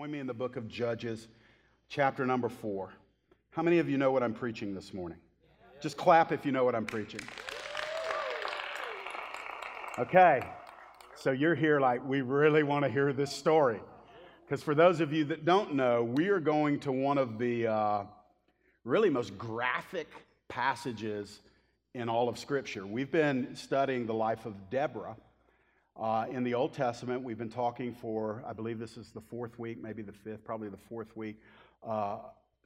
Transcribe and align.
Join 0.00 0.12
me 0.12 0.18
in 0.18 0.26
the 0.26 0.32
book 0.32 0.56
of 0.56 0.66
Judges, 0.66 1.28
chapter 1.90 2.24
number 2.24 2.48
four. 2.48 2.88
How 3.50 3.60
many 3.60 3.80
of 3.80 3.90
you 3.90 3.98
know 3.98 4.10
what 4.10 4.22
I'm 4.22 4.32
preaching 4.32 4.74
this 4.74 4.94
morning? 4.94 5.18
Just 5.82 5.98
clap 5.98 6.32
if 6.32 6.46
you 6.46 6.52
know 6.52 6.64
what 6.64 6.74
I'm 6.74 6.86
preaching. 6.86 7.20
Okay, 9.98 10.40
so 11.16 11.32
you're 11.32 11.54
here 11.54 11.80
like, 11.80 12.02
we 12.08 12.22
really 12.22 12.62
want 12.62 12.86
to 12.86 12.90
hear 12.90 13.12
this 13.12 13.30
story. 13.30 13.78
Because 14.46 14.62
for 14.62 14.74
those 14.74 15.02
of 15.02 15.12
you 15.12 15.24
that 15.24 15.44
don't 15.44 15.74
know, 15.74 16.02
we 16.02 16.28
are 16.28 16.40
going 16.40 16.80
to 16.80 16.92
one 16.92 17.18
of 17.18 17.36
the 17.36 17.66
uh, 17.66 18.04
really 18.84 19.10
most 19.10 19.36
graphic 19.36 20.08
passages 20.48 21.42
in 21.92 22.08
all 22.08 22.30
of 22.30 22.38
Scripture. 22.38 22.86
We've 22.86 23.12
been 23.12 23.54
studying 23.54 24.06
the 24.06 24.14
life 24.14 24.46
of 24.46 24.70
Deborah 24.70 25.16
uh, 25.96 26.26
in 26.30 26.44
the 26.44 26.54
Old 26.54 26.72
Testament. 26.72 27.22
We've 27.22 27.38
been 27.38 27.50
talking 27.50 27.94
for, 27.94 28.42
I 28.46 28.52
believe 28.52 28.78
this 28.78 28.96
is 28.96 29.10
the 29.10 29.20
fourth 29.20 29.58
week, 29.58 29.82
maybe 29.82 30.02
the 30.02 30.12
fifth, 30.12 30.44
probably 30.44 30.68
the 30.68 30.76
fourth 30.76 31.16
week, 31.16 31.40
uh, 31.86 32.18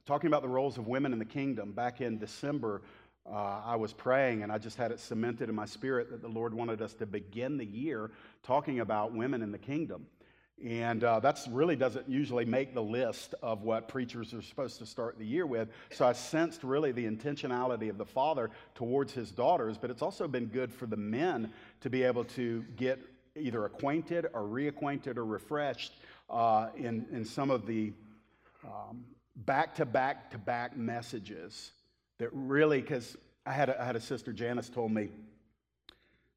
talking 0.05 0.27
about 0.27 0.41
the 0.41 0.49
roles 0.49 0.77
of 0.77 0.87
women 0.87 1.13
in 1.13 1.19
the 1.19 1.25
kingdom. 1.25 1.71
Back 1.71 2.01
in 2.01 2.17
December, 2.17 2.81
uh, 3.25 3.61
I 3.65 3.75
was 3.75 3.93
praying 3.93 4.43
and 4.43 4.51
I 4.51 4.57
just 4.57 4.77
had 4.77 4.91
it 4.91 4.99
cemented 4.99 5.49
in 5.49 5.55
my 5.55 5.65
spirit 5.65 6.11
that 6.11 6.21
the 6.21 6.27
Lord 6.27 6.53
wanted 6.53 6.81
us 6.81 6.93
to 6.95 7.05
begin 7.05 7.57
the 7.57 7.65
year 7.65 8.11
talking 8.43 8.79
about 8.79 9.13
women 9.13 9.41
in 9.41 9.51
the 9.51 9.57
kingdom. 9.57 10.05
And 10.63 11.03
uh, 11.03 11.19
that 11.19 11.45
really 11.51 11.75
doesn't 11.75 12.07
usually 12.07 12.45
make 12.45 12.73
the 12.73 12.81
list 12.81 13.35
of 13.43 13.63
what 13.63 13.89
preachers 13.89 14.33
are 14.33 14.41
supposed 14.41 14.79
to 14.79 14.85
start 14.85 15.17
the 15.19 15.25
year 15.25 15.45
with. 15.45 15.67
So 15.91 16.07
I 16.07 16.13
sensed 16.13 16.63
really 16.63 16.93
the 16.93 17.05
intentionality 17.05 17.89
of 17.89 17.97
the 17.97 18.05
father 18.05 18.51
towards 18.73 19.11
his 19.11 19.31
daughters, 19.31 19.77
but 19.77 19.89
it's 19.89 20.01
also 20.01 20.29
been 20.29 20.45
good 20.45 20.71
for 20.71 20.85
the 20.85 20.95
men 20.95 21.51
to 21.81 21.89
be 21.89 22.03
able 22.03 22.23
to 22.25 22.63
get 22.77 23.01
either 23.37 23.65
acquainted 23.65 24.27
or 24.33 24.41
reacquainted 24.41 25.17
or 25.17 25.25
refreshed 25.25 25.93
uh, 26.29 26.67
in, 26.75 27.05
in 27.11 27.25
some 27.25 27.51
of 27.51 27.65
the 27.65 27.93
back 29.35 29.75
to 29.75 29.85
back 29.85 30.31
to 30.31 30.37
back 30.37 30.77
messages 30.77 31.71
that 32.19 32.29
really, 32.31 32.81
because 32.81 33.17
I, 33.45 33.51
had 33.51 33.69
had 33.69 33.95
a 33.95 34.01
sister, 34.01 34.31
Janice, 34.31 34.69
told 34.69 34.91
me 34.91 35.09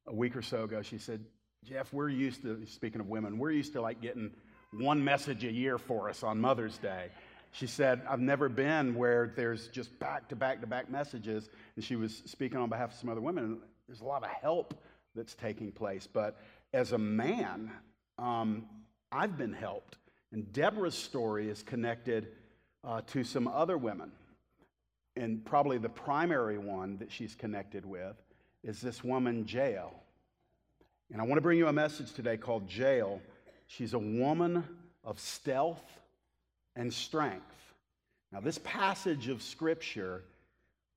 a 0.07 0.13
week 0.13 0.35
or 0.35 0.41
so 0.41 0.63
ago, 0.63 0.81
she 0.81 0.97
said, 0.97 1.23
Jeff, 1.63 1.93
we're 1.93 2.09
used 2.09 2.41
to, 2.43 2.65
speaking 2.65 3.01
of 3.01 3.07
women, 3.07 3.37
we're 3.37 3.51
used 3.51 3.73
to 3.73 3.81
like 3.81 4.01
getting 4.01 4.31
one 4.71 5.03
message 5.03 5.43
a 5.43 5.51
year 5.51 5.77
for 5.77 6.09
us 6.09 6.23
on 6.23 6.39
Mother's 6.39 6.77
Day. 6.77 7.09
She 7.51 7.67
said, 7.67 8.01
I've 8.07 8.19
never 8.19 8.47
been 8.47 8.95
where 8.95 9.33
there's 9.35 9.67
just 9.69 9.97
back 9.99 10.29
to 10.29 10.35
back 10.35 10.61
to 10.61 10.67
back 10.67 10.89
messages. 10.89 11.49
And 11.75 11.83
she 11.83 11.95
was 11.95 12.21
speaking 12.25 12.59
on 12.59 12.69
behalf 12.69 12.91
of 12.91 12.99
some 12.99 13.09
other 13.09 13.21
women. 13.21 13.43
And 13.43 13.57
there's 13.87 14.01
a 14.01 14.05
lot 14.05 14.23
of 14.23 14.29
help 14.29 14.75
that's 15.15 15.33
taking 15.33 15.71
place. 15.71 16.07
But 16.11 16.39
as 16.73 16.91
a 16.91 16.97
man, 16.97 17.71
um, 18.17 18.65
I've 19.11 19.37
been 19.37 19.53
helped. 19.53 19.97
And 20.31 20.51
Deborah's 20.53 20.95
story 20.95 21.49
is 21.49 21.63
connected 21.63 22.29
uh, 22.83 23.01
to 23.07 23.23
some 23.23 23.47
other 23.47 23.77
women. 23.77 24.11
And 25.15 25.43
probably 25.43 25.77
the 25.77 25.89
primary 25.89 26.57
one 26.57 26.97
that 26.97 27.11
she's 27.11 27.35
connected 27.35 27.85
with 27.85 28.15
is 28.63 28.79
this 28.79 29.03
woman, 29.03 29.45
Jael. 29.47 29.93
And 31.11 31.19
I 31.19 31.25
want 31.25 31.37
to 31.37 31.41
bring 31.41 31.57
you 31.57 31.67
a 31.67 31.73
message 31.73 32.13
today 32.13 32.37
called 32.37 32.71
Jael. 32.71 33.19
She's 33.67 33.93
a 33.93 33.99
woman 33.99 34.63
of 35.03 35.19
stealth 35.19 35.83
and 36.75 36.93
strength. 36.93 37.43
Now, 38.31 38.39
this 38.39 38.59
passage 38.63 39.27
of 39.27 39.41
Scripture 39.41 40.23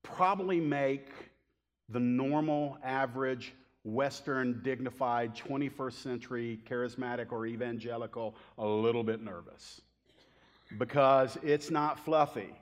probably 0.03 0.59
make 0.59 1.07
the 1.89 1.99
normal, 1.99 2.77
average, 2.83 3.53
Western, 3.83 4.61
dignified, 4.63 5.35
21st 5.35 5.93
century, 5.93 6.59
charismatic, 6.69 7.31
or 7.31 7.45
evangelical 7.45 8.35
a 8.57 8.65
little 8.65 9.03
bit 9.03 9.21
nervous 9.21 9.81
because 10.77 11.37
it's 11.43 11.69
not 11.69 11.99
fluffy. 11.99 12.55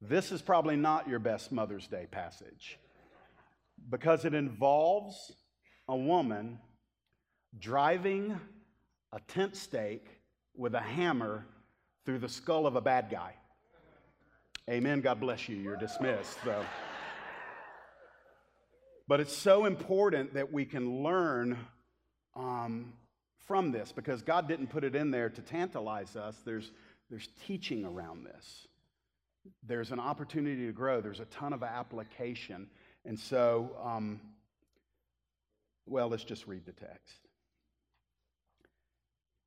This 0.00 0.32
is 0.32 0.40
probably 0.40 0.76
not 0.76 1.08
your 1.08 1.18
best 1.18 1.52
Mother's 1.52 1.86
Day 1.86 2.06
passage 2.10 2.78
because 3.90 4.24
it 4.24 4.34
involves 4.34 5.32
a 5.88 5.96
woman 5.96 6.58
driving 7.58 8.38
a 9.12 9.20
tent 9.20 9.56
stake 9.56 10.06
with 10.56 10.74
a 10.74 10.80
hammer 10.80 11.46
through 12.04 12.18
the 12.18 12.28
skull 12.28 12.66
of 12.66 12.76
a 12.76 12.80
bad 12.80 13.10
guy. 13.10 13.34
Amen. 14.68 15.00
God 15.00 15.20
bless 15.20 15.48
you. 15.48 15.56
You're 15.56 15.76
dismissed. 15.76 16.38
So. 16.44 16.64
But 19.08 19.20
it's 19.20 19.34
so 19.34 19.64
important 19.64 20.34
that 20.34 20.52
we 20.52 20.66
can 20.66 21.02
learn 21.02 21.56
um, 22.36 22.92
from 23.46 23.72
this 23.72 23.90
because 23.90 24.20
God 24.20 24.46
didn't 24.46 24.66
put 24.66 24.84
it 24.84 24.94
in 24.94 25.10
there 25.10 25.30
to 25.30 25.40
tantalize 25.40 26.14
us. 26.14 26.36
There's, 26.44 26.70
there's 27.08 27.28
teaching 27.46 27.86
around 27.86 28.26
this, 28.26 28.68
there's 29.66 29.92
an 29.92 29.98
opportunity 29.98 30.66
to 30.66 30.72
grow, 30.72 31.00
there's 31.00 31.20
a 31.20 31.24
ton 31.26 31.54
of 31.54 31.62
application. 31.62 32.68
And 33.06 33.18
so, 33.18 33.70
um, 33.82 34.20
well, 35.86 36.08
let's 36.08 36.24
just 36.24 36.46
read 36.46 36.66
the 36.66 36.72
text. 36.72 37.16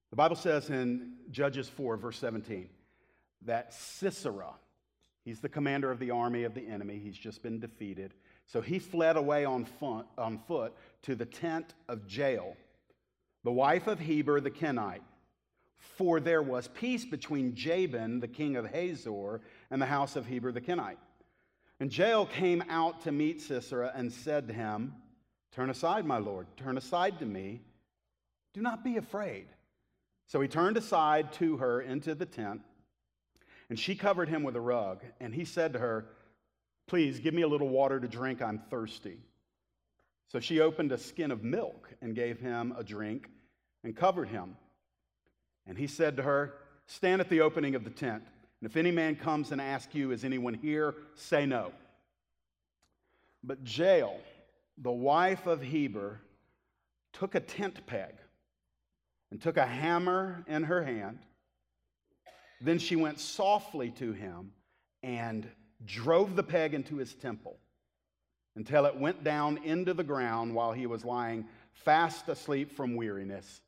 The 0.10 0.16
Bible 0.16 0.36
says 0.36 0.72
in 0.72 1.14
Judges 1.30 1.70
4, 1.70 1.98
verse 1.98 2.18
17, 2.18 2.68
that 3.46 3.74
Sisera, 3.76 4.54
he's 5.24 5.40
the 5.40 5.50
commander 5.50 5.92
of 5.92 6.00
the 6.00 6.10
army 6.10 6.44
of 6.46 6.56
the 6.56 6.68
enemy, 6.68 7.00
he's 7.02 7.18
just 7.18 7.44
been 7.44 7.60
defeated. 7.60 8.16
So 8.52 8.60
he 8.60 8.80
fled 8.80 9.16
away 9.16 9.46
on 9.46 9.64
foot, 9.64 10.06
on 10.18 10.38
foot 10.46 10.74
to 11.04 11.16
the 11.16 11.26
tent 11.26 11.74
of 11.88 12.02
Jael, 12.12 12.58
the 13.46 13.52
wife 13.52 13.88
of 13.88 13.98
Heber 13.98 14.42
the 14.42 14.52
Kenite. 14.52 15.04
For 15.78 16.20
there 16.20 16.42
was 16.42 16.68
peace 16.68 17.06
between 17.06 17.56
Jabin, 17.56 18.20
the 18.20 18.28
king 18.28 18.58
of 18.58 18.66
Hazor, 18.66 19.40
and 19.70 19.82
the 19.82 19.86
house 19.86 20.18
of 20.18 20.26
Heber 20.26 20.52
the 20.52 20.60
Kenite. 20.60 21.00
And 21.80 21.98
Jael 21.98 22.26
came 22.26 22.62
out 22.70 23.02
to 23.04 23.14
meet 23.14 23.42
Sisera 23.42 23.94
and 23.96 24.12
said 24.12 24.50
to 24.50 24.54
him, 24.54 24.96
Turn 25.54 25.70
aside, 25.70 26.06
my 26.06 26.18
lord, 26.18 26.46
turn 26.58 26.78
aside 26.78 27.20
to 27.20 27.26
me. 27.26 27.62
Do 28.54 28.62
not 28.62 28.84
be 28.84 28.98
afraid. 28.98 29.48
So 30.28 30.42
he 30.42 30.50
turned 30.50 30.76
aside 30.76 31.32
to 31.34 31.58
her 31.58 31.80
into 31.80 32.16
the 32.16 32.26
tent, 32.26 32.62
and 33.70 33.80
she 33.80 33.96
covered 33.96 34.28
him 34.28 34.44
with 34.44 34.58
a 34.58 34.62
rug. 34.62 35.04
And 35.22 35.34
he 35.34 35.46
said 35.46 35.72
to 35.74 35.80
her, 35.80 36.08
Please 36.92 37.22
give 37.22 37.34
me 37.34 37.44
a 37.44 37.48
little 37.48 37.70
water 37.70 38.02
to 38.02 38.08
drink. 38.10 38.42
I'm 38.42 38.60
thirsty. 38.70 39.18
So 40.28 40.42
she 40.42 40.60
opened 40.60 40.92
a 40.92 40.98
skin 40.98 41.32
of 41.32 41.42
milk 41.42 41.88
and 42.02 42.14
gave 42.14 42.38
him 42.38 42.76
a 42.78 42.84
drink 42.84 43.30
and 43.86 43.96
covered 43.96 44.28
him. 44.28 44.58
And 45.66 45.78
he 45.78 45.88
said 45.88 46.18
to 46.18 46.24
her, 46.24 46.56
Stand 46.88 47.22
at 47.22 47.30
the 47.30 47.40
opening 47.40 47.76
of 47.76 47.86
the 47.86 47.92
tent. 47.92 48.24
And 48.60 48.70
if 48.70 48.76
any 48.76 48.92
man 48.92 49.16
comes 49.16 49.54
and 49.54 49.62
asks 49.62 49.96
you, 49.96 50.12
Is 50.12 50.26
anyone 50.26 50.54
here? 50.54 50.96
say 51.16 51.46
no. 51.46 51.72
But 53.42 53.60
Jael, 53.64 54.20
the 54.78 54.92
wife 54.92 55.48
of 55.48 55.62
Heber, 55.62 56.20
took 57.14 57.36
a 57.36 57.40
tent 57.40 57.88
peg 57.88 58.16
and 59.32 59.42
took 59.42 59.56
a 59.56 59.66
hammer 59.66 60.44
in 60.46 60.64
her 60.64 60.84
hand. 60.84 61.20
Then 62.60 62.80
she 62.80 62.98
went 62.98 63.22
softly 63.22 63.92
to 63.92 64.12
him 64.12 64.52
and 65.04 65.48
drove 65.86 66.36
the 66.36 66.44
peg 66.44 66.74
into 66.74 66.98
his 66.98 67.14
temple 67.14 67.58
until 68.56 68.86
it 68.86 68.96
went 68.96 69.24
down 69.24 69.58
into 69.64 69.94
the 69.94 70.04
ground 70.04 70.54
while 70.54 70.74
he 70.74 70.86
was 70.86 71.06
lying 71.06 71.46
fast 71.72 72.28
asleep 72.28 72.72
from 72.72 72.96
weariness. 72.96 73.62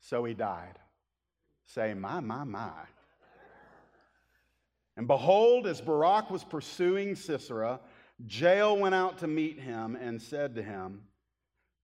So 0.00 0.24
he 0.24 0.34
died. 0.34 0.78
Say, 1.66 1.94
my, 1.94 2.20
my, 2.20 2.44
my. 2.44 2.70
And 4.96 5.06
behold, 5.06 5.66
as 5.66 5.80
Barak 5.80 6.30
was 6.30 6.42
pursuing 6.42 7.14
Sisera, 7.14 7.78
Jael 8.26 8.76
went 8.76 8.96
out 8.96 9.18
to 9.18 9.28
meet 9.28 9.60
him 9.60 9.96
and 9.96 10.20
said 10.20 10.56
to 10.56 10.62
him, 10.62 11.02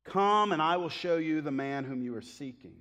Come, 0.05 0.53
and 0.53 0.61
I 0.61 0.77
will 0.77 0.89
show 0.89 1.17
you 1.17 1.41
the 1.41 1.51
man 1.51 1.85
whom 1.85 2.03
you 2.03 2.15
are 2.17 2.23
seeking. 2.23 2.75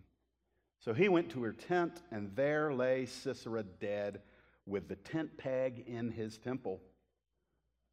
So 0.79 0.93
he 0.93 1.07
went 1.07 1.29
to 1.31 1.43
her 1.43 1.53
tent, 1.53 2.01
and 2.11 2.35
there 2.35 2.73
lay 2.73 3.05
Sisera 3.05 3.63
dead 3.63 4.21
with 4.65 4.87
the 4.87 4.95
tent 4.95 5.37
peg 5.37 5.83
in 5.87 6.11
his 6.11 6.37
temple. 6.37 6.81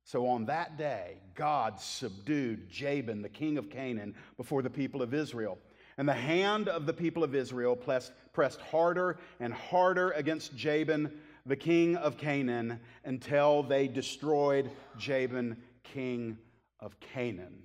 So 0.04 0.26
on 0.26 0.46
that 0.46 0.78
day, 0.78 1.18
God 1.34 1.80
subdued 1.80 2.68
Jabin, 2.70 3.22
the 3.22 3.28
king 3.28 3.58
of 3.58 3.70
Canaan, 3.70 4.14
before 4.36 4.62
the 4.62 4.70
people 4.70 5.02
of 5.02 5.14
Israel. 5.14 5.58
And 5.98 6.08
the 6.08 6.14
hand 6.14 6.68
of 6.68 6.86
the 6.86 6.92
people 6.92 7.22
of 7.22 7.34
Israel 7.34 7.76
pressed, 7.76 8.60
harder 8.60 9.18
and 9.38 9.52
harder 9.52 10.10
against 10.12 10.56
Jabin, 10.56 11.12
the 11.44 11.56
king 11.56 11.96
of 11.96 12.16
Canaan, 12.16 12.80
until 13.04 13.62
they 13.62 13.86
destroyed 13.86 14.70
Jabin, 14.96 15.58
king 15.82 16.38
of 16.78 16.98
Canaan. 17.00 17.62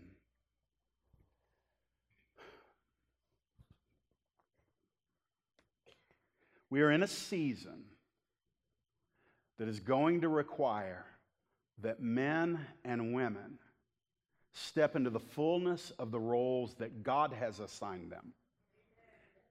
We 6.69 6.81
are 6.81 6.91
in 6.91 7.03
a 7.03 7.07
season 7.07 7.84
that 9.57 9.67
is 9.67 9.79
going 9.79 10.21
to 10.21 10.29
require 10.29 11.05
that 11.81 12.01
men 12.01 12.65
and 12.83 13.13
women 13.13 13.59
step 14.53 14.95
into 14.95 15.09
the 15.09 15.19
fullness 15.19 15.91
of 15.99 16.11
the 16.11 16.19
roles 16.19 16.73
that 16.75 17.03
God 17.03 17.33
has 17.33 17.59
assigned 17.59 18.11
them. 18.11 18.33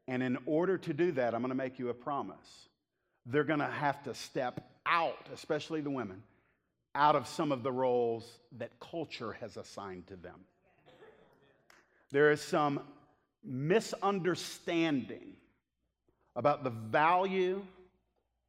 And 0.09 0.23
in 0.23 0.39
order 0.47 0.79
to 0.79 0.93
do 0.93 1.13
that, 1.13 1.35
I'm 1.35 1.41
going 1.41 1.51
to 1.51 1.55
make 1.55 1.79
you 1.79 1.89
a 1.91 1.95
promise. 1.95 2.69
they're 3.27 3.45
going 3.45 3.61
to 3.61 3.67
have 3.67 4.03
to 4.03 4.15
step 4.15 4.61
out, 4.85 5.29
especially 5.33 5.81
the 5.81 5.91
women, 5.91 6.23
out 6.95 7.17
of 7.17 7.27
some 7.27 7.53
of 7.53 7.63
the 7.63 7.73
roles 7.73 8.39
that 8.59 8.79
culture 8.81 9.33
has 9.33 9.57
assigned 9.57 10.07
to 10.09 10.17
them. 10.17 10.41
There 12.11 12.31
is 12.31 12.41
some 12.41 12.81
misunderstanding 13.43 15.35
about 16.37 16.65
the 16.65 16.71
value 16.71 17.63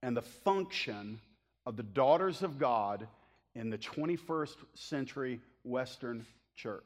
and 0.03 0.15
the 0.15 0.21
function 0.21 1.19
of 1.65 1.77
the 1.77 1.83
daughters 1.83 2.43
of 2.43 2.59
God 2.59 3.07
in 3.55 3.69
the 3.69 3.77
21st 3.77 4.55
century 4.73 5.39
Western 5.63 6.25
church. 6.55 6.83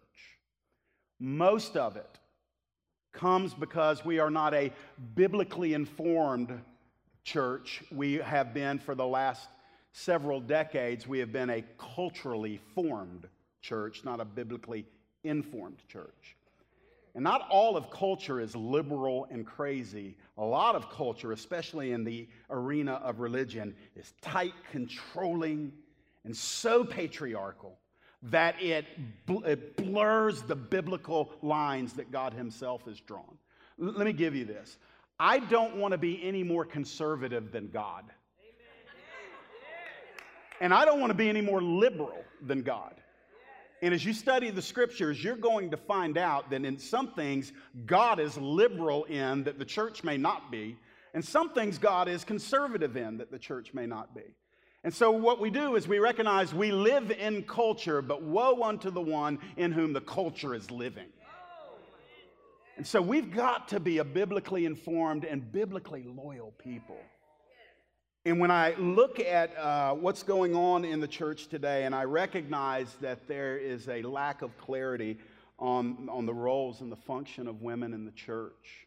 Most 1.19 1.75
of 1.75 1.97
it 1.97 2.19
comes 3.11 3.53
because 3.53 4.05
we 4.05 4.19
are 4.19 4.29
not 4.29 4.53
a 4.53 4.71
biblically 5.15 5.73
informed 5.73 6.61
church. 7.23 7.83
We 7.91 8.13
have 8.13 8.53
been 8.53 8.79
for 8.79 8.95
the 8.95 9.05
last 9.05 9.49
several 9.91 10.39
decades, 10.39 11.07
we 11.07 11.19
have 11.19 11.31
been 11.31 11.49
a 11.49 11.63
culturally 11.77 12.61
formed 12.75 13.27
church, 13.61 14.05
not 14.05 14.19
a 14.19 14.25
biblically 14.25 14.85
informed 15.23 15.79
church. 15.87 16.35
And 17.19 17.25
not 17.25 17.50
all 17.50 17.75
of 17.75 17.92
culture 17.92 18.39
is 18.39 18.56
liberal 18.56 19.27
and 19.30 19.45
crazy. 19.45 20.16
A 20.38 20.42
lot 20.42 20.75
of 20.75 20.89
culture, 20.89 21.33
especially 21.33 21.92
in 21.92 22.06
the 22.06 22.30
arena 22.50 22.94
of 23.04 23.19
religion, 23.19 23.75
is 23.98 24.13
tight, 24.21 24.54
controlling, 24.71 25.74
and 26.24 26.33
so 26.33 26.86
patriarchal 26.86 27.77
that 28.24 28.56
it, 28.62 28.86
bl- 29.25 29.44
it 29.44 29.75
blurs 29.75 30.44
the 30.44 30.56
biblical 30.56 31.33
lines 31.42 31.92
that 31.95 32.10
God 32.10 32.33
Himself 32.33 32.86
has 32.86 33.01
drawn. 33.01 33.38
L- 33.81 33.92
let 33.98 34.06
me 34.06 34.13
give 34.13 34.33
you 34.33 34.45
this 34.45 34.77
I 35.19 35.39
don't 35.39 35.75
want 35.75 35.92
to 35.92 35.98
be 35.98 36.24
any 36.24 36.44
more 36.44 36.63
conservative 36.63 37.51
than 37.51 37.68
God. 37.68 38.06
And 40.62 40.74
I 40.74 40.86
don't 40.86 41.01
want 41.01 41.10
to 41.10 41.18
be 41.18 41.27
any 41.27 41.42
more 41.42 41.62
liberal 41.62 42.24
than 42.42 42.62
God. 42.62 42.94
And 43.81 43.93
as 43.93 44.03
you 44.03 44.13
study 44.13 44.49
the 44.49 44.61
scriptures, 44.61 45.23
you're 45.23 45.37
going 45.37 45.71
to 45.71 45.77
find 45.77 46.17
out 46.17 46.49
that 46.49 46.65
in 46.65 46.77
some 46.77 47.13
things, 47.13 47.53
God 47.85 48.19
is 48.19 48.37
liberal 48.37 49.05
in 49.05 49.43
that 49.45 49.57
the 49.57 49.65
church 49.65 50.03
may 50.03 50.17
not 50.17 50.51
be, 50.51 50.77
and 51.13 51.23
some 51.23 51.49
things 51.51 51.77
God 51.77 52.07
is 52.07 52.23
conservative 52.23 52.97
in 52.97 53.17
that 53.17 53.31
the 53.31 53.39
church 53.39 53.73
may 53.73 53.85
not 53.85 54.13
be. 54.13 54.23
And 54.83 54.93
so, 54.93 55.11
what 55.11 55.41
we 55.41 55.49
do 55.49 55.75
is 55.75 55.87
we 55.87 55.99
recognize 55.99 56.53
we 56.53 56.71
live 56.71 57.11
in 57.11 57.43
culture, 57.43 58.01
but 58.01 58.23
woe 58.23 58.63
unto 58.63 58.89
the 58.89 59.01
one 59.01 59.39
in 59.57 59.71
whom 59.71 59.91
the 59.91 60.01
culture 60.01 60.55
is 60.55 60.71
living. 60.71 61.07
And 62.77 62.87
so, 62.87 63.01
we've 63.01 63.33
got 63.33 63.67
to 63.69 63.79
be 63.79 63.97
a 63.97 64.05
biblically 64.05 64.65
informed 64.65 65.25
and 65.25 65.51
biblically 65.51 66.03
loyal 66.03 66.53
people. 66.63 66.97
And 68.29 68.39
when 68.39 68.51
I 68.51 68.75
look 68.77 69.19
at 69.19 69.57
uh, 69.57 69.95
what's 69.95 70.21
going 70.21 70.55
on 70.55 70.85
in 70.85 70.99
the 70.99 71.07
church 71.07 71.47
today, 71.47 71.85
and 71.85 71.95
I 71.95 72.03
recognize 72.03 72.93
that 73.01 73.27
there 73.27 73.57
is 73.57 73.89
a 73.89 74.03
lack 74.03 74.43
of 74.43 74.55
clarity 74.59 75.17
on, 75.57 76.07
on 76.11 76.27
the 76.27 76.33
roles 76.33 76.81
and 76.81 76.91
the 76.91 76.95
function 76.95 77.47
of 77.47 77.63
women 77.63 77.91
in 77.91 78.05
the 78.05 78.11
church, 78.11 78.85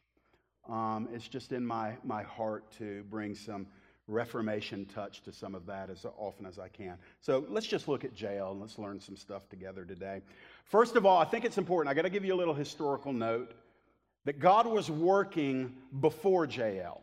um, 0.68 1.08
it's 1.12 1.26
just 1.26 1.50
in 1.50 1.66
my, 1.66 1.96
my 2.04 2.22
heart 2.22 2.70
to 2.78 3.02
bring 3.10 3.34
some 3.34 3.66
Reformation 4.06 4.86
touch 4.86 5.22
to 5.22 5.32
some 5.32 5.56
of 5.56 5.66
that 5.66 5.90
as 5.90 6.06
often 6.16 6.46
as 6.46 6.60
I 6.60 6.68
can. 6.68 6.96
So 7.20 7.44
let's 7.48 7.66
just 7.66 7.88
look 7.88 8.04
at 8.04 8.20
Jael 8.20 8.52
and 8.52 8.60
let's 8.60 8.78
learn 8.78 9.00
some 9.00 9.16
stuff 9.16 9.48
together 9.48 9.84
today. 9.84 10.22
First 10.66 10.94
of 10.94 11.04
all, 11.04 11.18
I 11.18 11.24
think 11.24 11.44
it's 11.44 11.58
important. 11.58 11.90
I 11.90 11.94
got 11.94 12.02
to 12.02 12.10
give 12.10 12.24
you 12.24 12.34
a 12.34 12.38
little 12.38 12.54
historical 12.54 13.12
note 13.12 13.54
that 14.24 14.38
God 14.38 14.68
was 14.68 14.88
working 14.88 15.74
before 16.00 16.46
Jael. 16.46 17.00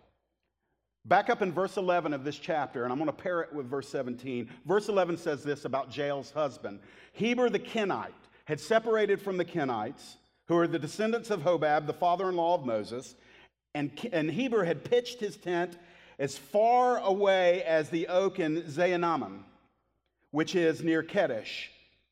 Back 1.09 1.31
up 1.31 1.41
in 1.41 1.51
verse 1.51 1.75
11 1.75 2.13
of 2.13 2.23
this 2.23 2.37
chapter, 2.37 2.83
and 2.83 2.93
I'm 2.93 2.99
going 2.99 3.07
to 3.07 3.13
pair 3.13 3.41
it 3.41 3.51
with 3.51 3.65
verse 3.65 3.89
17. 3.89 4.47
Verse 4.67 4.89
11 4.89 5.17
says 5.17 5.43
this 5.43 5.65
about 5.65 5.89
Jael's 5.89 6.29
husband 6.29 6.79
Heber 7.13 7.49
the 7.49 7.57
Kenite 7.57 8.13
had 8.45 8.59
separated 8.59 9.19
from 9.19 9.35
the 9.35 9.43
Kenites, 9.43 10.17
who 10.47 10.55
are 10.55 10.67
the 10.67 10.77
descendants 10.77 11.31
of 11.31 11.41
Hobab, 11.41 11.87
the 11.87 11.93
father 11.93 12.29
in 12.29 12.35
law 12.35 12.53
of 12.53 12.63
Moses, 12.63 13.15
and, 13.73 13.89
and 14.13 14.29
Heber 14.29 14.63
had 14.63 14.83
pitched 14.83 15.19
his 15.19 15.35
tent 15.35 15.79
as 16.19 16.37
far 16.37 16.99
away 16.99 17.63
as 17.63 17.89
the 17.89 18.07
oak 18.07 18.39
in 18.39 18.61
Zaanannim, 18.61 19.39
which 20.29 20.53
is 20.53 20.83
near 20.83 21.01
Kedesh. 21.01 21.69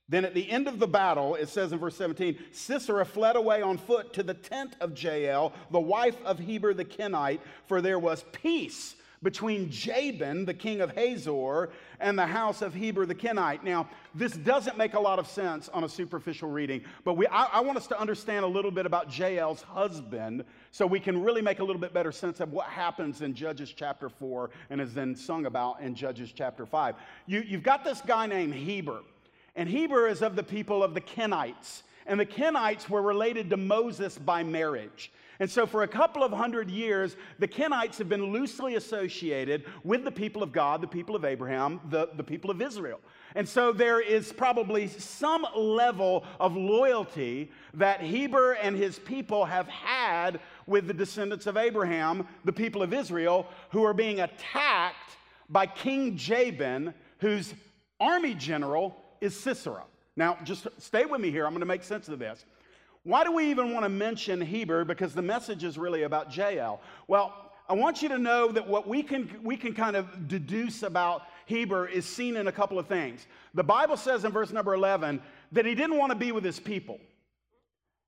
Then 0.09 0.23
at 0.23 0.33
the 0.33 0.49
end 0.49 0.67
of 0.67 0.79
the 0.79 0.87
battle, 0.87 1.35
it 1.35 1.49
says 1.49 1.73
in 1.73 1.79
verse 1.79 1.97
17, 1.97 2.37
Sisera 2.51 3.05
fled 3.05 3.35
away 3.35 3.61
on 3.61 3.77
foot 3.77 4.13
to 4.13 4.23
the 4.23 4.33
tent 4.33 4.75
of 4.79 5.01
Jael, 5.01 5.53
the 5.71 5.79
wife 5.79 6.15
of 6.23 6.39
Heber 6.39 6.73
the 6.73 6.85
Kenite, 6.85 7.41
for 7.65 7.81
there 7.81 7.99
was 7.99 8.23
peace 8.31 8.95
between 9.23 9.69
Jabin, 9.69 10.45
the 10.45 10.53
king 10.53 10.81
of 10.81 10.91
Hazor, 10.91 11.69
and 11.99 12.17
the 12.17 12.25
house 12.25 12.61
of 12.61 12.73
Heber 12.73 13.05
the 13.05 13.15
Kenite. 13.15 13.63
Now, 13.63 13.89
this 14.13 14.33
doesn't 14.33 14.77
make 14.77 14.93
a 14.93 14.99
lot 14.99 15.19
of 15.19 15.27
sense 15.27 15.69
on 15.69 15.83
a 15.83 15.89
superficial 15.89 16.49
reading, 16.49 16.83
but 17.03 17.15
we, 17.15 17.25
I, 17.27 17.45
I, 17.45 17.59
want 17.61 17.77
us 17.77 17.87
to 17.87 17.99
understand 17.99 18.45
a 18.45 18.47
little 18.47 18.71
bit 18.71 18.85
about 18.85 19.09
Jael's 19.09 19.63
husband 19.63 20.43
so 20.71 20.85
we 20.85 20.99
can 20.99 21.21
really 21.21 21.41
make 21.41 21.59
a 21.59 21.63
little 21.63 21.81
bit 21.81 21.93
better 21.93 22.11
sense 22.11 22.39
of 22.39 22.51
what 22.51 22.67
happens 22.67 23.21
in 23.21 23.33
Judges 23.33 23.73
chapter 23.75 24.07
4 24.07 24.51
and 24.69 24.79
is 24.79 24.93
then 24.93 25.15
sung 25.15 25.47
about 25.47 25.81
in 25.81 25.95
Judges 25.95 26.31
chapter 26.31 26.65
5. 26.65 26.95
You, 27.25 27.41
you've 27.41 27.63
got 27.63 27.83
this 27.83 28.01
guy 28.01 28.27
named 28.27 28.53
Heber, 28.53 29.01
and 29.57 29.67
Heber 29.67 30.07
is 30.07 30.21
of 30.21 30.35
the 30.35 30.43
people 30.43 30.83
of 30.83 30.93
the 30.93 31.01
Kenites. 31.01 31.81
And 32.05 32.17
the 32.17 32.25
Kenites 32.25 32.89
were 32.89 33.01
related 33.01 33.49
to 33.49 33.57
Moses 33.57 34.17
by 34.17 34.43
marriage. 34.43 35.11
And 35.39 35.49
so, 35.49 35.67
for 35.67 35.83
a 35.83 35.87
couple 35.87 36.23
of 36.23 36.31
hundred 36.31 36.69
years, 36.69 37.15
the 37.37 37.47
Kenites 37.47 37.97
have 37.97 38.07
been 38.07 38.31
loosely 38.31 38.75
associated 38.75 39.65
with 39.83 40.03
the 40.03 40.11
people 40.11 40.41
of 40.41 40.51
God, 40.51 40.81
the 40.81 40.87
people 40.87 41.15
of 41.15 41.25
Abraham, 41.25 41.79
the, 41.89 42.09
the 42.15 42.23
people 42.23 42.49
of 42.49 42.61
Israel. 42.61 42.99
And 43.35 43.47
so, 43.47 43.71
there 43.71 43.99
is 43.99 44.31
probably 44.31 44.87
some 44.87 45.45
level 45.55 46.23
of 46.39 46.55
loyalty 46.55 47.51
that 47.73 48.01
Heber 48.01 48.53
and 48.53 48.75
his 48.75 48.97
people 48.97 49.45
have 49.45 49.67
had 49.67 50.39
with 50.65 50.87
the 50.87 50.93
descendants 50.93 51.45
of 51.45 51.57
Abraham, 51.57 52.27
the 52.45 52.53
people 52.53 52.81
of 52.81 52.93
Israel, 52.93 53.47
who 53.71 53.83
are 53.83 53.93
being 53.93 54.21
attacked 54.21 55.17
by 55.49 55.67
King 55.67 56.15
Jabin, 56.15 56.93
whose 57.19 57.53
army 57.99 58.33
general 58.33 59.03
is 59.21 59.39
Sisera. 59.39 59.83
Now, 60.15 60.37
just 60.43 60.67
stay 60.77 61.05
with 61.05 61.21
me 61.21 61.31
here. 61.31 61.45
I'm 61.45 61.51
going 61.51 61.59
to 61.59 61.65
make 61.65 61.83
sense 61.83 62.09
of 62.09 62.19
this. 62.19 62.45
Why 63.03 63.23
do 63.23 63.31
we 63.31 63.49
even 63.51 63.73
want 63.73 63.85
to 63.85 63.89
mention 63.89 64.41
Heber? 64.41 64.83
Because 64.83 65.13
the 65.13 65.21
message 65.21 65.63
is 65.63 65.77
really 65.77 66.03
about 66.03 66.35
Jael. 66.35 66.81
Well, 67.07 67.33
I 67.69 67.73
want 67.73 68.01
you 68.01 68.09
to 68.09 68.17
know 68.17 68.51
that 68.51 68.67
what 68.67 68.87
we 68.87 69.03
can, 69.03 69.29
we 69.43 69.57
can 69.57 69.73
kind 69.73 69.95
of 69.95 70.27
deduce 70.27 70.83
about 70.83 71.23
Heber 71.45 71.87
is 71.87 72.05
seen 72.05 72.35
in 72.35 72.47
a 72.47 72.51
couple 72.51 72.79
of 72.79 72.87
things. 72.87 73.27
The 73.53 73.63
Bible 73.63 73.97
says 73.97 74.25
in 74.25 74.31
verse 74.31 74.51
number 74.51 74.73
11 74.73 75.21
that 75.51 75.65
he 75.65 75.75
didn't 75.75 75.97
want 75.97 76.11
to 76.11 76.17
be 76.17 76.31
with 76.31 76.43
his 76.43 76.59
people. 76.59 76.99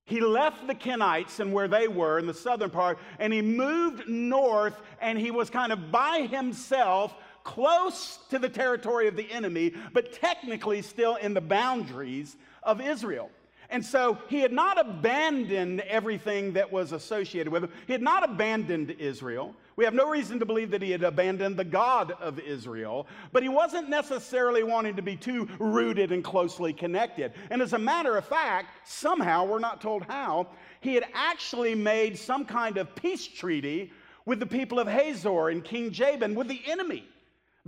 He 0.05 0.21
left 0.21 0.65
the 0.65 0.73
Kenites 0.73 1.39
and 1.39 1.53
where 1.53 1.67
they 1.67 1.87
were 1.87 2.17
in 2.17 2.25
the 2.25 2.33
southern 2.33 2.71
part, 2.71 2.97
and 3.19 3.31
he 3.31 3.43
moved 3.43 4.09
north, 4.09 4.81
and 4.99 5.19
he 5.19 5.29
was 5.29 5.51
kind 5.51 5.71
of 5.71 5.91
by 5.91 6.27
himself, 6.31 7.13
close 7.49 8.19
to 8.29 8.37
the 8.37 8.49
territory 8.49 9.07
of 9.07 9.15
the 9.15 9.29
enemy, 9.31 9.73
but 9.91 10.13
technically 10.13 10.83
still 10.83 11.15
in 11.15 11.33
the 11.33 11.41
boundaries 11.41 12.37
of 12.61 12.79
Israel. 12.79 13.31
And 13.71 13.83
so 13.83 14.17
he 14.29 14.39
had 14.39 14.51
not 14.51 14.79
abandoned 14.79 15.81
everything 15.81 16.53
that 16.53 16.71
was 16.71 16.91
associated 16.91 17.51
with 17.51 17.63
him. 17.63 17.71
He 17.87 17.93
had 17.93 18.01
not 18.01 18.27
abandoned 18.27 18.91
Israel. 18.99 19.55
We 19.75 19.85
have 19.85 19.93
no 19.93 20.09
reason 20.09 20.39
to 20.39 20.45
believe 20.45 20.71
that 20.71 20.81
he 20.81 20.91
had 20.91 21.03
abandoned 21.03 21.57
the 21.57 21.63
God 21.63 22.11
of 22.19 22.39
Israel, 22.39 23.07
but 23.31 23.43
he 23.43 23.49
wasn't 23.49 23.89
necessarily 23.89 24.63
wanting 24.63 24.95
to 24.95 25.01
be 25.01 25.15
too 25.15 25.47
rooted 25.59 26.11
and 26.11 26.23
closely 26.23 26.73
connected. 26.73 27.33
And 27.49 27.61
as 27.61 27.73
a 27.73 27.79
matter 27.79 28.15
of 28.17 28.25
fact, 28.25 28.87
somehow, 28.87 29.45
we're 29.45 29.59
not 29.59 29.81
told 29.81 30.03
how, 30.03 30.47
he 30.81 30.93
had 30.95 31.05
actually 31.13 31.75
made 31.75 32.17
some 32.17 32.45
kind 32.45 32.77
of 32.77 32.93
peace 32.95 33.27
treaty 33.27 33.91
with 34.25 34.39
the 34.39 34.45
people 34.45 34.79
of 34.79 34.87
Hazor 34.87 35.49
and 35.49 35.63
King 35.63 35.91
Jabin, 35.91 36.35
with 36.35 36.47
the 36.47 36.61
enemy. 36.67 37.07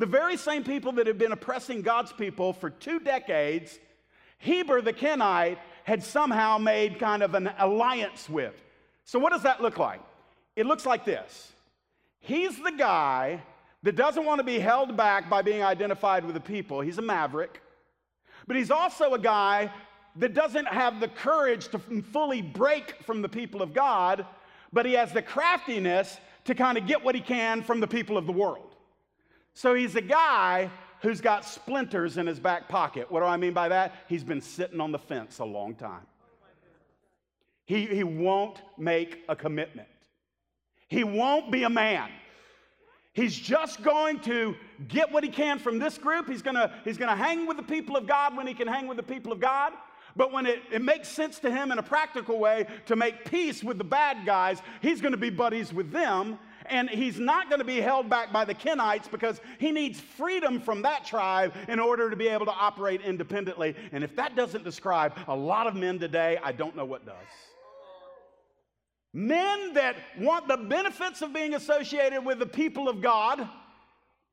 The 0.02 0.08
very 0.08 0.36
same 0.36 0.64
people 0.64 0.94
that 0.94 1.06
had 1.06 1.20
been 1.20 1.32
oppressing 1.32 1.84
God's 1.84 2.12
people 2.12 2.54
for 2.54 2.72
two 2.72 3.00
decades, 3.00 3.78
Heber 4.40 4.82
the 4.82 4.94
Kenite 4.94 5.60
had 5.84 6.04
somehow 6.04 6.58
made 6.58 6.98
kind 6.98 7.22
of 7.22 7.36
an 7.36 7.52
alliance 7.60 8.28
with. 8.28 8.56
So, 9.06 9.20
what 9.20 9.32
does 9.32 9.44
that 9.44 9.62
look 9.62 9.78
like? 9.78 10.02
It 10.56 10.66
looks 10.66 10.88
like 10.88 11.06
this 11.06 11.52
He's 12.20 12.58
the 12.58 12.72
guy 12.72 13.44
that 13.84 13.96
doesn't 13.96 14.26
want 14.26 14.40
to 14.40 14.44
be 14.44 14.58
held 14.58 14.98
back 14.98 15.30
by 15.30 15.44
being 15.44 15.62
identified 15.62 16.26
with 16.26 16.34
the 16.34 16.42
people, 16.42 16.82
he's 16.82 16.98
a 16.98 17.04
maverick. 17.04 17.62
But 18.48 18.56
he's 18.56 18.72
also 18.72 19.14
a 19.14 19.20
guy 19.20 19.72
that 20.16 20.34
doesn't 20.34 20.68
have 20.68 21.00
the 21.00 21.10
courage 21.10 21.68
to 21.68 21.80
fully 22.12 22.42
break 22.42 23.04
from 23.04 23.22
the 23.22 23.30
people 23.30 23.62
of 23.62 23.76
God, 23.76 24.26
but 24.74 24.88
he 24.88 24.94
has 24.94 25.12
the 25.12 25.22
craftiness 25.22 26.18
to 26.46 26.56
kind 26.56 26.80
of 26.80 26.88
get 26.88 27.04
what 27.04 27.14
he 27.14 27.22
can 27.22 27.62
from 27.62 27.80
the 27.80 27.88
people 27.88 28.18
of 28.18 28.26
the 28.26 28.32
world. 28.32 28.71
So 29.54 29.74
he's 29.74 29.96
a 29.96 30.02
guy 30.02 30.70
who's 31.02 31.22
got 31.22 31.46
splinters 31.46 32.18
in 32.18 32.28
his 32.28 32.40
back 32.40 32.70
pocket. 32.70 33.12
What 33.12 33.22
do 33.22 33.26
I 33.26 33.38
mean 33.38 33.54
by 33.54 33.70
that? 33.70 33.96
He's 34.08 34.24
been 34.24 34.42
sitting 34.42 34.80
on 34.80 34.92
the 34.92 35.00
fence 35.00 35.40
a 35.40 35.46
long 35.46 35.76
time. 35.76 36.06
He, 37.66 37.86
he 37.86 38.04
won't 38.04 38.62
make 38.78 39.24
a 39.30 39.36
commitment. 39.36 39.88
He 40.88 41.04
won't 41.04 41.52
be 41.52 41.64
a 41.64 41.70
man. 41.70 42.10
He's 43.14 43.38
just 43.38 43.84
going 43.84 44.20
to 44.22 44.56
get 44.88 45.12
what 45.12 45.24
he 45.24 45.30
can 45.30 45.60
from 45.60 45.80
this 45.80 45.98
group. 45.98 46.30
He's 46.30 46.42
going 46.42 46.56
to, 46.56 46.72
he's 46.86 46.98
to 46.98 47.16
hang 47.16 47.46
with 47.46 47.58
the 47.58 47.64
people 47.64 47.98
of 47.98 48.08
God 48.08 48.38
when 48.38 48.48
he 48.48 48.54
can 48.54 48.68
hang 48.68 48.88
with 48.88 48.98
the 48.98 49.04
people 49.04 49.32
of 49.32 49.40
God. 49.40 49.74
But 50.16 50.32
when 50.32 50.46
it, 50.46 50.62
it 50.72 50.82
makes 50.82 51.08
sense 51.08 51.40
to 51.40 51.52
him 51.52 51.72
in 51.72 51.80
a 51.80 51.84
practical 51.84 52.40
way 52.40 52.68
to 52.86 52.96
make 52.96 53.26
peace 53.26 53.64
with 53.64 53.78
the 53.78 53.84
bad 53.84 54.26
guys, 54.26 54.62
he's 54.82 55.02
going 55.02 55.14
to 55.14 55.18
be 55.18 55.30
buddies 55.30 55.74
with 55.74 55.92
them. 55.92 56.40
And 56.72 56.90
he's 56.90 57.20
not 57.20 57.50
going 57.50 57.60
to 57.60 57.66
be 57.66 57.82
held 57.82 58.10
back 58.10 58.32
by 58.32 58.46
the 58.46 58.56
Kenites 58.56 59.12
because 59.12 59.42
he 59.60 59.72
needs 59.72 60.00
freedom 60.00 60.60
from 60.60 60.82
that 60.84 61.06
tribe 61.06 61.54
in 61.68 61.80
order 61.80 62.10
to 62.10 62.16
be 62.16 62.30
able 62.30 62.46
to 62.46 62.54
operate 62.54 63.02
independently. 63.02 63.76
And 63.92 64.04
if 64.04 64.16
that 64.16 64.36
doesn't 64.36 64.64
describe 64.64 65.14
a 65.28 65.36
lot 65.36 65.68
of 65.68 65.76
men 65.76 66.00
today, 66.00 66.40
I 66.42 66.54
don't 66.54 66.76
know 66.76 66.86
what 66.86 67.06
does. 67.06 67.16
Men 69.14 69.74
that 69.74 69.98
want 70.18 70.48
the 70.48 70.56
benefits 70.56 71.22
of 71.22 71.34
being 71.34 71.54
associated 71.54 72.24
with 72.24 72.40
the 72.40 72.46
people 72.46 72.88
of 72.88 73.02
God 73.02 73.48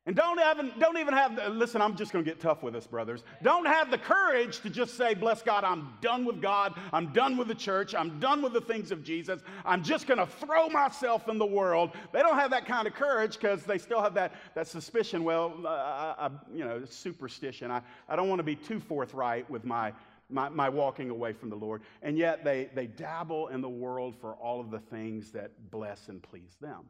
and 0.08 0.16
don't, 0.16 0.38
have, 0.38 0.58
don't 0.80 0.96
even 0.96 1.12
have, 1.12 1.36
the, 1.36 1.50
listen, 1.50 1.82
I'm 1.82 1.94
just 1.94 2.14
going 2.14 2.24
to 2.24 2.30
get 2.30 2.40
tough 2.40 2.62
with 2.62 2.72
this, 2.72 2.86
brothers. 2.86 3.24
Don't 3.42 3.66
have 3.66 3.90
the 3.90 3.98
courage 3.98 4.60
to 4.60 4.70
just 4.70 4.96
say, 4.96 5.12
bless 5.12 5.42
God, 5.42 5.64
I'm 5.64 5.92
done 6.00 6.24
with 6.24 6.40
God. 6.40 6.72
I'm 6.94 7.12
done 7.12 7.36
with 7.36 7.46
the 7.46 7.54
church. 7.54 7.94
I'm 7.94 8.18
done 8.18 8.40
with 8.40 8.54
the 8.54 8.60
things 8.62 8.90
of 8.90 9.04
Jesus. 9.04 9.42
I'm 9.66 9.84
just 9.84 10.06
going 10.06 10.16
to 10.16 10.26
throw 10.26 10.70
myself 10.70 11.28
in 11.28 11.36
the 11.36 11.44
world. 11.44 11.90
They 12.14 12.20
don't 12.20 12.38
have 12.38 12.50
that 12.52 12.64
kind 12.64 12.86
of 12.86 12.94
courage 12.94 13.34
because 13.34 13.64
they 13.64 13.76
still 13.76 14.00
have 14.00 14.14
that, 14.14 14.32
that 14.54 14.66
suspicion. 14.66 15.24
Well, 15.24 15.52
uh, 15.66 15.68
I, 15.68 16.30
you 16.54 16.64
know, 16.64 16.86
superstition. 16.86 17.70
I, 17.70 17.82
I 18.08 18.16
don't 18.16 18.30
want 18.30 18.38
to 18.38 18.44
be 18.44 18.56
too 18.56 18.80
forthright 18.80 19.50
with 19.50 19.66
my, 19.66 19.92
my, 20.30 20.48
my, 20.48 20.70
walking 20.70 21.10
away 21.10 21.34
from 21.34 21.50
the 21.50 21.56
Lord. 21.56 21.82
And 22.00 22.16
yet 22.16 22.44
they, 22.44 22.70
they 22.74 22.86
dabble 22.86 23.48
in 23.48 23.60
the 23.60 23.68
world 23.68 24.16
for 24.18 24.36
all 24.36 24.58
of 24.58 24.70
the 24.70 24.80
things 24.80 25.32
that 25.32 25.50
bless 25.70 26.08
and 26.08 26.22
please 26.22 26.56
them. 26.62 26.86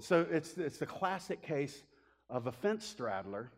So 0.00 0.26
it's, 0.30 0.56
it's 0.56 0.78
the 0.78 0.86
classic 0.86 1.42
case 1.42 1.82
of 2.28 2.46
a 2.46 2.52
fence 2.52 2.84
straddler. 2.84 3.50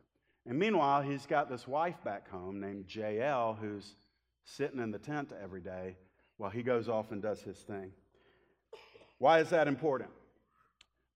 And 0.46 0.58
meanwhile, 0.58 1.02
he's 1.02 1.26
got 1.26 1.48
this 1.48 1.66
wife 1.66 1.96
back 2.04 2.28
home 2.28 2.60
named 2.60 2.86
Jael 2.94 3.56
who's 3.60 3.94
sitting 4.44 4.80
in 4.80 4.90
the 4.90 4.98
tent 4.98 5.32
every 5.42 5.60
day 5.60 5.96
while 6.36 6.50
he 6.50 6.62
goes 6.62 6.88
off 6.88 7.12
and 7.12 7.22
does 7.22 7.40
his 7.40 7.58
thing. 7.58 7.92
Why 9.18 9.40
is 9.40 9.50
that 9.50 9.68
important? 9.68 10.10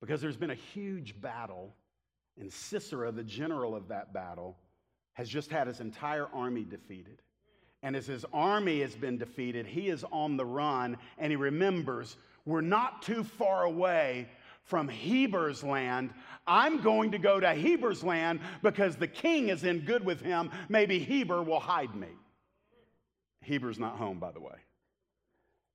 Because 0.00 0.20
there's 0.20 0.36
been 0.36 0.50
a 0.50 0.54
huge 0.54 1.20
battle, 1.20 1.74
and 2.38 2.52
Sisera, 2.52 3.10
the 3.10 3.24
general 3.24 3.74
of 3.74 3.88
that 3.88 4.12
battle, 4.12 4.56
has 5.14 5.28
just 5.28 5.50
had 5.50 5.66
his 5.66 5.80
entire 5.80 6.26
army 6.32 6.64
defeated. 6.64 7.20
And 7.82 7.96
as 7.96 8.06
his 8.06 8.24
army 8.32 8.80
has 8.80 8.94
been 8.94 9.18
defeated, 9.18 9.66
he 9.66 9.88
is 9.88 10.04
on 10.10 10.36
the 10.36 10.44
run 10.44 10.96
and 11.18 11.30
he 11.30 11.36
remembers 11.36 12.16
we're 12.44 12.60
not 12.60 13.02
too 13.02 13.22
far 13.22 13.64
away 13.64 14.28
from 14.64 14.88
Heber's 14.88 15.62
land. 15.64 16.10
I'm 16.46 16.82
going 16.82 17.12
to 17.12 17.18
go 17.18 17.40
to 17.40 17.54
Heber's 17.54 18.02
land 18.02 18.40
because 18.62 18.96
the 18.96 19.06
king 19.06 19.48
is 19.48 19.64
in 19.64 19.80
good 19.80 20.04
with 20.04 20.20
him. 20.20 20.50
Maybe 20.68 20.98
Heber 20.98 21.42
will 21.42 21.60
hide 21.60 21.94
me. 21.94 22.08
Heber's 23.40 23.78
not 23.78 23.96
home, 23.96 24.18
by 24.18 24.32
the 24.32 24.40
way. 24.40 24.56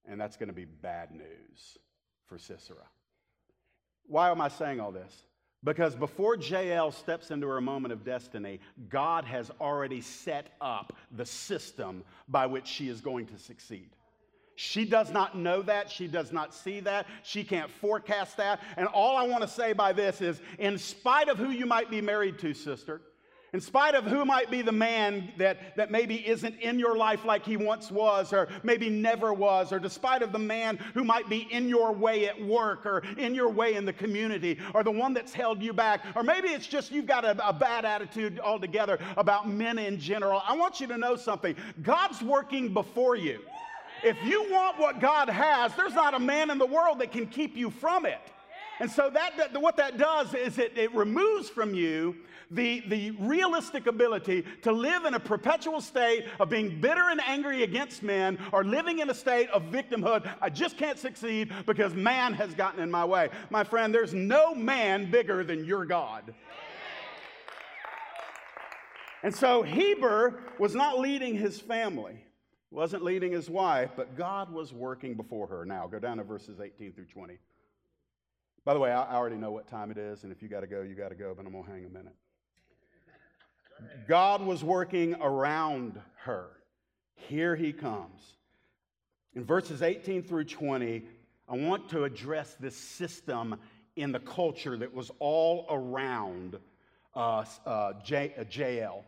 And 0.06 0.20
that's 0.20 0.38
going 0.38 0.50
to 0.50 0.54
be 0.54 0.66
bad 0.66 1.12
news 1.12 1.78
for 2.28 2.38
Sisera. 2.38 2.86
Why 4.08 4.30
am 4.30 4.42
I 4.42 4.50
saying 4.50 4.80
all 4.80 4.92
this? 4.92 5.24
Because 5.64 5.96
before 5.96 6.36
Jael 6.36 6.92
steps 6.92 7.32
into 7.32 7.48
her 7.48 7.62
moment 7.62 7.94
of 7.94 8.04
destiny, 8.04 8.60
God 8.90 9.24
has 9.24 9.50
already 9.62 10.02
set 10.02 10.50
up 10.60 10.94
the 11.12 11.26
system 11.26 12.04
by 12.28 12.46
which 12.46 12.68
she 12.68 12.90
is 12.90 13.00
going 13.00 13.28
to 13.28 13.40
succeed. 13.40 13.92
She 14.56 14.86
does 14.86 15.12
not 15.12 15.38
know 15.38 15.62
that. 15.64 15.90
She 15.90 16.08
does 16.08 16.32
not 16.32 16.54
see 16.54 16.80
that. 16.82 17.08
She 17.24 17.44
can't 17.44 17.72
forecast 17.72 18.38
that. 18.38 18.62
And 18.78 18.88
all 18.88 19.18
I 19.18 19.28
want 19.28 19.42
to 19.42 19.48
say 19.48 19.74
by 19.74 19.94
this 19.94 20.22
is 20.22 20.42
in 20.60 20.78
spite 20.78 21.28
of 21.28 21.38
who 21.38 21.50
you 21.50 21.66
might 21.66 21.90
be 21.90 22.02
married 22.02 22.38
to, 22.40 22.54
sister, 22.54 23.02
in 23.54 23.62
spite 23.62 23.94
of 23.94 24.06
who 24.06 24.26
might 24.26 24.50
be 24.50 24.64
the 24.64 24.72
man 24.72 25.32
that, 25.38 25.76
that 25.78 25.92
maybe 25.92 26.28
isn't 26.28 26.60
in 26.60 26.80
your 26.80 26.98
life 26.98 27.24
like 27.24 27.46
he 27.46 27.56
once 27.56 27.92
was, 27.92 28.34
or 28.34 28.48
maybe 28.64 28.90
never 28.90 29.32
was, 29.32 29.72
or 29.72 29.78
despite 29.78 30.24
of 30.24 30.32
the 30.32 30.40
man 30.40 30.78
who 30.96 31.04
might 31.04 31.30
be 31.30 31.48
in 31.52 31.70
your 31.70 31.92
way 31.92 32.28
at 32.28 32.44
work, 32.44 32.84
or 32.88 33.04
in 33.18 33.36
your 33.36 33.50
way 33.50 33.76
in 33.76 33.86
the 33.86 33.94
community, 33.94 34.60
or 34.74 34.84
the 34.84 34.92
one 34.92 35.14
that's 35.14 35.34
held 35.34 35.62
you 35.62 35.72
back, 35.72 36.04
or 36.16 36.24
maybe 36.24 36.48
it's 36.48 36.66
just 36.66 36.92
you've 36.92 37.06
got 37.06 37.26
a, 37.26 37.48
a 37.48 37.54
bad 37.54 37.86
attitude 37.86 38.40
altogether 38.40 38.98
about 39.18 39.48
men 39.48 39.78
in 39.78 40.00
general. 40.00 40.42
I 40.48 40.56
want 40.56 40.82
you 40.82 40.88
to 40.88 40.98
know 40.98 41.16
something 41.16 41.56
God's 41.84 42.24
working 42.24 42.74
before 42.74 43.16
you. 43.16 43.40
If 44.04 44.18
you 44.24 44.52
want 44.52 44.80
what 44.80 45.00
God 45.00 45.30
has, 45.30 45.74
there's 45.76 45.94
not 45.94 46.14
a 46.14 46.20
man 46.20 46.50
in 46.50 46.58
the 46.58 46.66
world 46.66 47.00
that 47.00 47.12
can 47.12 47.26
keep 47.26 47.56
you 47.56 47.70
from 47.70 48.06
it. 48.06 48.20
And 48.80 48.92
so 48.92 49.10
that, 49.12 49.60
what 49.62 49.78
that 49.78 49.98
does 49.98 50.34
is 50.34 50.58
it, 50.58 50.78
it 50.78 50.94
removes 50.94 51.50
from 51.50 51.74
you 51.74 52.16
the, 52.52 52.84
the 52.88 53.12
realistic 53.12 53.88
ability 53.88 54.46
to 54.62 54.72
live 54.72 55.06
in 55.06 55.14
a 55.14 55.20
perpetual 55.20 55.82
state 55.82 56.26
of 56.40 56.50
being 56.50 56.82
bitter 56.82 57.10
and 57.10 57.22
angry 57.22 57.64
against 57.64 58.04
men 58.04 58.38
or 58.52 58.64
living 58.64 59.00
in 59.00 59.10
a 59.10 59.14
state 59.14 59.50
of 59.50 59.64
victimhood. 59.64 60.30
I 60.42 60.50
just 60.50 60.78
can't 60.78 61.00
succeed 61.00 61.52
because 61.66 61.94
man 61.94 62.34
has 62.34 62.54
gotten 62.54 62.82
in 62.82 62.92
my 62.92 63.06
way. 63.06 63.30
My 63.50 63.64
friend, 63.64 63.94
there's 63.94 64.14
no 64.14 64.54
man 64.54 65.10
bigger 65.10 65.44
than 65.44 65.66
your 65.66 65.86
God. 65.86 66.34
And 69.24 69.34
so 69.34 69.64
Heber 69.64 70.42
was 70.60 70.76
not 70.76 71.00
leading 71.00 71.36
his 71.36 71.60
family, 71.60 72.26
wasn't 72.74 73.04
leading 73.04 73.32
his 73.32 73.50
wife, 73.50 73.92
but 73.96 74.18
God 74.18 74.52
was 74.52 74.74
working 74.74 75.14
before 75.14 75.48
her. 75.48 75.64
Now, 75.64 75.88
go 75.88 76.00
down 76.00 76.18
to 76.18 76.24
verses 76.24 76.60
18 76.60 76.94
through 76.94 77.06
20. 77.06 77.38
By 78.66 78.74
the 78.74 78.80
way, 78.80 78.92
I 78.92 79.16
already 79.16 79.36
know 79.36 79.52
what 79.52 79.68
time 79.68 79.92
it 79.92 79.98
is, 79.98 80.24
and 80.24 80.32
if 80.32 80.42
you 80.42 80.48
got 80.48 80.62
to 80.62 80.68
go, 80.68 80.82
you 80.82 80.96
got 80.96 81.10
to 81.10 81.16
go, 81.16 81.34
but 81.36 81.46
I'm 81.46 81.52
going 81.52 81.66
to 81.66 81.72
hang 81.72 81.86
a 81.86 81.90
minute. 81.90 82.16
God 84.08 84.42
was 84.42 84.64
working 84.64 85.16
around 85.16 86.00
her. 86.24 86.48
Here 87.16 87.56
he 87.56 87.74
comes. 87.74 88.22
In 89.36 89.44
verses 89.44 89.82
18 89.82 90.24
through 90.24 90.46
20, 90.46 91.04
I 91.50 91.58
want 91.58 91.90
to 91.90 92.06
address 92.06 92.56
this 92.60 92.76
system 92.76 93.60
in 93.96 94.12
the 94.12 94.20
culture 94.20 94.78
that 94.78 94.94
was 94.94 95.12
all 95.20 95.68
around 95.70 96.58
uh, 97.16 97.46
uh, 97.66 97.94
J, 98.04 98.34
uh, 98.38 98.44
Jael. 98.50 99.04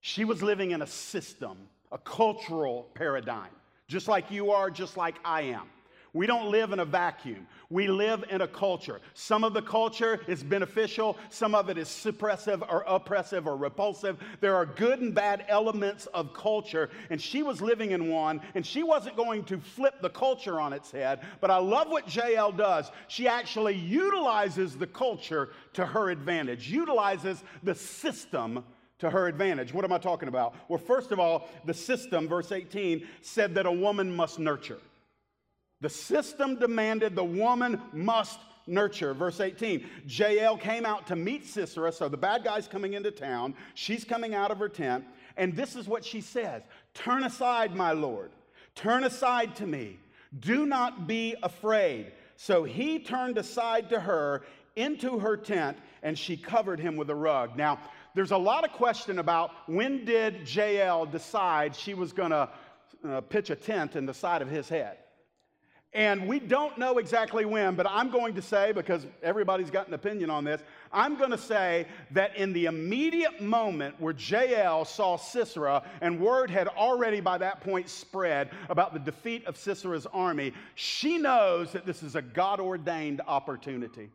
She 0.00 0.24
was 0.24 0.42
living 0.42 0.70
in 0.70 0.82
a 0.82 0.86
system, 0.86 1.56
a 1.92 1.98
cultural 1.98 2.88
paradigm, 2.94 3.50
just 3.86 4.08
like 4.08 4.30
you 4.30 4.50
are, 4.50 4.70
just 4.70 4.96
like 4.96 5.16
I 5.24 5.42
am. 5.42 5.68
We 6.14 6.26
don't 6.26 6.50
live 6.50 6.72
in 6.72 6.80
a 6.80 6.84
vacuum. 6.84 7.46
We 7.70 7.88
live 7.88 8.24
in 8.28 8.42
a 8.42 8.46
culture. 8.46 9.00
Some 9.14 9.44
of 9.44 9.54
the 9.54 9.62
culture 9.62 10.20
is 10.28 10.42
beneficial, 10.42 11.16
some 11.30 11.54
of 11.54 11.70
it 11.70 11.78
is 11.78 11.88
suppressive 11.88 12.60
or 12.70 12.84
oppressive 12.86 13.46
or 13.46 13.56
repulsive. 13.56 14.18
There 14.40 14.54
are 14.54 14.66
good 14.66 15.00
and 15.00 15.14
bad 15.14 15.46
elements 15.48 16.04
of 16.08 16.34
culture, 16.34 16.90
and 17.08 17.20
she 17.20 17.42
was 17.42 17.62
living 17.62 17.92
in 17.92 18.10
one, 18.10 18.42
and 18.54 18.66
she 18.66 18.82
wasn't 18.82 19.16
going 19.16 19.44
to 19.44 19.58
flip 19.58 20.02
the 20.02 20.10
culture 20.10 20.60
on 20.60 20.74
its 20.74 20.90
head. 20.90 21.20
But 21.40 21.50
I 21.50 21.56
love 21.56 21.88
what 21.88 22.14
Jael 22.14 22.52
does. 22.52 22.90
She 23.08 23.26
actually 23.26 23.76
utilizes 23.76 24.76
the 24.76 24.86
culture 24.86 25.50
to 25.72 25.86
her 25.86 26.10
advantage, 26.10 26.68
utilizes 26.68 27.42
the 27.62 27.74
system 27.74 28.64
to 29.02 29.10
her 29.10 29.26
advantage. 29.26 29.74
What 29.74 29.84
am 29.84 29.92
I 29.92 29.98
talking 29.98 30.28
about? 30.28 30.54
Well, 30.68 30.78
first 30.78 31.10
of 31.10 31.18
all, 31.18 31.48
the 31.64 31.74
system, 31.74 32.28
verse 32.28 32.52
18, 32.52 33.04
said 33.20 33.52
that 33.56 33.66
a 33.66 33.72
woman 33.72 34.14
must 34.14 34.38
nurture. 34.38 34.78
The 35.80 35.90
system 35.90 36.54
demanded 36.54 37.16
the 37.16 37.24
woman 37.24 37.82
must 37.92 38.38
nurture. 38.68 39.12
Verse 39.12 39.40
18 39.40 39.84
Jael 40.06 40.56
came 40.56 40.86
out 40.86 41.08
to 41.08 41.16
meet 41.16 41.44
Sisera, 41.44 41.90
so 41.90 42.08
the 42.08 42.16
bad 42.16 42.44
guy's 42.44 42.68
coming 42.68 42.94
into 42.94 43.10
town. 43.10 43.56
She's 43.74 44.04
coming 44.04 44.36
out 44.36 44.52
of 44.52 44.58
her 44.58 44.68
tent, 44.68 45.04
and 45.36 45.56
this 45.56 45.74
is 45.74 45.88
what 45.88 46.04
she 46.04 46.20
says 46.20 46.62
Turn 46.94 47.24
aside, 47.24 47.74
my 47.74 47.90
Lord. 47.90 48.30
Turn 48.76 49.02
aside 49.02 49.56
to 49.56 49.66
me. 49.66 49.98
Do 50.38 50.64
not 50.64 51.08
be 51.08 51.34
afraid. 51.42 52.12
So 52.36 52.62
he 52.62 53.00
turned 53.00 53.36
aside 53.36 53.90
to 53.90 53.98
her 53.98 54.42
into 54.76 55.18
her 55.18 55.36
tent, 55.36 55.76
and 56.04 56.16
she 56.16 56.36
covered 56.36 56.80
him 56.80 56.96
with 56.96 57.10
a 57.10 57.14
rug. 57.14 57.56
Now, 57.56 57.80
there's 58.14 58.30
a 58.30 58.36
lot 58.36 58.64
of 58.64 58.72
question 58.72 59.18
about 59.18 59.50
when 59.66 60.04
did 60.04 60.48
Jael 60.48 61.06
decide 61.06 61.74
she 61.74 61.94
was 61.94 62.12
going 62.12 62.30
to 62.30 62.48
uh, 63.08 63.20
pitch 63.22 63.50
a 63.50 63.56
tent 63.56 63.96
in 63.96 64.06
the 64.06 64.14
side 64.14 64.42
of 64.42 64.48
his 64.48 64.68
head. 64.68 64.98
And 65.94 66.26
we 66.26 66.38
don't 66.38 66.78
know 66.78 66.96
exactly 66.96 67.44
when, 67.44 67.74
but 67.74 67.86
I'm 67.86 68.10
going 68.10 68.34
to 68.36 68.42
say, 68.42 68.72
because 68.72 69.06
everybody's 69.22 69.70
got 69.70 69.88
an 69.88 69.94
opinion 69.94 70.30
on 70.30 70.42
this, 70.42 70.62
I'm 70.90 71.16
going 71.18 71.32
to 71.32 71.38
say 71.38 71.86
that 72.12 72.34
in 72.34 72.54
the 72.54 72.64
immediate 72.64 73.42
moment 73.42 74.00
where 74.00 74.14
Jael 74.14 74.86
saw 74.86 75.16
Sisera, 75.16 75.82
and 76.00 76.18
word 76.18 76.48
had 76.48 76.68
already 76.68 77.20
by 77.20 77.36
that 77.38 77.60
point 77.60 77.90
spread 77.90 78.48
about 78.70 78.94
the 78.94 79.00
defeat 79.00 79.44
of 79.44 79.58
Sisera's 79.58 80.06
army, 80.06 80.54
she 80.76 81.18
knows 81.18 81.72
that 81.72 81.84
this 81.84 82.02
is 82.02 82.16
a 82.16 82.22
God 82.22 82.58
ordained 82.58 83.20
opportunity. 83.26 84.08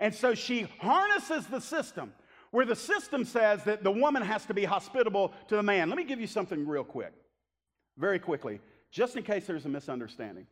And 0.00 0.12
so 0.12 0.34
she 0.34 0.62
harnesses 0.80 1.46
the 1.46 1.60
system 1.60 2.12
where 2.50 2.66
the 2.66 2.76
system 2.76 3.24
says 3.24 3.64
that 3.64 3.84
the 3.84 3.90
woman 3.90 4.22
has 4.22 4.44
to 4.46 4.54
be 4.54 4.64
hospitable 4.64 5.32
to 5.48 5.56
the 5.56 5.62
man. 5.62 5.88
Let 5.88 5.96
me 5.96 6.04
give 6.04 6.20
you 6.20 6.26
something 6.26 6.66
real 6.66 6.84
quick, 6.84 7.12
very 7.96 8.18
quickly, 8.18 8.60
just 8.90 9.16
in 9.16 9.22
case 9.22 9.46
there's 9.46 9.66
a 9.66 9.68
misunderstanding. 9.68 10.46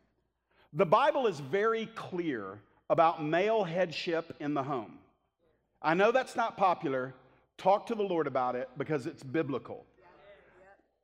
The 0.73 0.85
Bible 0.85 1.27
is 1.27 1.39
very 1.39 1.87
clear 1.95 2.59
about 2.89 3.23
male 3.23 3.63
headship 3.63 4.35
in 4.39 4.53
the 4.53 4.63
home. 4.63 4.99
I 5.81 5.93
know 5.93 6.11
that's 6.11 6.35
not 6.35 6.57
popular. 6.57 7.13
Talk 7.57 7.87
to 7.87 7.95
the 7.95 8.03
Lord 8.03 8.27
about 8.27 8.55
it 8.55 8.69
because 8.77 9.05
it's 9.05 9.23
biblical. 9.23 9.85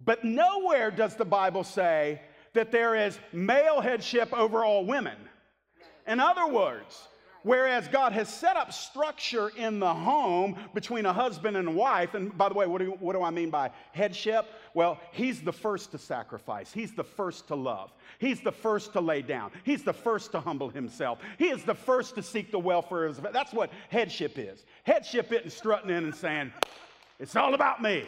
But 0.04 0.24
nowhere 0.24 0.92
does 0.92 1.16
the 1.16 1.26
Bible 1.26 1.64
say 1.64 2.22
that 2.54 2.72
there 2.72 2.96
is 2.96 3.18
male 3.32 3.82
headship 3.82 4.34
over 4.34 4.64
all 4.64 4.86
women. 4.86 5.18
In 6.08 6.20
other 6.20 6.48
words, 6.48 7.08
Whereas 7.46 7.88
God 7.88 8.12
has 8.14 8.28
set 8.28 8.58
up 8.58 8.74
structure 8.74 9.52
in 9.56 9.80
the 9.80 9.94
home 9.94 10.58
between 10.74 11.06
a 11.06 11.14
husband 11.14 11.56
and 11.56 11.68
a 11.68 11.72
wife. 11.72 12.16
And 12.16 12.36
by 12.36 12.50
the 12.50 12.56
way, 12.56 12.66
what 12.66 12.80
do, 12.80 12.98
what 13.00 13.14
do 13.14 13.22
I 13.22 13.30
mean 13.30 13.52
by 13.52 13.70
headship? 13.92 14.48
Well, 14.74 15.00
he's 15.12 15.44
the 15.44 15.54
first 15.54 15.92
to 15.92 16.00
sacrifice, 16.00 16.74
he's 16.74 16.94
the 16.94 17.04
first 17.04 17.48
to 17.50 17.56
love, 17.56 17.94
he's 18.18 18.42
the 18.42 18.52
first 18.52 18.94
to 18.94 19.00
lay 19.00 19.22
down, 19.22 19.52
he's 19.64 19.84
the 19.84 19.94
first 19.94 20.32
to 20.32 20.40
humble 20.40 20.70
himself, 20.70 21.20
he 21.38 21.50
is 21.50 21.64
the 21.64 21.76
first 21.76 22.16
to 22.16 22.24
seek 22.24 22.52
the 22.52 22.58
welfare 22.58 23.06
of 23.06 23.18
his. 23.18 23.26
That's 23.32 23.54
what 23.54 23.70
headship 23.90 24.40
is. 24.40 24.66
Headship 24.82 25.32
isn't 25.32 25.52
strutting 25.52 25.92
in 25.92 26.04
and 26.04 26.16
saying, 26.16 26.52
It's 27.20 27.36
all 27.36 27.54
about 27.54 27.80
me. 27.80 28.08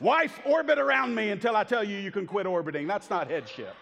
Wife, 0.00 0.40
orbit 0.46 0.78
around 0.78 1.14
me 1.14 1.28
until 1.28 1.56
I 1.56 1.64
tell 1.64 1.84
you 1.84 1.98
you 1.98 2.10
can 2.10 2.26
quit 2.26 2.46
orbiting. 2.46 2.86
That's 2.86 3.10
not 3.10 3.28
headship. 3.28 3.76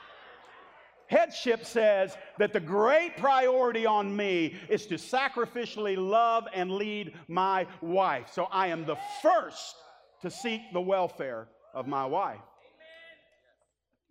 Headship 1.09 1.65
says 1.65 2.17
that 2.38 2.53
the 2.53 2.61
great 2.61 3.17
priority 3.17 3.87
on 3.87 4.15
me 4.15 4.57
is 4.69 4.87
to 4.87 4.97
sacrificially 4.97 5.97
love 5.97 6.47
and 6.53 6.71
lead 6.71 7.15
my 7.29 7.67
wife. 7.81 8.31
So 8.33 8.45
I 8.53 8.69
am 8.69 8.85
the 8.85 8.99
first 9.23 9.77
to 10.23 10.31
seek 10.31 10.61
the 10.73 10.81
welfare 10.81 11.49
of 11.75 11.87
my 11.87 12.05
wife. 12.05 12.41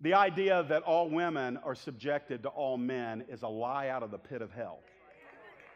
The 0.01 0.15
idea 0.15 0.65
that 0.69 0.83
all 0.83 1.09
women 1.09 1.57
are 1.63 1.75
subjected 1.75 2.43
to 2.43 2.49
all 2.49 2.77
men 2.77 3.25
is 3.29 3.43
a 3.43 3.47
lie 3.47 3.89
out 3.89 4.03
of 4.03 4.11
the 4.11 4.17
pit 4.17 4.41
of 4.41 4.51
hell. 4.51 4.79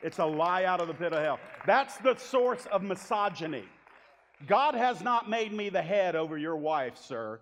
It's 0.04 0.20
a 0.20 0.26
lie 0.26 0.66
out 0.66 0.82
of 0.82 0.88
the 0.88 0.94
pit 0.94 1.14
of 1.14 1.20
hell. 1.20 1.40
That's 1.68 1.98
the 1.98 2.16
source 2.16 2.66
of 2.72 2.82
misogyny. 2.82 3.66
God 4.48 4.74
has 4.74 5.02
not 5.02 5.30
made 5.30 5.54
me 5.54 5.70
the 5.70 5.82
head 5.82 6.16
over 6.16 6.38
your 6.38 6.56
wife, 6.56 6.98
sir. 6.98 7.40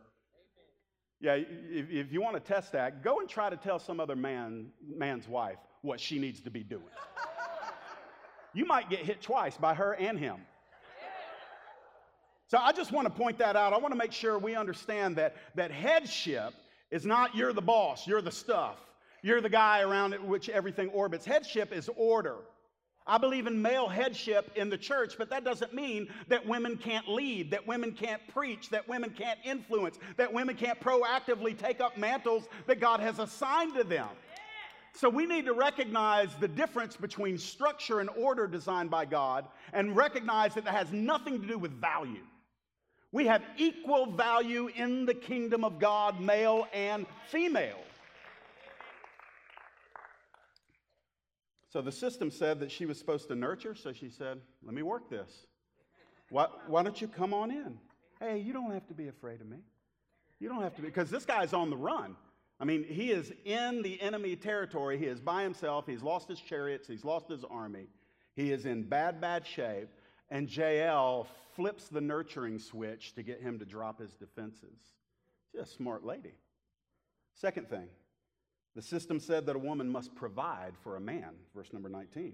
Yeah, 1.21 1.33
if, 1.33 1.89
if 1.89 2.11
you 2.13 2.21
want 2.21 2.35
to 2.35 2.39
test 2.39 2.71
that, 2.71 3.03
go 3.03 3.19
and 3.19 3.27
try 3.27 3.49
to 3.49 3.57
tell 3.57 3.77
some 3.77 3.99
other 3.99 4.15
man, 4.15 4.67
man's 4.95 5.27
wife 5.27 5.57
what 5.81 5.99
she 5.99 6.17
needs 6.17 6.39
to 6.41 6.49
be 6.49 6.63
doing. 6.63 6.83
you 8.53 8.65
might 8.65 8.89
get 8.89 8.99
hit 8.99 9.21
twice 9.21 9.57
by 9.57 9.73
her 9.73 9.93
and 9.93 10.17
him. 10.17 10.37
So 12.47 12.57
I 12.57 12.71
just 12.71 12.91
want 12.91 13.05
to 13.05 13.13
point 13.13 13.37
that 13.39 13.55
out. 13.55 13.73
I 13.73 13.77
want 13.77 13.91
to 13.91 13.97
make 13.97 14.11
sure 14.11 14.39
we 14.39 14.55
understand 14.55 15.17
that, 15.17 15.35
that 15.53 15.71
headship 15.71 16.53
is 16.89 17.05
not 17.05 17.35
you're 17.35 17.53
the 17.53 17.61
boss, 17.61 18.07
you're 18.07 18.23
the 18.23 18.31
stuff, 18.31 18.77
you're 19.21 19.39
the 19.39 19.49
guy 19.49 19.81
around 19.81 20.13
which 20.13 20.49
everything 20.49 20.89
orbits. 20.89 21.25
Headship 21.25 21.71
is 21.71 21.89
order. 21.95 22.37
I 23.07 23.17
believe 23.17 23.47
in 23.47 23.61
male 23.61 23.87
headship 23.87 24.51
in 24.55 24.69
the 24.69 24.77
church, 24.77 25.15
but 25.17 25.29
that 25.31 25.43
doesn't 25.43 25.73
mean 25.73 26.09
that 26.27 26.45
women 26.45 26.77
can't 26.77 27.07
lead, 27.07 27.51
that 27.51 27.65
women 27.65 27.91
can't 27.91 28.21
preach, 28.33 28.69
that 28.69 28.87
women 28.87 29.09
can't 29.09 29.39
influence, 29.43 29.97
that 30.17 30.31
women 30.31 30.55
can't 30.55 30.79
proactively 30.79 31.57
take 31.57 31.81
up 31.81 31.97
mantles 31.97 32.47
that 32.67 32.79
God 32.79 32.99
has 32.99 33.17
assigned 33.17 33.75
to 33.75 33.83
them. 33.83 34.09
So 34.93 35.09
we 35.09 35.25
need 35.25 35.45
to 35.45 35.53
recognize 35.53 36.29
the 36.39 36.47
difference 36.47 36.95
between 36.95 37.37
structure 37.37 37.99
and 37.99 38.09
order 38.11 38.47
designed 38.47 38.89
by 38.89 39.05
God 39.05 39.45
and 39.73 39.95
recognize 39.95 40.53
that 40.55 40.65
it 40.65 40.71
has 40.71 40.91
nothing 40.91 41.41
to 41.41 41.47
do 41.47 41.57
with 41.57 41.71
value. 41.79 42.23
We 43.11 43.25
have 43.25 43.41
equal 43.57 44.11
value 44.11 44.69
in 44.75 45.05
the 45.05 45.13
kingdom 45.13 45.63
of 45.63 45.79
God, 45.79 46.19
male 46.19 46.67
and 46.73 47.05
female. 47.27 47.79
So 51.69 51.81
the 51.81 51.91
system 51.91 52.31
said 52.31 52.59
that 52.61 52.71
she 52.71 52.85
was 52.85 52.97
supposed 52.97 53.27
to 53.27 53.35
nurture, 53.35 53.75
so 53.75 53.93
she 53.93 54.09
said, 54.09 54.39
Let 54.63 54.73
me 54.73 54.81
work 54.81 55.09
this. 55.09 55.45
Why, 56.29 56.47
why 56.67 56.83
don't 56.83 56.99
you 56.99 57.07
come 57.07 57.33
on 57.33 57.51
in? 57.51 57.77
Hey, 58.19 58.39
you 58.39 58.53
don't 58.53 58.71
have 58.71 58.87
to 58.87 58.93
be 58.93 59.07
afraid 59.07 59.39
of 59.39 59.47
me. 59.47 59.57
You 60.39 60.49
don't 60.49 60.61
have 60.61 60.75
to 60.75 60.81
be, 60.81 60.87
because 60.87 61.09
this 61.09 61.25
guy's 61.25 61.53
on 61.53 61.69
the 61.69 61.77
run. 61.77 62.15
I 62.59 62.65
mean, 62.65 62.83
he 62.83 63.11
is 63.11 63.31
in 63.45 63.81
the 63.81 64.01
enemy 64.01 64.35
territory. 64.35 64.97
He 64.97 65.05
is 65.05 65.19
by 65.19 65.43
himself. 65.43 65.85
He's 65.85 66.03
lost 66.03 66.27
his 66.27 66.39
chariots. 66.39 66.87
He's 66.87 67.05
lost 67.05 67.29
his 67.29 67.43
army. 67.45 67.87
He 68.35 68.51
is 68.51 68.65
in 68.65 68.83
bad, 68.83 69.21
bad 69.21 69.45
shape. 69.45 69.89
And 70.29 70.53
Jael 70.53 71.27
flips 71.55 71.87
the 71.87 72.01
nurturing 72.01 72.59
switch 72.59 73.13
to 73.15 73.23
get 73.23 73.41
him 73.41 73.59
to 73.59 73.65
drop 73.65 73.99
his 73.99 74.13
defenses. 74.13 74.77
She's 75.51 75.61
a 75.61 75.65
smart 75.65 76.05
lady. 76.05 76.33
Second 77.33 77.69
thing, 77.69 77.87
the 78.79 78.85
system 78.85 79.19
said 79.19 79.45
that 79.45 79.57
a 79.57 79.59
woman 79.59 79.89
must 79.89 80.15
provide 80.15 80.71
for 80.81 80.95
a 80.95 81.01
man, 81.01 81.31
verse 81.53 81.73
number 81.73 81.89
19. 81.89 82.31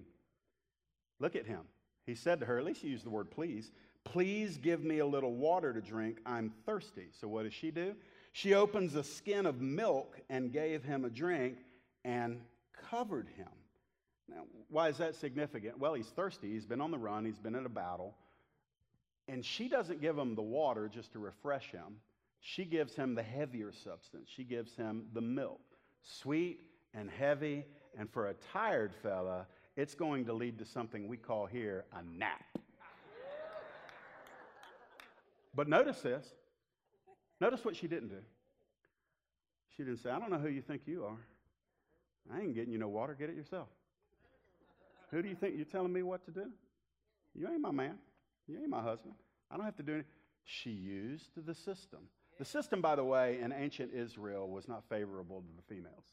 Look 1.20 1.36
at 1.36 1.48
him. 1.48 1.62
He 2.06 2.14
said 2.14 2.40
to 2.40 2.46
her, 2.46 2.60
at 2.60 2.66
least 2.66 2.84
he 2.84 2.88
used 2.88 3.04
the 3.04 3.10
word 3.10 3.32
please, 3.32 3.72
please 4.04 4.60
give 4.60 4.84
me 4.84 5.00
a 5.00 5.06
little 5.08 5.34
water 5.34 5.74
to 5.74 5.82
drink. 5.82 6.20
I'm 6.24 6.54
thirsty. 6.64 7.08
So 7.20 7.28
what 7.28 7.46
does 7.46 7.54
she 7.56 7.72
do? 7.72 7.96
She 8.32 8.54
opens 8.54 8.94
a 8.94 9.04
skin 9.04 9.48
of 9.48 9.60
milk 9.60 10.20
and 10.30 10.54
gave 10.54 10.84
him 10.84 11.04
a 11.04 11.10
drink 11.10 11.58
and 12.04 12.40
covered 12.92 13.28
him. 13.36 13.50
Now, 14.30 14.44
why 14.70 14.90
is 14.90 15.00
that 15.00 15.16
significant? 15.16 15.80
Well, 15.80 15.96
he's 15.96 16.10
thirsty. 16.10 16.52
He's 16.52 16.68
been 16.68 16.80
on 16.80 16.92
the 16.92 17.00
run, 17.00 17.26
he's 17.26 17.40
been 17.40 17.56
in 17.56 17.66
a 17.66 17.70
battle. 17.70 18.14
And 19.28 19.44
she 19.44 19.68
doesn't 19.68 20.00
give 20.00 20.16
him 20.16 20.36
the 20.36 20.44
water 20.44 20.92
just 20.94 21.12
to 21.14 21.18
refresh 21.18 21.72
him. 21.72 22.02
She 22.40 22.66
gives 22.66 22.96
him 22.96 23.16
the 23.16 23.24
heavier 23.24 23.72
substance. 23.72 24.30
She 24.30 24.44
gives 24.44 24.76
him 24.76 25.08
the 25.12 25.22
milk 25.22 25.75
sweet 26.06 26.60
and 26.94 27.10
heavy, 27.10 27.66
and 27.98 28.10
for 28.10 28.28
a 28.28 28.34
tired 28.54 28.94
fella, 29.02 29.48
it's 29.76 29.96
going 29.96 30.26
to 30.26 30.34
lead 30.34 30.58
to 30.60 30.66
something 30.66 31.08
we 31.08 31.18
call 31.18 31.46
here 31.46 31.86
a 31.94 32.04
nap. 32.18 32.44
But 35.54 35.68
notice 35.68 36.02
this. 36.02 36.26
Notice 37.40 37.64
what 37.64 37.76
she 37.76 37.88
didn't 37.88 38.10
do. 38.10 38.22
She 39.76 39.84
didn't 39.84 40.00
say, 40.00 40.10
I 40.10 40.20
don't 40.20 40.32
know 40.32 40.38
who 40.38 40.50
you 40.50 40.62
think 40.62 40.82
you 40.86 41.06
are. 41.06 41.18
I 42.34 42.42
ain't 42.42 42.56
getting 42.56 42.72
you 42.72 42.80
no 42.80 42.88
water. 42.88 43.16
Get 43.18 43.30
it 43.30 43.36
yourself. 43.36 43.68
Who 45.12 45.22
do 45.22 45.30
you 45.30 45.36
think 45.36 45.56
you're 45.56 45.66
telling 45.66 45.94
me 45.94 46.02
what 46.02 46.26
to 46.26 46.32
do? 46.32 46.46
You 47.34 47.48
ain't 47.48 47.62
my 47.62 47.72
man. 47.72 47.96
You 48.48 48.58
ain't 48.60 48.70
my 48.70 48.82
husband. 48.82 49.16
I 49.52 49.58
don't 49.58 49.66
have 49.66 49.78
to 49.78 49.84
do 49.84 49.94
anything. 49.94 50.12
She 50.44 50.70
used 50.70 51.30
the 51.36 51.54
system. 51.54 52.02
The 52.38 52.46
system, 52.46 52.82
by 52.82 52.96
the 52.96 53.04
way, 53.04 53.40
in 53.42 53.54
ancient 53.54 53.94
Israel 53.94 54.50
was 54.50 54.68
not 54.68 54.84
favorable 54.90 55.42
to 55.42 55.56
the 55.56 55.74
females. 55.74 56.04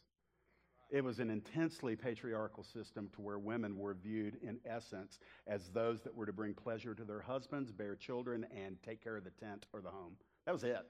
It 0.91 1.03
was 1.03 1.21
an 1.21 1.31
intensely 1.31 1.97
patriarchal 1.97 2.63
system 2.65 3.09
to 3.15 3.23
where 3.23 3.39
women 3.39 3.79
were 3.79 3.95
viewed, 3.95 4.37
in 4.43 4.59
essence, 4.67 5.19
as 5.47 5.71
those 5.71 6.03
that 6.03 6.15
were 6.15 6.27
to 6.27 6.35
bring 6.35 6.53
pleasure 6.53 6.95
to 6.95 7.03
their 7.03 7.23
husbands, 7.23 7.73
bear 7.73 7.97
children, 7.97 8.47
and 8.55 8.77
take 8.83 9.03
care 9.03 9.17
of 9.17 9.25
the 9.25 9.31
tent 9.31 9.67
or 9.73 9.81
the 9.81 9.89
home. 9.89 10.17
That 10.45 10.53
was 10.53 10.65
it. 10.65 10.87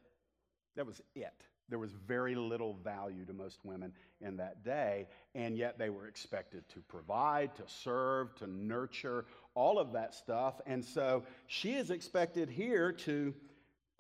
That 0.74 0.86
was 0.86 1.00
it. 1.14 1.44
There 1.68 1.78
was 1.78 1.92
very 1.92 2.34
little 2.34 2.74
value 2.74 3.24
to 3.24 3.32
most 3.32 3.60
women 3.64 3.92
in 4.20 4.36
that 4.38 4.64
day, 4.64 5.06
and 5.34 5.56
yet 5.56 5.78
they 5.78 5.88
were 5.88 6.08
expected 6.08 6.68
to 6.70 6.80
provide, 6.80 7.54
to 7.54 7.62
serve, 7.66 8.34
to 8.36 8.46
nurture, 8.48 9.24
all 9.54 9.78
of 9.78 9.92
that 9.92 10.14
stuff. 10.14 10.60
And 10.66 10.84
so 10.84 11.22
she 11.46 11.74
is 11.74 11.90
expected 11.90 12.50
here 12.50 12.92
to 12.92 13.32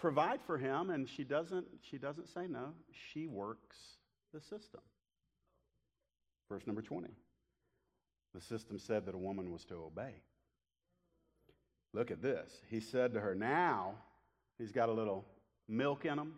provide 0.02 0.40
for 0.48 0.58
him, 0.58 0.90
and 0.90 1.08
she 1.08 1.22
doesn't, 1.22 1.64
she 1.88 1.96
doesn't 1.96 2.28
say 2.28 2.48
no. 2.48 2.72
She 3.12 3.28
works 3.28 3.76
the 4.34 4.40
system. 4.40 4.80
Verse 6.48 6.66
number 6.66 6.82
20. 6.82 7.08
The 8.34 8.40
system 8.40 8.80
said 8.80 9.06
that 9.06 9.14
a 9.14 9.18
woman 9.18 9.52
was 9.52 9.64
to 9.66 9.74
obey. 9.76 10.14
Look 11.94 12.10
at 12.10 12.20
this. 12.20 12.50
He 12.68 12.80
said 12.80 13.14
to 13.14 13.20
her, 13.20 13.36
Now 13.36 13.94
he's 14.58 14.72
got 14.72 14.88
a 14.88 14.92
little 14.92 15.24
milk 15.68 16.04
in 16.04 16.18
him. 16.18 16.34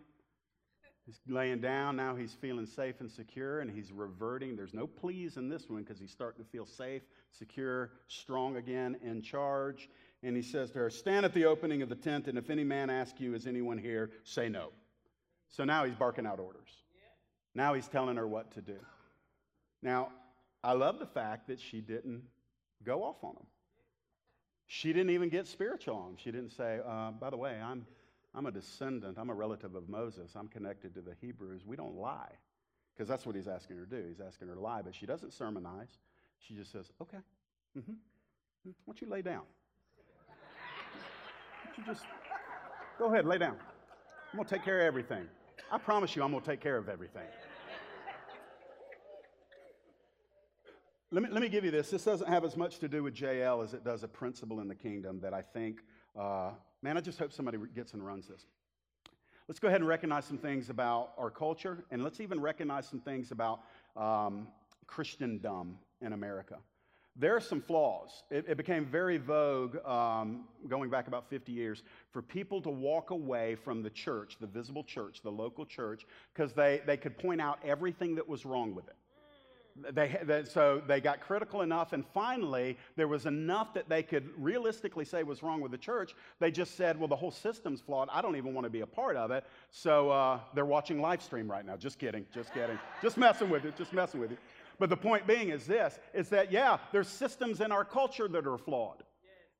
He's 1.07 1.19
laying 1.27 1.59
down. 1.59 1.95
Now 1.95 2.15
he's 2.15 2.33
feeling 2.33 2.67
safe 2.67 2.99
and 2.99 3.09
secure, 3.09 3.61
and 3.61 3.71
he's 3.71 3.91
reverting. 3.91 4.55
There's 4.55 4.73
no 4.75 4.85
pleas 4.85 5.37
in 5.37 5.49
this 5.49 5.69
one 5.69 5.81
because 5.81 5.99
he's 5.99 6.11
starting 6.11 6.43
to 6.43 6.49
feel 6.51 6.67
safe, 6.67 7.01
secure, 7.31 7.91
strong 8.07 8.57
again, 8.57 8.97
in 9.03 9.23
charge 9.23 9.89
and 10.25 10.35
he 10.35 10.41
says 10.41 10.71
to 10.71 10.79
her, 10.79 10.89
Stand 10.89 11.25
at 11.25 11.33
the 11.33 11.45
opening 11.45 11.81
of 11.81 11.89
the 11.89 11.95
tent, 11.95 12.27
and 12.27 12.37
if 12.37 12.49
any 12.49 12.63
man 12.63 12.89
ask 12.89 13.19
you, 13.19 13.35
Is 13.35 13.45
anyone 13.47 13.77
here? 13.77 14.09
say 14.23 14.49
no. 14.49 14.69
So 15.49 15.63
now 15.63 15.85
he's 15.85 15.95
barking 15.95 16.25
out 16.25 16.39
orders. 16.39 16.69
Now 17.53 17.73
he's 17.73 17.87
telling 17.87 18.17
her 18.17 18.27
what 18.27 18.51
to 18.53 18.61
do. 18.61 18.77
Now, 19.81 20.09
I 20.63 20.73
love 20.73 20.99
the 20.99 21.05
fact 21.05 21.47
that 21.47 21.59
she 21.59 21.79
didn't 21.79 22.23
go 22.83 23.03
off 23.03 23.23
on 23.23 23.31
him. 23.31 23.45
She 24.67 24.91
didn't 24.91 25.11
even 25.11 25.29
get 25.29 25.47
spiritual 25.47 25.95
on 25.95 26.09
him. 26.11 26.17
She 26.17 26.31
didn't 26.31 26.51
say, 26.51 26.79
uh, 26.85 27.11
By 27.11 27.29
the 27.29 27.37
way, 27.37 27.59
I'm, 27.63 27.85
I'm 28.33 28.47
a 28.47 28.51
descendant, 28.51 29.17
I'm 29.17 29.29
a 29.29 29.33
relative 29.33 29.75
of 29.75 29.87
Moses, 29.87 30.31
I'm 30.35 30.47
connected 30.47 30.93
to 30.95 31.01
the 31.01 31.13
Hebrews. 31.21 31.61
We 31.65 31.75
don't 31.75 31.95
lie. 31.95 32.31
Because 32.95 33.07
that's 33.07 33.25
what 33.25 33.35
he's 33.35 33.47
asking 33.47 33.77
her 33.77 33.85
to 33.85 34.01
do. 34.01 34.07
He's 34.07 34.21
asking 34.21 34.47
her 34.47 34.55
to 34.55 34.59
lie, 34.59 34.81
but 34.81 34.95
she 34.95 35.05
doesn't 35.05 35.33
sermonize. 35.33 35.99
She 36.39 36.55
just 36.55 36.71
says, 36.71 36.91
Okay, 37.01 37.17
mm-hmm. 37.77 37.93
why 38.63 38.73
don't 38.87 39.01
you 39.01 39.07
lay 39.07 39.21
down? 39.21 39.43
You 41.77 41.83
just 41.85 42.05
go 42.97 43.07
ahead, 43.07 43.25
lay 43.25 43.37
down. 43.37 43.57
I'm 44.31 44.37
going 44.37 44.47
to 44.47 44.55
take 44.55 44.63
care 44.63 44.81
of 44.81 44.87
everything. 44.87 45.27
I 45.71 45.77
promise 45.77 46.15
you, 46.15 46.23
I'm 46.23 46.31
going 46.31 46.43
to 46.43 46.49
take 46.49 46.61
care 46.61 46.77
of 46.77 46.87
everything. 46.87 47.27
let 51.11 51.23
me, 51.23 51.29
let 51.29 51.41
me 51.41 51.49
give 51.49 51.65
you 51.65 51.71
this. 51.71 51.89
This 51.89 52.05
doesn't 52.05 52.29
have 52.29 52.45
as 52.45 52.55
much 52.55 52.79
to 52.79 52.87
do 52.87 53.03
with 53.03 53.19
Jael 53.19 53.61
as 53.61 53.73
it 53.73 53.83
does 53.83 54.03
a 54.03 54.07
principle 54.07 54.61
in 54.61 54.67
the 54.67 54.75
kingdom 54.75 55.19
that 55.21 55.33
I 55.33 55.41
think, 55.41 55.81
uh, 56.17 56.51
man, 56.81 56.97
I 56.97 57.01
just 57.01 57.19
hope 57.19 57.33
somebody 57.33 57.57
gets 57.75 57.93
and 57.93 58.05
runs 58.05 58.27
this. 58.27 58.45
Let's 59.47 59.59
go 59.59 59.67
ahead 59.67 59.81
and 59.81 59.87
recognize 59.87 60.25
some 60.25 60.37
things 60.37 60.69
about 60.69 61.11
our 61.17 61.29
culture, 61.29 61.83
and 61.91 62.03
let's 62.03 62.19
even 62.19 62.39
recognize 62.39 62.87
some 62.87 62.99
things 62.99 63.31
about 63.31 63.59
um, 63.97 64.47
Christendom 64.87 65.77
in 66.01 66.13
America. 66.13 66.57
There 67.17 67.35
are 67.35 67.41
some 67.41 67.61
flaws. 67.61 68.23
It, 68.29 68.45
it 68.47 68.57
became 68.57 68.85
very 68.85 69.17
vogue 69.17 69.77
um, 69.85 70.45
going 70.67 70.89
back 70.89 71.07
about 71.07 71.29
50 71.29 71.51
years 71.51 71.83
for 72.11 72.21
people 72.21 72.61
to 72.61 72.69
walk 72.69 73.11
away 73.11 73.55
from 73.55 73.81
the 73.81 73.89
church, 73.89 74.37
the 74.41 74.47
visible 74.47 74.83
church, 74.83 75.21
the 75.23 75.31
local 75.31 75.65
church, 75.65 76.05
because 76.33 76.53
they, 76.53 76.81
they 76.85 76.97
could 76.97 77.17
point 77.17 77.39
out 77.39 77.59
everything 77.63 78.15
that 78.15 78.27
was 78.27 78.45
wrong 78.45 78.75
with 78.75 78.87
it. 78.87 78.95
They, 79.93 80.17
they, 80.23 80.45
so 80.45 80.81
they 80.87 81.01
got 81.01 81.19
critical 81.19 81.61
enough, 81.61 81.91
and 81.91 82.05
finally, 82.13 82.77
there 82.95 83.09
was 83.09 83.25
enough 83.25 83.73
that 83.73 83.89
they 83.89 84.03
could 84.03 84.29
realistically 84.37 85.03
say 85.03 85.23
was 85.23 85.43
wrong 85.43 85.59
with 85.59 85.71
the 85.71 85.77
church. 85.77 86.15
They 86.39 86.49
just 86.49 86.75
said, 86.77 86.97
Well, 86.97 87.09
the 87.09 87.15
whole 87.15 87.31
system's 87.31 87.81
flawed. 87.81 88.07
I 88.09 88.21
don't 88.21 88.37
even 88.37 88.53
want 88.53 88.63
to 88.63 88.69
be 88.69 88.81
a 88.81 88.87
part 88.87 89.17
of 89.17 89.31
it. 89.31 89.43
So 89.71 90.11
uh, 90.11 90.39
they're 90.53 90.65
watching 90.65 91.01
live 91.01 91.21
stream 91.21 91.51
right 91.51 91.65
now. 91.65 91.75
Just 91.75 91.99
kidding, 91.99 92.25
just 92.33 92.53
kidding. 92.53 92.79
just 93.01 93.17
messing 93.17 93.49
with 93.49 93.65
it, 93.65 93.75
just 93.75 93.91
messing 93.91 94.21
with 94.21 94.31
it. 94.31 94.39
But 94.79 94.89
the 94.89 94.97
point 94.97 95.27
being 95.27 95.49
is 95.49 95.65
this 95.65 95.97
is 96.13 96.29
that, 96.29 96.51
yeah, 96.51 96.77
there's 96.91 97.07
systems 97.07 97.61
in 97.61 97.71
our 97.71 97.85
culture 97.85 98.27
that 98.27 98.47
are 98.47 98.57
flawed. 98.57 99.03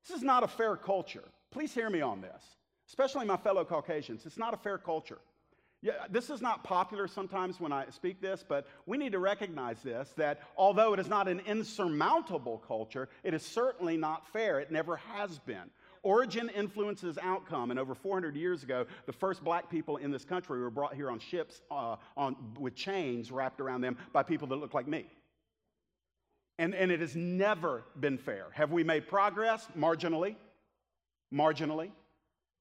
This 0.06 0.16
is 0.16 0.22
not 0.22 0.44
a 0.44 0.48
fair 0.48 0.76
culture. 0.76 1.24
Please 1.50 1.72
hear 1.72 1.90
me 1.90 2.00
on 2.00 2.20
this, 2.20 2.42
especially 2.88 3.26
my 3.26 3.36
fellow 3.36 3.64
Caucasians. 3.64 4.26
It's 4.26 4.38
not 4.38 4.54
a 4.54 4.58
fair 4.58 4.78
culture. 4.78 5.18
Yeah, 5.82 5.92
this 6.10 6.30
is 6.30 6.40
not 6.40 6.64
popular 6.64 7.06
sometimes 7.06 7.60
when 7.60 7.72
I 7.72 7.86
speak 7.90 8.20
this, 8.20 8.44
but 8.46 8.66
we 8.86 8.96
need 8.96 9.12
to 9.12 9.18
recognize 9.18 9.82
this 9.82 10.12
that 10.16 10.40
although 10.56 10.94
it 10.94 11.00
is 11.00 11.08
not 11.08 11.28
an 11.28 11.40
insurmountable 11.46 12.62
culture, 12.66 13.08
it 13.22 13.34
is 13.34 13.42
certainly 13.42 13.96
not 13.96 14.26
fair. 14.32 14.58
It 14.58 14.72
never 14.72 14.96
has 14.96 15.38
been. 15.40 15.70
Origin 16.06 16.48
influences 16.50 17.18
outcome, 17.20 17.72
and 17.72 17.80
over 17.80 17.92
400 17.92 18.36
years 18.36 18.62
ago, 18.62 18.86
the 19.06 19.12
first 19.12 19.42
black 19.42 19.68
people 19.68 19.96
in 19.96 20.12
this 20.12 20.24
country 20.24 20.60
were 20.60 20.70
brought 20.70 20.94
here 20.94 21.10
on 21.10 21.18
ships 21.18 21.62
uh, 21.68 21.96
on, 22.16 22.36
with 22.60 22.76
chains 22.76 23.32
wrapped 23.32 23.60
around 23.60 23.80
them 23.80 23.96
by 24.12 24.22
people 24.22 24.46
that 24.46 24.54
look 24.54 24.72
like 24.72 24.86
me. 24.86 25.06
And, 26.60 26.76
and 26.76 26.92
it 26.92 27.00
has 27.00 27.16
never 27.16 27.82
been 27.98 28.18
fair. 28.18 28.46
Have 28.52 28.70
we 28.70 28.84
made 28.84 29.08
progress? 29.08 29.66
Marginally. 29.76 30.36
Marginally. 31.34 31.90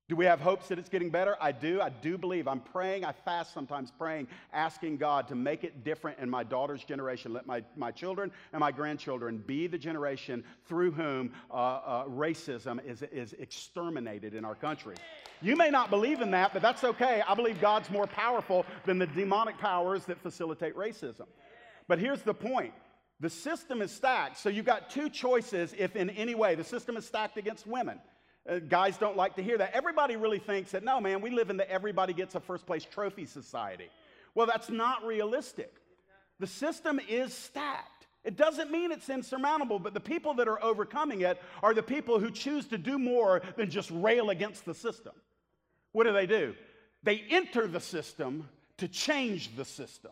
Do 0.07 0.15
we 0.15 0.25
have 0.25 0.39
hopes 0.39 0.67
that 0.67 0.77
it's 0.77 0.87
getting 0.87 1.09
better? 1.09 1.35
I 1.41 1.51
do. 1.51 1.81
I 1.81 1.89
do 1.89 2.15
believe. 2.15 2.47
I'm 2.47 2.59
praying. 2.59 3.03
I 3.03 3.11
fast 3.11 3.55
sometimes 3.55 3.89
praying, 3.89 4.27
asking 4.53 4.97
God 4.97 5.27
to 5.29 5.35
make 5.35 5.63
it 5.63 5.83
different 5.83 6.19
in 6.19 6.29
my 6.29 6.43
daughter's 6.43 6.83
generation. 6.83 7.33
Let 7.33 7.47
my, 7.47 7.63
my 7.75 7.89
children 7.89 8.31
and 8.53 8.59
my 8.59 8.71
grandchildren 8.71 9.39
be 9.39 9.65
the 9.65 9.79
generation 9.79 10.43
through 10.67 10.91
whom 10.91 11.33
uh, 11.49 11.53
uh, 11.53 12.05
racism 12.05 12.85
is, 12.85 13.01
is 13.11 13.33
exterminated 13.33 14.35
in 14.35 14.45
our 14.45 14.53
country. 14.53 14.95
You 15.41 15.55
may 15.55 15.71
not 15.71 15.89
believe 15.89 16.21
in 16.21 16.29
that, 16.31 16.53
but 16.53 16.61
that's 16.61 16.83
okay. 16.83 17.23
I 17.27 17.33
believe 17.33 17.59
God's 17.59 17.89
more 17.89 18.05
powerful 18.05 18.63
than 18.85 18.99
the 18.99 19.07
demonic 19.07 19.57
powers 19.57 20.05
that 20.05 20.21
facilitate 20.21 20.75
racism. 20.75 21.25
But 21.87 21.97
here's 21.97 22.21
the 22.21 22.33
point 22.33 22.73
the 23.19 23.29
system 23.29 23.81
is 23.81 23.91
stacked. 23.91 24.37
So 24.37 24.49
you've 24.49 24.65
got 24.65 24.91
two 24.91 25.09
choices 25.09 25.73
if 25.75 25.95
in 25.95 26.11
any 26.11 26.35
way 26.35 26.53
the 26.53 26.63
system 26.63 26.95
is 26.95 27.07
stacked 27.07 27.37
against 27.37 27.65
women. 27.65 27.99
Uh, 28.47 28.59
guys 28.59 28.97
don't 28.97 29.17
like 29.17 29.35
to 29.35 29.43
hear 29.43 29.57
that. 29.57 29.73
Everybody 29.73 30.15
really 30.17 30.39
thinks 30.39 30.71
that, 30.71 30.83
no, 30.83 31.01
man, 31.01 31.21
we 31.21 31.31
live 31.31 31.49
in 31.49 31.57
the 31.57 31.69
everybody 31.69 32.13
gets 32.13 32.35
a 32.35 32.39
first 32.39 32.65
place 32.65 32.85
trophy 32.85 33.25
society. 33.25 33.89
Well, 34.35 34.45
that's 34.45 34.69
not 34.69 35.05
realistic. 35.05 35.73
The 36.39 36.47
system 36.47 36.99
is 37.09 37.33
stacked. 37.33 38.07
It 38.23 38.37
doesn't 38.37 38.71
mean 38.71 38.91
it's 38.91 39.09
insurmountable, 39.09 39.79
but 39.79 39.93
the 39.93 39.99
people 39.99 40.33
that 40.35 40.47
are 40.47 40.61
overcoming 40.63 41.21
it 41.21 41.41
are 41.63 41.73
the 41.73 41.83
people 41.83 42.19
who 42.19 42.31
choose 42.31 42.65
to 42.67 42.77
do 42.77 42.99
more 42.99 43.41
than 43.55 43.69
just 43.69 43.89
rail 43.91 44.29
against 44.31 44.65
the 44.65 44.73
system. 44.73 45.13
What 45.91 46.05
do 46.05 46.13
they 46.13 46.25
do? 46.25 46.55
They 47.03 47.23
enter 47.29 47.67
the 47.67 47.79
system 47.79 48.49
to 48.77 48.87
change 48.87 49.55
the 49.55 49.63
system. 49.63 50.11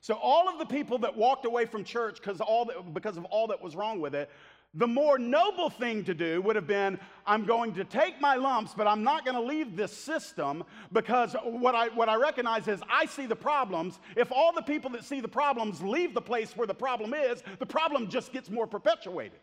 So 0.00 0.14
all 0.14 0.48
of 0.48 0.58
the 0.58 0.66
people 0.66 0.98
that 0.98 1.16
walked 1.16 1.46
away 1.46 1.66
from 1.66 1.84
church 1.84 2.16
because 2.16 2.40
all 2.40 2.64
that, 2.66 2.92
because 2.92 3.16
of 3.16 3.24
all 3.26 3.46
that 3.48 3.62
was 3.62 3.76
wrong 3.76 4.00
with 4.00 4.14
it 4.14 4.28
the 4.74 4.86
more 4.86 5.18
noble 5.18 5.70
thing 5.70 6.04
to 6.04 6.14
do 6.14 6.42
would 6.42 6.56
have 6.56 6.66
been 6.66 6.98
I'm 7.26 7.46
going 7.46 7.74
to 7.74 7.84
take 7.84 8.20
my 8.20 8.34
lumps, 8.34 8.74
but 8.76 8.86
I'm 8.86 9.02
not 9.02 9.24
going 9.24 9.36
to 9.36 9.42
leave 9.42 9.76
this 9.76 9.96
system 9.96 10.64
because 10.92 11.34
what 11.42 11.74
I, 11.74 11.88
what 11.88 12.08
I 12.08 12.16
recognize 12.16 12.68
is 12.68 12.80
I 12.90 13.06
see 13.06 13.26
the 13.26 13.36
problems. 13.36 13.98
If 14.16 14.30
all 14.30 14.52
the 14.52 14.62
people 14.62 14.90
that 14.90 15.04
see 15.04 15.20
the 15.20 15.28
problems 15.28 15.80
leave 15.80 16.12
the 16.12 16.20
place 16.20 16.56
where 16.56 16.66
the 16.66 16.74
problem 16.74 17.14
is, 17.14 17.42
the 17.58 17.66
problem 17.66 18.08
just 18.08 18.32
gets 18.32 18.50
more 18.50 18.66
perpetuated. 18.66 19.40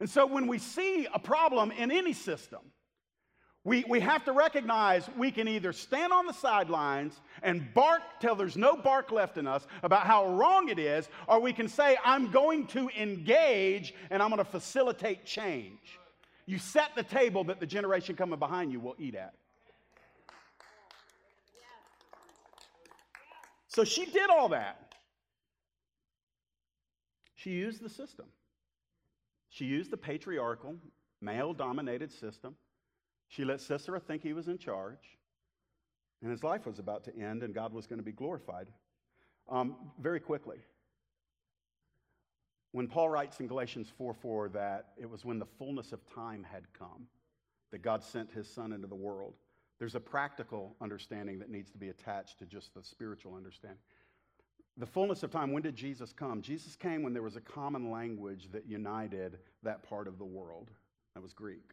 And 0.00 0.08
so 0.08 0.26
when 0.26 0.46
we 0.46 0.58
see 0.58 1.08
a 1.12 1.18
problem 1.18 1.72
in 1.72 1.90
any 1.90 2.12
system, 2.12 2.60
we, 3.68 3.84
we 3.86 4.00
have 4.00 4.24
to 4.24 4.32
recognize 4.32 5.08
we 5.18 5.30
can 5.30 5.46
either 5.46 5.74
stand 5.74 6.10
on 6.10 6.24
the 6.24 6.32
sidelines 6.32 7.20
and 7.42 7.74
bark 7.74 8.00
till 8.18 8.34
there's 8.34 8.56
no 8.56 8.74
bark 8.74 9.12
left 9.12 9.36
in 9.36 9.46
us 9.46 9.66
about 9.82 10.06
how 10.06 10.26
wrong 10.26 10.70
it 10.70 10.78
is, 10.78 11.06
or 11.26 11.38
we 11.38 11.52
can 11.52 11.68
say, 11.68 11.98
I'm 12.02 12.30
going 12.30 12.66
to 12.68 12.88
engage 12.98 13.94
and 14.08 14.22
I'm 14.22 14.30
going 14.30 14.42
to 14.42 14.50
facilitate 14.50 15.26
change. 15.26 15.98
You 16.46 16.58
set 16.58 16.94
the 16.96 17.02
table 17.02 17.44
that 17.44 17.60
the 17.60 17.66
generation 17.66 18.16
coming 18.16 18.38
behind 18.38 18.72
you 18.72 18.80
will 18.80 18.96
eat 18.98 19.14
at. 19.14 19.34
So 23.66 23.84
she 23.84 24.06
did 24.06 24.30
all 24.30 24.48
that. 24.48 24.94
She 27.34 27.50
used 27.50 27.82
the 27.82 27.90
system. 27.90 28.24
She 29.50 29.66
used 29.66 29.90
the 29.90 29.98
patriarchal, 29.98 30.76
male 31.20 31.52
dominated 31.52 32.10
system 32.10 32.56
she 33.28 33.44
let 33.44 33.60
Sisera 33.60 34.00
think 34.00 34.22
he 34.22 34.32
was 34.32 34.48
in 34.48 34.58
charge, 34.58 35.18
and 36.22 36.30
his 36.30 36.42
life 36.42 36.66
was 36.66 36.78
about 36.78 37.04
to 37.04 37.16
end, 37.16 37.42
and 37.42 37.54
God 37.54 37.72
was 37.72 37.86
going 37.86 37.98
to 37.98 38.04
be 38.04 38.12
glorified. 38.12 38.68
Um, 39.48 39.76
very 40.00 40.20
quickly, 40.20 40.58
when 42.72 42.86
Paul 42.86 43.08
writes 43.08 43.40
in 43.40 43.46
Galatians 43.46 43.88
4 43.96 44.14
4 44.14 44.48
that 44.50 44.88
it 44.96 45.08
was 45.08 45.24
when 45.24 45.38
the 45.38 45.46
fullness 45.58 45.92
of 45.92 46.00
time 46.14 46.44
had 46.44 46.64
come 46.78 47.06
that 47.70 47.82
God 47.82 48.02
sent 48.02 48.30
his 48.32 48.48
son 48.48 48.72
into 48.72 48.86
the 48.86 48.94
world, 48.94 49.34
there's 49.78 49.94
a 49.94 50.00
practical 50.00 50.74
understanding 50.80 51.38
that 51.38 51.50
needs 51.50 51.70
to 51.70 51.78
be 51.78 51.90
attached 51.90 52.38
to 52.40 52.46
just 52.46 52.74
the 52.74 52.82
spiritual 52.82 53.34
understanding. 53.34 53.78
The 54.76 54.86
fullness 54.86 55.22
of 55.22 55.30
time, 55.30 55.52
when 55.52 55.62
did 55.62 55.76
Jesus 55.76 56.12
come? 56.12 56.40
Jesus 56.40 56.76
came 56.76 57.02
when 57.02 57.12
there 57.12 57.22
was 57.22 57.36
a 57.36 57.40
common 57.40 57.90
language 57.90 58.48
that 58.52 58.66
united 58.66 59.38
that 59.62 59.82
part 59.82 60.06
of 60.06 60.18
the 60.18 60.24
world. 60.24 60.70
That 61.14 61.22
was 61.22 61.32
Greek. 61.32 61.72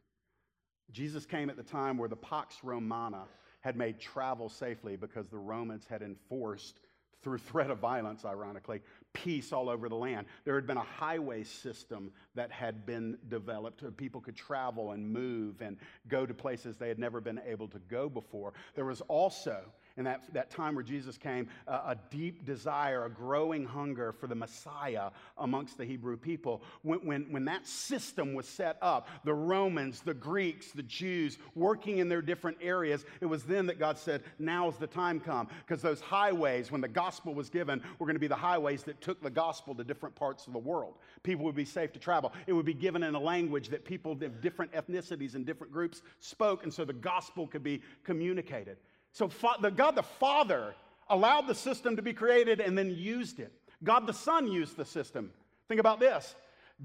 Jesus 0.92 1.26
came 1.26 1.50
at 1.50 1.58
the 1.58 1.64
time 1.64 1.98
where 1.98 2.10
the 2.10 2.16
Pax 2.16 2.58
Romana 2.64 3.26
had 3.62 3.76
made 3.76 4.00
travel 4.00 4.48
safely 4.50 4.96
because 4.96 5.28
the 5.28 5.38
Romans 5.38 5.86
had 5.90 6.02
enforced, 6.02 6.80
through 7.24 7.38
threat 7.50 7.72
of 7.72 7.80
violence, 7.80 8.24
ironically, 8.24 8.82
peace 9.14 9.52
all 9.52 9.70
over 9.70 9.90
the 9.90 9.96
land. 9.96 10.28
There 10.44 10.56
had 10.56 10.68
been 10.68 10.78
a 10.78 10.84
highway 10.84 11.44
system 11.44 12.12
that 12.36 12.52
had 12.52 12.86
been 12.86 13.18
developed. 13.28 13.82
So 13.82 13.90
people 13.90 14.22
could 14.22 14.36
travel 14.36 14.92
and 14.92 15.12
move 15.12 15.62
and 15.62 15.78
go 16.08 16.26
to 16.26 16.34
places 16.34 16.78
they 16.78 16.88
had 16.88 17.00
never 17.00 17.20
been 17.20 17.42
able 17.46 17.68
to 17.70 17.80
go 17.80 18.08
before. 18.08 18.54
There 18.76 18.86
was 18.86 19.02
also 19.02 19.64
in 19.98 20.04
that, 20.04 20.22
that 20.34 20.50
time 20.50 20.76
where 20.76 20.84
Jesus 20.84 21.18
came, 21.18 21.48
a 21.68 21.96
deep 22.10 22.46
desire, 22.46 23.06
a 23.06 23.10
growing 23.10 23.66
hunger 23.66 24.12
for 24.12 24.28
the 24.28 24.36
Messiah 24.36 25.10
amongst 25.38 25.78
the 25.78 25.86
Hebrew 25.86 26.18
people. 26.18 26.62
When, 26.82 27.00
when, 27.00 27.32
when 27.32 27.46
that 27.46 27.66
system 27.66 28.34
was 28.34 28.48
set 28.48 28.78
up, 28.82 29.08
the 29.24 29.34
Romans, 29.34 30.02
the 30.02 30.14
Greeks, 30.14 30.72
the 30.72 30.84
Jews, 30.84 31.38
working 31.56 32.00
in 32.00 32.10
their 32.10 32.22
different 32.22 32.58
areas, 32.62 33.06
it 33.22 33.26
was 33.26 33.44
then 33.44 33.66
that 33.68 33.80
God 33.80 33.98
said, 33.98 34.24
Now's 34.38 34.78
the 34.78 34.88
time 34.88 35.20
come. 35.20 35.48
Because 35.66 35.82
those 35.82 36.02
highways, 36.02 36.72
when 36.72 36.82
the 36.82 36.88
gospel 36.88 37.34
was 37.34 37.50
given, 37.50 37.82
were 38.00 38.06
going 38.06 38.16
to 38.16 38.20
be 38.20 38.28
the 38.28 38.36
highways 38.36 38.84
that 38.84 39.00
took 39.00 39.22
the 39.22 39.30
gospel 39.30 39.74
to 39.76 39.84
different 39.84 40.16
parts 40.16 40.48
of 40.48 40.54
the 40.54 40.60
world. 40.60 40.96
People 41.24 41.46
would 41.46 41.56
be 41.56 41.66
safe 41.66 41.94
to 41.94 42.00
travel. 42.00 42.34
It 42.48 42.54
would 42.54 42.66
be 42.66 42.74
given 42.74 43.04
in 43.04 43.16
a 43.16 43.20
language 43.20 43.70
that 43.70 43.86
people 43.86 44.12
of 44.12 44.42
different 44.42 44.72
ethnicities 44.74 45.36
and 45.36 45.46
different 45.46 45.72
groups 45.72 46.02
spoke, 46.20 46.64
and 46.64 46.74
so 46.74 46.86
the 46.86 46.94
gospel 46.94 47.48
could 47.48 47.64
be 47.64 47.82
communicated. 48.04 48.78
So 49.16 49.32
the 49.62 49.72
God 49.72 49.96
the 49.96 50.04
Father 50.04 50.76
allowed 51.10 51.48
the 51.48 51.56
system 51.56 51.96
to 51.96 52.02
be 52.02 52.12
created 52.12 52.60
and 52.60 52.78
then 52.78 52.94
used 52.94 53.40
it. 53.40 53.54
God 53.82 54.08
the 54.08 54.14
Son 54.14 54.46
used 54.46 54.76
the 54.76 54.84
system. 54.84 55.32
Think 55.70 55.80
about 55.80 56.02
this. 56.02 56.36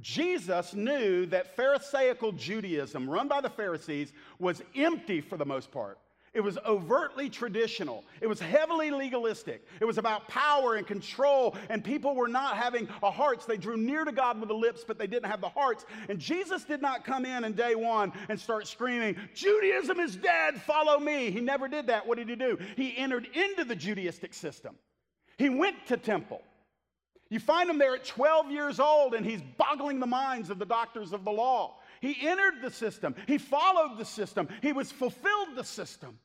Jesus 0.00 0.72
knew 0.72 1.26
that 1.26 1.56
Pharisaical 1.56 2.30
Judaism, 2.30 3.10
run 3.10 3.26
by 3.26 3.40
the 3.40 3.50
Pharisees, 3.50 4.12
was 4.38 4.62
empty 4.76 5.20
for 5.20 5.36
the 5.36 5.44
most 5.44 5.72
part. 5.72 5.98
It 6.32 6.40
was 6.42 6.58
overtly 6.64 7.28
traditional. 7.28 8.04
It 8.20 8.28
was 8.28 8.38
heavily 8.38 8.92
legalistic. 8.92 9.66
It 9.80 9.84
was 9.84 9.98
about 9.98 10.28
power 10.28 10.76
and 10.76 10.86
control, 10.86 11.56
and 11.68 11.82
people 11.82 12.14
were 12.14 12.28
not 12.28 12.56
having 12.56 12.88
a 13.02 13.10
hearts. 13.10 13.46
They 13.46 13.56
drew 13.56 13.76
near 13.76 14.04
to 14.04 14.12
God 14.12 14.38
with 14.38 14.48
the 14.48 14.54
lips, 14.54 14.84
but 14.86 14.96
they 14.96 15.08
didn't 15.08 15.28
have 15.28 15.40
the 15.40 15.48
hearts. 15.48 15.86
And 16.08 16.20
Jesus 16.20 16.62
did 16.62 16.80
not 16.80 17.04
come 17.04 17.24
in 17.24 17.42
in 17.42 17.54
day 17.54 17.74
one 17.74 18.12
and 18.28 18.38
start 18.38 18.68
screaming, 18.68 19.16
Judaism 19.34 19.98
is 19.98 20.14
dead, 20.14 20.62
follow 20.62 21.00
me. 21.00 21.32
He 21.32 21.40
never 21.40 21.66
did 21.66 21.88
that. 21.88 22.06
What 22.06 22.18
did 22.18 22.28
he 22.28 22.36
do? 22.36 22.58
He 22.76 22.96
entered 22.96 23.26
into 23.34 23.64
the 23.64 23.74
Judaistic 23.74 24.32
system. 24.32 24.76
He 25.36 25.48
went 25.48 25.86
to 25.88 25.96
temple. 25.96 26.42
You 27.28 27.40
find 27.40 27.70
him 27.70 27.78
there 27.78 27.94
at 27.94 28.04
12 28.04 28.50
years 28.50 28.78
old, 28.78 29.14
and 29.14 29.24
he's 29.24 29.40
boggling 29.56 29.98
the 29.98 30.06
minds 30.06 30.50
of 30.50 30.58
the 30.58 30.66
doctors 30.66 31.12
of 31.12 31.24
the 31.24 31.30
law. 31.30 31.76
He 32.00 32.16
entered 32.26 32.62
the 32.62 32.70
system, 32.70 33.14
he 33.26 33.38
followed 33.38 33.98
the 33.98 34.04
system, 34.04 34.48
he 34.62 34.72
was 34.72 34.90
fulfilled 34.90 35.48
the 35.54 35.64
system. 35.64 36.18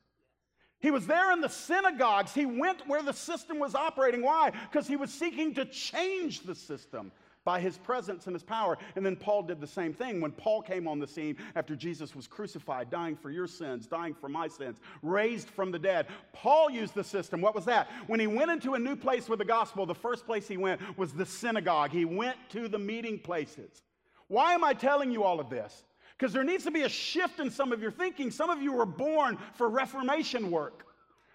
He 0.78 0.90
was 0.90 1.06
there 1.06 1.32
in 1.32 1.40
the 1.40 1.48
synagogues. 1.48 2.34
He 2.34 2.44
went 2.44 2.86
where 2.86 3.02
the 3.02 3.12
system 3.12 3.58
was 3.58 3.74
operating. 3.74 4.22
Why? 4.22 4.50
Because 4.50 4.86
he 4.86 4.96
was 4.96 5.10
seeking 5.10 5.54
to 5.54 5.64
change 5.64 6.42
the 6.42 6.54
system 6.54 7.10
by 7.46 7.60
his 7.60 7.78
presence 7.78 8.26
and 8.26 8.34
his 8.34 8.42
power. 8.42 8.76
And 8.96 9.06
then 9.06 9.16
Paul 9.16 9.44
did 9.44 9.60
the 9.60 9.66
same 9.66 9.94
thing 9.94 10.20
when 10.20 10.32
Paul 10.32 10.60
came 10.60 10.86
on 10.86 10.98
the 10.98 11.06
scene 11.06 11.36
after 11.54 11.76
Jesus 11.76 12.14
was 12.14 12.26
crucified, 12.26 12.90
dying 12.90 13.16
for 13.16 13.30
your 13.30 13.46
sins, 13.46 13.86
dying 13.86 14.14
for 14.14 14.28
my 14.28 14.48
sins, 14.48 14.78
raised 15.00 15.48
from 15.48 15.70
the 15.70 15.78
dead. 15.78 16.08
Paul 16.32 16.68
used 16.68 16.94
the 16.94 17.04
system. 17.04 17.40
What 17.40 17.54
was 17.54 17.64
that? 17.66 17.88
When 18.08 18.20
he 18.20 18.26
went 18.26 18.50
into 18.50 18.74
a 18.74 18.78
new 18.78 18.96
place 18.96 19.28
with 19.28 19.38
the 19.38 19.44
gospel, 19.44 19.86
the 19.86 19.94
first 19.94 20.26
place 20.26 20.46
he 20.48 20.56
went 20.56 20.80
was 20.98 21.12
the 21.12 21.24
synagogue. 21.24 21.90
He 21.90 22.04
went 22.04 22.36
to 22.50 22.68
the 22.68 22.78
meeting 22.78 23.18
places. 23.18 23.82
Why 24.28 24.54
am 24.54 24.64
I 24.64 24.72
telling 24.72 25.10
you 25.10 25.24
all 25.24 25.40
of 25.40 25.50
this? 25.50 25.84
Because 26.18 26.32
there 26.32 26.44
needs 26.44 26.64
to 26.64 26.70
be 26.70 26.82
a 26.82 26.88
shift 26.88 27.40
in 27.40 27.50
some 27.50 27.72
of 27.72 27.82
your 27.82 27.90
thinking. 27.90 28.30
Some 28.30 28.50
of 28.50 28.62
you 28.62 28.72
were 28.72 28.86
born 28.86 29.38
for 29.54 29.68
reformation 29.68 30.50
work. 30.50 30.85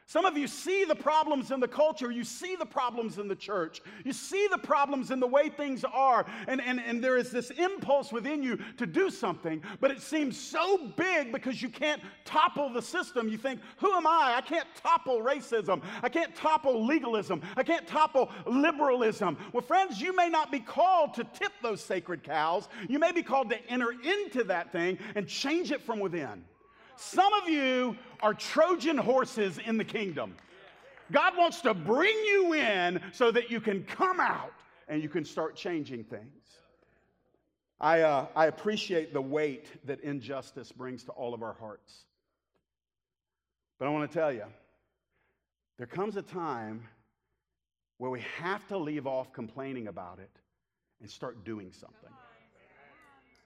Some 0.08 0.26
of 0.26 0.38
you 0.38 0.48
see 0.48 0.84
the 0.84 0.96
problems 0.96 1.52
in 1.52 1.62
the 1.62 1.68
culture, 1.68 2.12
you 2.12 2.26
see 2.26 2.58
the 2.58 2.66
problems 2.66 3.18
in 3.18 3.30
the 3.30 3.36
church, 3.36 3.82
you 4.04 4.12
see 4.12 4.48
the 4.52 4.58
problems 4.58 5.10
in 5.10 5.22
the 5.22 5.28
way 5.28 5.48
things 5.48 5.86
are, 5.86 6.26
and, 6.50 6.60
and, 6.60 6.82
and 6.82 7.02
there 7.02 7.16
is 7.16 7.32
this 7.32 7.50
impulse 7.52 8.12
within 8.12 8.44
you 8.44 8.60
to 8.76 8.86
do 8.86 9.10
something, 9.10 9.64
but 9.80 9.90
it 9.90 10.02
seems 10.02 10.38
so 10.38 10.90
big 10.98 11.32
because 11.32 11.62
you 11.62 11.70
can't 11.70 12.02
topple 12.26 12.70
the 12.70 12.82
system. 12.82 13.30
You 13.30 13.38
think, 13.38 13.62
who 13.78 13.94
am 13.94 14.06
I? 14.06 14.34
I 14.36 14.42
can't 14.42 14.68
topple 14.76 15.22
racism, 15.22 15.82
I 16.04 16.10
can't 16.10 16.36
topple 16.36 16.86
legalism, 16.86 17.42
I 17.56 17.64
can't 17.64 17.88
topple 17.88 18.32
liberalism. 18.46 19.38
Well, 19.54 19.62
friends, 19.62 20.02
you 20.02 20.14
may 20.14 20.28
not 20.28 20.52
be 20.52 20.60
called 20.60 21.14
to 21.14 21.24
tip 21.24 21.54
those 21.62 21.82
sacred 21.82 22.22
cows, 22.22 22.68
you 22.90 23.00
may 23.00 23.14
be 23.14 23.24
called 23.24 23.50
to 23.52 23.66
enter 23.70 23.92
into 23.92 24.44
that 24.46 24.74
thing 24.74 24.98
and 25.16 25.26
change 25.26 25.72
it 25.72 25.82
from 25.82 26.00
within. 26.00 26.44
Some 27.02 27.34
of 27.34 27.50
you 27.50 27.98
are 28.22 28.36
Trojan 28.36 28.96
horses 28.96 29.58
in 29.58 29.78
the 29.78 29.84
kingdom. 29.84 30.36
God 31.12 31.36
wants 31.36 31.60
to 31.62 31.74
bring 31.74 32.16
you 32.16 32.54
in 32.54 33.02
so 33.12 33.32
that 33.32 33.50
you 33.50 33.60
can 33.60 33.84
come 33.86 34.20
out 34.20 34.54
and 34.88 35.02
you 35.02 35.10
can 35.10 35.26
start 35.26 35.56
changing 35.56 36.04
things. 36.04 36.60
I, 37.80 38.02
uh, 38.02 38.28
I 38.36 38.46
appreciate 38.46 39.14
the 39.14 39.22
weight 39.22 39.66
that 39.88 40.00
injustice 40.02 40.72
brings 40.72 41.04
to 41.06 41.12
all 41.14 41.34
of 41.34 41.42
our 41.42 41.54
hearts. 41.54 42.06
But 43.80 43.88
I 43.88 43.90
want 43.90 44.10
to 44.10 44.16
tell 44.16 44.32
you, 44.32 44.46
there 45.80 45.88
comes 45.88 46.18
a 46.18 46.22
time 46.22 46.88
where 47.98 48.12
we 48.12 48.22
have 48.38 48.68
to 48.68 48.78
leave 48.78 49.08
off 49.08 49.34
complaining 49.34 49.88
about 49.88 50.20
it 50.20 50.30
and 51.02 51.10
start 51.10 51.44
doing 51.44 51.72
something. 51.72 52.12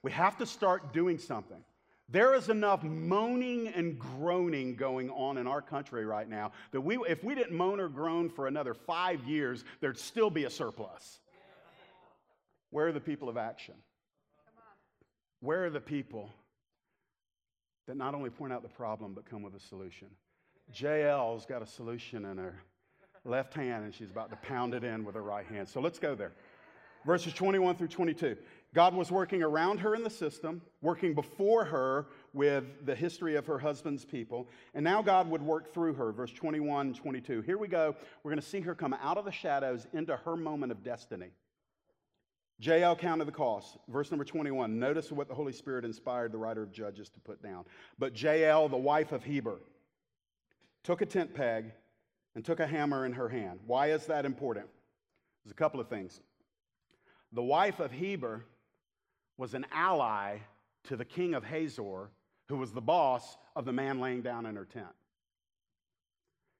We 0.02 0.12
have 0.12 0.36
to 0.36 0.44
start 0.44 0.92
doing 0.92 1.16
something. 1.16 1.64
There 2.08 2.34
is 2.34 2.48
enough 2.48 2.84
moaning 2.84 3.68
and 3.68 3.98
groaning 3.98 4.76
going 4.76 5.10
on 5.10 5.38
in 5.38 5.46
our 5.46 5.60
country 5.60 6.04
right 6.04 6.28
now 6.28 6.52
that 6.70 6.80
we, 6.80 6.98
if 7.08 7.24
we 7.24 7.34
didn't 7.34 7.56
moan 7.56 7.80
or 7.80 7.88
groan 7.88 8.28
for 8.28 8.46
another 8.46 8.74
five 8.74 9.24
years, 9.24 9.64
there'd 9.80 9.98
still 9.98 10.30
be 10.30 10.44
a 10.44 10.50
surplus. 10.50 11.18
Where 12.70 12.86
are 12.86 12.92
the 12.92 13.00
people 13.00 13.28
of 13.28 13.36
action? 13.36 13.74
Where 15.40 15.64
are 15.64 15.70
the 15.70 15.80
people 15.80 16.30
that 17.86 17.96
not 17.96 18.14
only 18.14 18.30
point 18.30 18.52
out 18.52 18.62
the 18.62 18.68
problem 18.68 19.12
but 19.12 19.28
come 19.28 19.42
with 19.42 19.54
a 19.54 19.60
solution? 19.60 20.08
Jael's 20.72 21.44
got 21.44 21.62
a 21.62 21.66
solution 21.66 22.24
in 22.24 22.38
her 22.38 22.62
left 23.24 23.54
hand 23.54 23.84
and 23.84 23.92
she's 23.92 24.10
about 24.10 24.30
to 24.30 24.36
pound 24.36 24.74
it 24.74 24.84
in 24.84 25.04
with 25.04 25.16
her 25.16 25.22
right 25.22 25.46
hand. 25.46 25.68
So 25.68 25.80
let's 25.80 25.98
go 25.98 26.14
there. 26.14 26.32
Verses 27.04 27.32
21 27.32 27.76
through 27.76 27.88
22. 27.88 28.36
God 28.76 28.94
was 28.94 29.10
working 29.10 29.42
around 29.42 29.78
her 29.78 29.94
in 29.94 30.02
the 30.02 30.10
system, 30.10 30.60
working 30.82 31.14
before 31.14 31.64
her 31.64 32.08
with 32.34 32.84
the 32.84 32.94
history 32.94 33.34
of 33.34 33.46
her 33.46 33.58
husband's 33.58 34.04
people, 34.04 34.50
and 34.74 34.84
now 34.84 35.00
God 35.00 35.30
would 35.30 35.40
work 35.40 35.72
through 35.72 35.94
her. 35.94 36.12
Verse 36.12 36.30
21 36.30 36.92
22. 36.92 37.40
Here 37.40 37.56
we 37.56 37.68
go. 37.68 37.96
We're 38.22 38.32
going 38.32 38.42
to 38.42 38.46
see 38.46 38.60
her 38.60 38.74
come 38.74 38.92
out 38.92 39.16
of 39.16 39.24
the 39.24 39.32
shadows 39.32 39.86
into 39.94 40.14
her 40.14 40.36
moment 40.36 40.72
of 40.72 40.84
destiny. 40.84 41.28
Jael 42.58 42.94
counted 42.94 43.24
the 43.24 43.32
cost. 43.32 43.78
Verse 43.88 44.10
number 44.10 44.26
21. 44.26 44.78
Notice 44.78 45.10
what 45.10 45.28
the 45.28 45.34
Holy 45.34 45.54
Spirit 45.54 45.86
inspired 45.86 46.30
the 46.30 46.36
writer 46.36 46.62
of 46.62 46.70
Judges 46.70 47.08
to 47.08 47.20
put 47.20 47.42
down. 47.42 47.64
But 47.98 48.20
Jael, 48.20 48.68
the 48.68 48.76
wife 48.76 49.10
of 49.10 49.24
Heber, 49.24 49.56
took 50.84 51.00
a 51.00 51.06
tent 51.06 51.32
peg 51.32 51.72
and 52.34 52.44
took 52.44 52.60
a 52.60 52.66
hammer 52.66 53.06
in 53.06 53.14
her 53.14 53.30
hand. 53.30 53.60
Why 53.66 53.92
is 53.92 54.04
that 54.04 54.26
important? 54.26 54.66
There's 55.46 55.52
a 55.52 55.54
couple 55.54 55.80
of 55.80 55.88
things. 55.88 56.20
The 57.32 57.42
wife 57.42 57.80
of 57.80 57.90
Heber 57.90 58.44
was 59.38 59.54
an 59.54 59.66
ally 59.72 60.38
to 60.84 60.96
the 60.96 61.04
king 61.04 61.34
of 61.34 61.44
Hazor, 61.44 62.10
who 62.48 62.56
was 62.56 62.72
the 62.72 62.80
boss 62.80 63.36
of 63.54 63.64
the 63.64 63.72
man 63.72 64.00
laying 64.00 64.22
down 64.22 64.46
in 64.46 64.56
her 64.56 64.64
tent. 64.64 64.86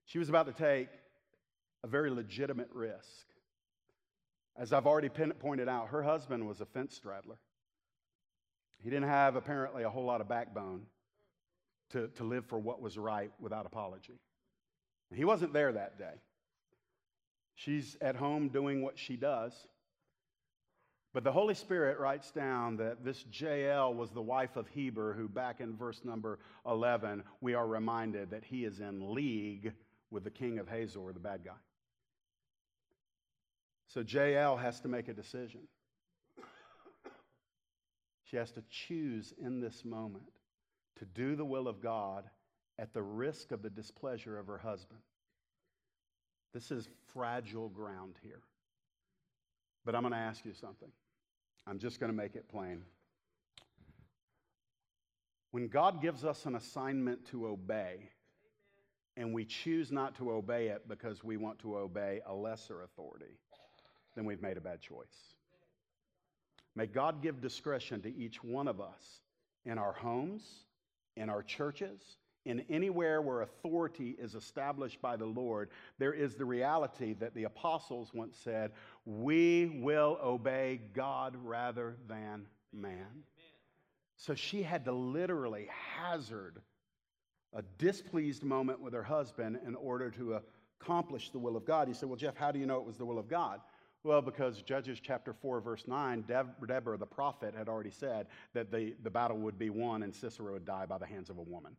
She 0.05 0.19
was 0.19 0.29
about 0.29 0.47
to 0.47 0.53
take 0.53 0.89
a 1.85 1.87
very 1.87 2.11
legitimate 2.11 2.71
risk. 2.73 3.27
As 4.57 4.73
I've 4.73 4.87
already 4.87 5.09
pointed 5.09 5.69
out, 5.69 5.89
her 5.89 6.03
husband 6.03 6.47
was 6.47 6.61
a 6.61 6.67
fence 6.67 6.95
straddler. 6.95 7.39
He 8.83 8.91
didn't 8.91 9.09
have 9.09 9.37
apparently 9.37 9.83
a 9.83 9.91
whole 9.91 10.05
lot 10.05 10.21
of 10.21 10.29
backbone 10.29 10.83
to, 11.91 12.09
to 12.09 12.25
live 12.25 12.47
for 12.47 12.59
what 12.59 12.81
was 12.81 12.99
right 12.99 13.31
without 13.41 13.67
apology. 13.67 14.19
He 15.15 15.25
wasn't 15.25 15.53
there 15.53 15.73
that 15.73 15.99
day. 15.99 16.15
She's 17.55 17.97
at 18.01 18.17
home 18.17 18.49
doing 18.49 18.83
what 18.83 18.99
she 18.99 19.17
does. 19.17 19.53
But 21.17 21.25
the 21.25 21.33
Holy 21.33 21.55
Spirit 21.55 21.99
writes 21.99 22.31
down 22.31 22.77
that 22.77 23.03
this 23.03 23.25
Jael 23.33 23.95
was 23.95 24.11
the 24.11 24.21
wife 24.21 24.55
of 24.57 24.69
Heber, 24.69 25.15
who 25.15 25.31
back 25.31 25.63
in 25.63 25.75
verse 25.75 26.03
number 26.05 26.39
11, 26.67 27.23
we 27.41 27.55
are 27.55 27.67
reminded 27.67 28.33
that 28.33 28.45
he 28.45 28.67
is 28.67 28.81
in 28.81 29.15
league 29.15 29.73
with 30.11 30.25
the 30.25 30.31
king 30.31 30.59
of 30.59 30.69
Hazor, 30.69 31.15
the 31.15 31.19
bad 31.19 31.43
guy. 31.43 31.57
So 33.87 34.01
Jael 34.07 34.59
has 34.59 34.79
to 34.81 34.89
make 34.89 35.09
a 35.09 35.15
decision. 35.15 35.63
She 38.25 38.37
has 38.37 38.51
to 38.51 38.63
choose 38.69 39.33
in 39.43 39.59
this 39.59 39.87
moment 39.87 40.29
to 40.99 41.07
do 41.07 41.35
the 41.35 41.47
will 41.47 41.67
of 41.67 41.81
God 41.81 42.25
at 42.79 42.93
the 42.93 43.03
risk 43.03 43.53
of 43.53 43.63
the 43.63 43.71
displeasure 43.71 44.39
of 44.39 44.49
her 44.49 44.59
husband. 44.59 45.01
This 46.53 46.71
is 46.71 46.87
fragile 47.15 47.71
ground 47.71 48.17
here. 48.23 48.43
But 49.87 49.95
I'm 49.95 50.03
going 50.03 50.13
to 50.13 50.19
ask 50.19 50.45
you 50.45 50.53
something. 50.53 50.91
I'm 51.67 51.79
just 51.79 51.99
going 51.99 52.11
to 52.11 52.17
make 52.17 52.37
it 52.37 52.49
plain. 52.49 52.83
When 55.51 55.69
God 55.69 56.01
gives 56.01 56.25
us 56.25 56.47
an 56.47 56.55
assignment 56.55 57.27
to 57.31 57.47
obey, 57.47 58.11
and 59.17 59.33
we 59.33 59.45
choose 59.45 59.91
not 59.91 60.15
to 60.17 60.31
obey 60.31 60.69
it 60.69 60.87
because 60.89 61.25
we 61.25 61.37
want 61.37 61.59
to 61.61 61.79
obey 61.79 62.21
a 62.27 62.35
lesser 62.35 62.83
authority, 62.83 63.39
then 64.15 64.25
we've 64.25 64.43
made 64.43 64.57
a 64.57 64.61
bad 64.61 64.81
choice. 64.81 65.35
May 66.75 66.87
God 66.87 67.23
give 67.23 67.41
discretion 67.41 68.03
to 68.03 68.15
each 68.15 68.45
one 68.45 68.69
of 68.69 68.81
us 68.81 69.21
in 69.65 69.79
our 69.79 69.93
homes, 69.93 70.43
in 71.17 71.31
our 71.31 71.43
churches, 71.43 72.19
in 72.45 72.65
anywhere 72.71 73.21
where 73.21 73.41
authority 73.41 74.15
is 74.21 74.35
established 74.35 75.03
by 75.03 75.17
the 75.17 75.27
Lord, 75.27 75.71
there 75.99 76.13
is 76.13 76.37
the 76.37 76.45
reality 76.45 77.15
that 77.15 77.35
the 77.35 77.45
apostles 77.45 78.13
once 78.15 78.37
said, 78.37 78.71
We 79.07 79.81
will 79.83 80.19
obey 80.23 80.81
God 80.93 81.37
rather 81.43 81.97
than 82.09 82.47
man. 82.73 83.23
So 84.17 84.35
she 84.35 84.63
had 84.63 84.85
to 84.87 84.93
literally 84.93 85.69
hazard 85.71 86.61
a 87.55 87.63
displeased 87.79 88.43
moment 88.43 88.81
with 88.81 88.93
her 88.93 89.03
husband 89.03 89.61
in 89.65 89.77
order 89.77 90.11
to 90.11 90.41
accomplish 90.81 91.31
the 91.31 91.39
will 91.39 91.57
of 91.57 91.65
God. 91.65 91.89
He 91.89 91.95
said, 91.95 92.09
Well, 92.09 92.17
Jeff, 92.17 92.37
how 92.37 92.51
do 92.51 92.59
you 92.59 92.67
know 92.67 92.79
it 92.79 92.87
was 92.87 92.99
the 92.99 93.05
will 93.05 93.19
of 93.19 93.29
God? 93.29 93.61
Well, 94.03 94.23
because 94.23 94.63
Judges 94.63 95.01
chapter 95.01 95.33
4, 95.33 95.61
verse 95.61 95.85
9, 95.87 96.25
Deborah 96.29 96.99
the 96.99 97.07
prophet 97.07 97.55
had 97.57 97.69
already 97.69 97.91
said 97.91 98.27
that 98.55 98.71
the, 98.71 98.95
the 99.03 99.11
battle 99.11 99.37
would 99.39 99.59
be 99.59 99.71
won 99.71 100.03
and 100.03 100.15
Sisera 100.15 100.53
would 100.53 100.65
die 100.65 100.87
by 100.87 100.99
the 100.99 101.07
hands 101.07 101.31
of 101.31 101.39
a 101.39 101.43
woman. 101.43 101.77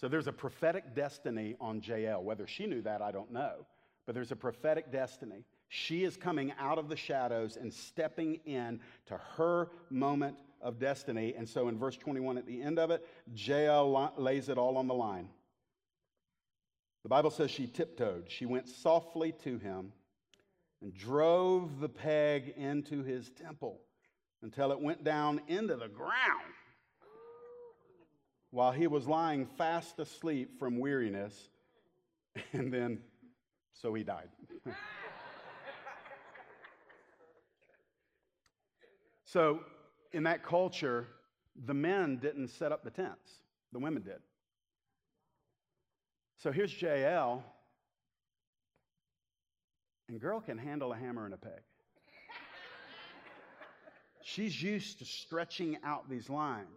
So 0.00 0.08
there's 0.08 0.28
a 0.28 0.32
prophetic 0.32 0.94
destiny 0.94 1.56
on 1.60 1.82
Jael. 1.84 2.22
Whether 2.22 2.46
she 2.46 2.66
knew 2.66 2.80
that, 2.82 3.02
I 3.02 3.10
don't 3.10 3.32
know. 3.32 3.66
But 4.06 4.14
there's 4.14 4.32
a 4.32 4.36
prophetic 4.36 4.90
destiny. 4.90 5.44
She 5.68 6.04
is 6.04 6.16
coming 6.16 6.52
out 6.58 6.78
of 6.78 6.88
the 6.88 6.96
shadows 6.96 7.56
and 7.56 7.72
stepping 7.72 8.40
in 8.46 8.80
to 9.06 9.18
her 9.36 9.70
moment 9.90 10.36
of 10.62 10.78
destiny. 10.78 11.34
And 11.36 11.48
so 11.48 11.68
in 11.68 11.78
verse 11.78 11.96
21 11.96 12.38
at 12.38 12.46
the 12.46 12.62
end 12.62 12.78
of 12.78 12.90
it, 12.90 13.06
Jael 13.34 14.12
lays 14.16 14.48
it 14.48 14.58
all 14.58 14.76
on 14.78 14.88
the 14.88 14.94
line. 14.94 15.28
The 17.02 17.10
Bible 17.10 17.30
says 17.30 17.50
she 17.50 17.66
tiptoed. 17.66 18.24
She 18.28 18.46
went 18.46 18.68
softly 18.68 19.32
to 19.44 19.58
him 19.58 19.92
and 20.80 20.94
drove 20.94 21.80
the 21.80 21.88
peg 21.88 22.54
into 22.56 23.02
his 23.02 23.30
temple 23.30 23.80
until 24.42 24.72
it 24.72 24.80
went 24.80 25.04
down 25.04 25.40
into 25.48 25.76
the 25.76 25.88
ground 25.88 26.54
while 28.50 28.72
he 28.72 28.86
was 28.86 29.06
lying 29.06 29.46
fast 29.46 29.98
asleep 29.98 30.58
from 30.58 30.78
weariness, 30.78 31.50
and 32.52 32.72
then 32.72 33.00
so 33.72 33.92
he 33.94 34.02
died. 34.02 34.28
So, 39.30 39.60
in 40.12 40.22
that 40.22 40.42
culture, 40.42 41.06
the 41.66 41.74
men 41.74 42.16
didn't 42.16 42.48
set 42.48 42.72
up 42.72 42.82
the 42.82 42.90
tents, 42.90 43.42
the 43.72 43.78
women 43.78 44.02
did. 44.02 44.20
So 46.38 46.50
here's 46.50 46.80
Jael, 46.80 47.44
and 50.08 50.18
girl 50.18 50.40
can 50.40 50.56
handle 50.56 50.94
a 50.94 50.96
hammer 50.96 51.26
and 51.26 51.34
a 51.34 51.36
peg. 51.36 51.60
She's 54.22 54.62
used 54.62 55.00
to 55.00 55.04
stretching 55.04 55.76
out 55.84 56.08
these 56.08 56.30
lines. 56.30 56.68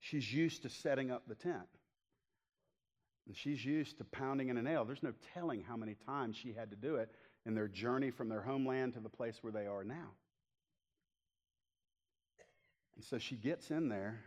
She's 0.00 0.32
used 0.32 0.62
to 0.62 0.70
setting 0.70 1.10
up 1.10 1.24
the 1.28 1.34
tent. 1.34 1.68
And 3.26 3.36
she's 3.36 3.62
used 3.62 3.98
to 3.98 4.04
pounding 4.04 4.48
in 4.48 4.56
a 4.56 4.62
nail. 4.62 4.86
There's 4.86 5.02
no 5.02 5.12
telling 5.34 5.62
how 5.62 5.76
many 5.76 5.96
times 6.06 6.36
she 6.36 6.54
had 6.54 6.70
to 6.70 6.76
do 6.76 6.96
it 6.96 7.10
in 7.44 7.54
their 7.54 7.68
journey 7.68 8.10
from 8.10 8.30
their 8.30 8.40
homeland 8.40 8.94
to 8.94 9.00
the 9.00 9.08
place 9.10 9.38
where 9.42 9.52
they 9.52 9.66
are 9.66 9.84
now. 9.84 10.12
And 12.98 13.04
so 13.04 13.16
she 13.16 13.36
gets 13.36 13.70
in 13.70 13.88
there 13.88 14.18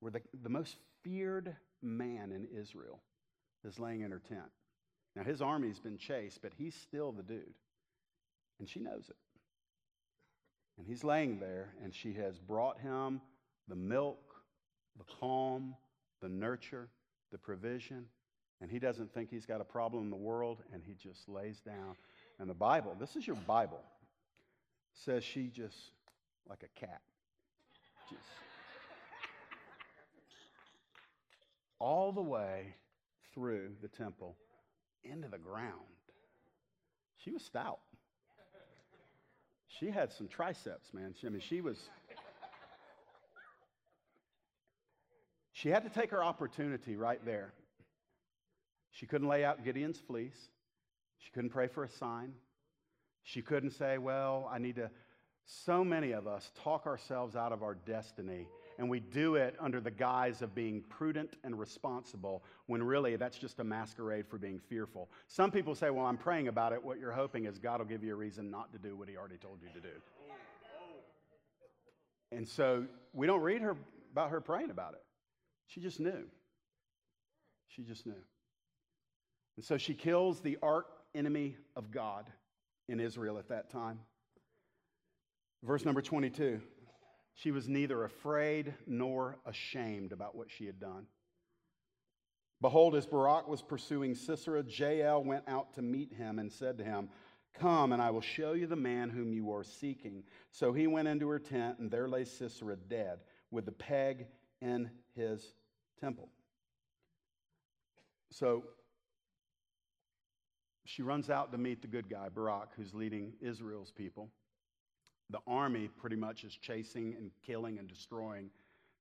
where 0.00 0.10
the, 0.10 0.22
the 0.42 0.48
most 0.48 0.78
feared 1.02 1.54
man 1.82 2.32
in 2.32 2.48
Israel 2.58 3.02
is 3.62 3.78
laying 3.78 4.00
in 4.00 4.10
her 4.10 4.22
tent. 4.26 4.50
Now, 5.14 5.22
his 5.22 5.42
army's 5.42 5.78
been 5.78 5.98
chased, 5.98 6.40
but 6.40 6.52
he's 6.56 6.74
still 6.74 7.12
the 7.12 7.22
dude. 7.22 7.54
And 8.58 8.66
she 8.66 8.80
knows 8.80 9.04
it. 9.10 9.16
And 10.78 10.86
he's 10.86 11.04
laying 11.04 11.38
there, 11.38 11.74
and 11.84 11.94
she 11.94 12.14
has 12.14 12.38
brought 12.38 12.80
him 12.80 13.20
the 13.68 13.76
milk, 13.76 14.34
the 14.96 15.04
calm, 15.20 15.76
the 16.22 16.30
nurture, 16.30 16.88
the 17.30 17.38
provision. 17.38 18.06
And 18.62 18.70
he 18.70 18.78
doesn't 18.78 19.12
think 19.12 19.28
he's 19.28 19.44
got 19.44 19.60
a 19.60 19.64
problem 19.64 20.04
in 20.04 20.10
the 20.10 20.16
world, 20.16 20.62
and 20.72 20.82
he 20.82 20.94
just 20.94 21.28
lays 21.28 21.60
down. 21.60 21.96
And 22.38 22.48
the 22.48 22.54
Bible, 22.54 22.96
this 22.98 23.14
is 23.14 23.26
your 23.26 23.36
Bible, 23.36 23.82
says 24.94 25.22
she 25.22 25.48
just, 25.48 25.76
like 26.48 26.62
a 26.62 26.80
cat, 26.80 27.02
just 28.12 28.42
all 31.78 32.12
the 32.12 32.22
way 32.22 32.74
through 33.34 33.70
the 33.82 33.88
temple 33.88 34.36
into 35.02 35.28
the 35.28 35.38
ground. 35.38 35.80
She 37.24 37.32
was 37.32 37.42
stout. 37.42 37.80
She 39.66 39.90
had 39.90 40.12
some 40.12 40.28
triceps, 40.28 40.92
man. 40.92 41.14
She, 41.20 41.26
I 41.26 41.30
mean, 41.30 41.40
she 41.40 41.60
was. 41.60 41.78
She 45.52 45.70
had 45.70 45.82
to 45.84 45.90
take 45.90 46.10
her 46.10 46.22
opportunity 46.22 46.96
right 46.96 47.24
there. 47.24 47.52
She 48.92 49.06
couldn't 49.06 49.28
lay 49.28 49.44
out 49.44 49.64
Gideon's 49.64 49.98
fleece. 50.06 50.50
She 51.18 51.30
couldn't 51.32 51.50
pray 51.50 51.68
for 51.68 51.84
a 51.84 51.88
sign. 51.88 52.32
She 53.24 53.42
couldn't 53.42 53.70
say, 53.70 53.98
Well, 53.98 54.48
I 54.52 54.58
need 54.58 54.76
to. 54.76 54.90
So 55.44 55.84
many 55.84 56.12
of 56.12 56.26
us 56.26 56.52
talk 56.62 56.86
ourselves 56.86 57.36
out 57.36 57.52
of 57.52 57.62
our 57.62 57.74
destiny, 57.74 58.46
and 58.78 58.88
we 58.88 59.00
do 59.00 59.34
it 59.34 59.56
under 59.60 59.80
the 59.80 59.90
guise 59.90 60.40
of 60.40 60.54
being 60.54 60.82
prudent 60.88 61.36
and 61.44 61.58
responsible, 61.58 62.42
when 62.66 62.82
really 62.82 63.16
that's 63.16 63.38
just 63.38 63.58
a 63.58 63.64
masquerade 63.64 64.26
for 64.26 64.38
being 64.38 64.58
fearful. 64.58 65.10
Some 65.26 65.50
people 65.50 65.74
say, 65.74 65.90
Well, 65.90 66.06
I'm 66.06 66.16
praying 66.16 66.48
about 66.48 66.72
it. 66.72 66.82
What 66.82 66.98
you're 66.98 67.12
hoping 67.12 67.46
is 67.46 67.58
God 67.58 67.80
will 67.80 67.86
give 67.86 68.04
you 68.04 68.12
a 68.12 68.16
reason 68.16 68.50
not 68.50 68.72
to 68.72 68.78
do 68.78 68.96
what 68.96 69.08
He 69.08 69.16
already 69.16 69.36
told 69.36 69.58
you 69.62 69.68
to 69.74 69.80
do. 69.80 69.94
And 72.30 72.48
so 72.48 72.86
we 73.12 73.26
don't 73.26 73.42
read 73.42 73.60
her 73.60 73.76
about 74.12 74.30
her 74.30 74.40
praying 74.40 74.70
about 74.70 74.94
it. 74.94 75.02
She 75.66 75.80
just 75.80 76.00
knew. 76.00 76.24
She 77.68 77.82
just 77.82 78.06
knew. 78.06 78.14
And 79.56 79.64
so 79.64 79.76
she 79.76 79.94
kills 79.94 80.40
the 80.40 80.58
arch 80.62 80.86
enemy 81.14 81.56
of 81.76 81.90
God 81.90 82.30
in 82.88 83.00
Israel 83.00 83.38
at 83.38 83.48
that 83.48 83.70
time. 83.70 83.98
Verse 85.62 85.84
number 85.84 86.02
22 86.02 86.60
she 87.34 87.50
was 87.50 87.68
neither 87.68 88.04
afraid 88.04 88.74
nor 88.86 89.38
ashamed 89.46 90.12
about 90.12 90.34
what 90.34 90.50
she 90.50 90.66
had 90.66 90.78
done. 90.78 91.06
Behold, 92.60 92.94
as 92.94 93.06
Barak 93.06 93.48
was 93.48 93.62
pursuing 93.62 94.14
Sisera, 94.14 94.62
Jael 94.62 95.24
went 95.24 95.44
out 95.48 95.74
to 95.74 95.82
meet 95.82 96.12
him 96.12 96.38
and 96.38 96.52
said 96.52 96.78
to 96.78 96.84
him, 96.84 97.08
Come, 97.54 97.92
and 97.92 98.00
I 98.00 98.10
will 98.10 98.20
show 98.20 98.52
you 98.52 98.66
the 98.66 98.76
man 98.76 99.10
whom 99.10 99.32
you 99.32 99.52
are 99.52 99.64
seeking. 99.64 100.22
So 100.52 100.72
he 100.72 100.86
went 100.86 101.08
into 101.08 101.28
her 101.28 101.38
tent, 101.38 101.78
and 101.78 101.90
there 101.90 102.08
lay 102.08 102.24
Sisera 102.24 102.76
dead, 102.76 103.18
with 103.50 103.64
the 103.66 103.72
peg 103.72 104.26
in 104.60 104.90
his 105.16 105.54
temple. 106.00 106.28
So 108.30 108.64
she 110.84 111.02
runs 111.02 111.30
out 111.30 111.52
to 111.52 111.58
meet 111.58 111.82
the 111.82 111.88
good 111.88 112.08
guy, 112.08 112.28
Barak, 112.28 112.70
who's 112.76 112.94
leading 112.94 113.32
Israel's 113.40 113.90
people. 113.90 114.30
The 115.32 115.40
army 115.46 115.88
pretty 115.88 116.16
much 116.16 116.44
is 116.44 116.54
chasing 116.54 117.14
and 117.18 117.30
killing 117.44 117.78
and 117.78 117.88
destroying 117.88 118.50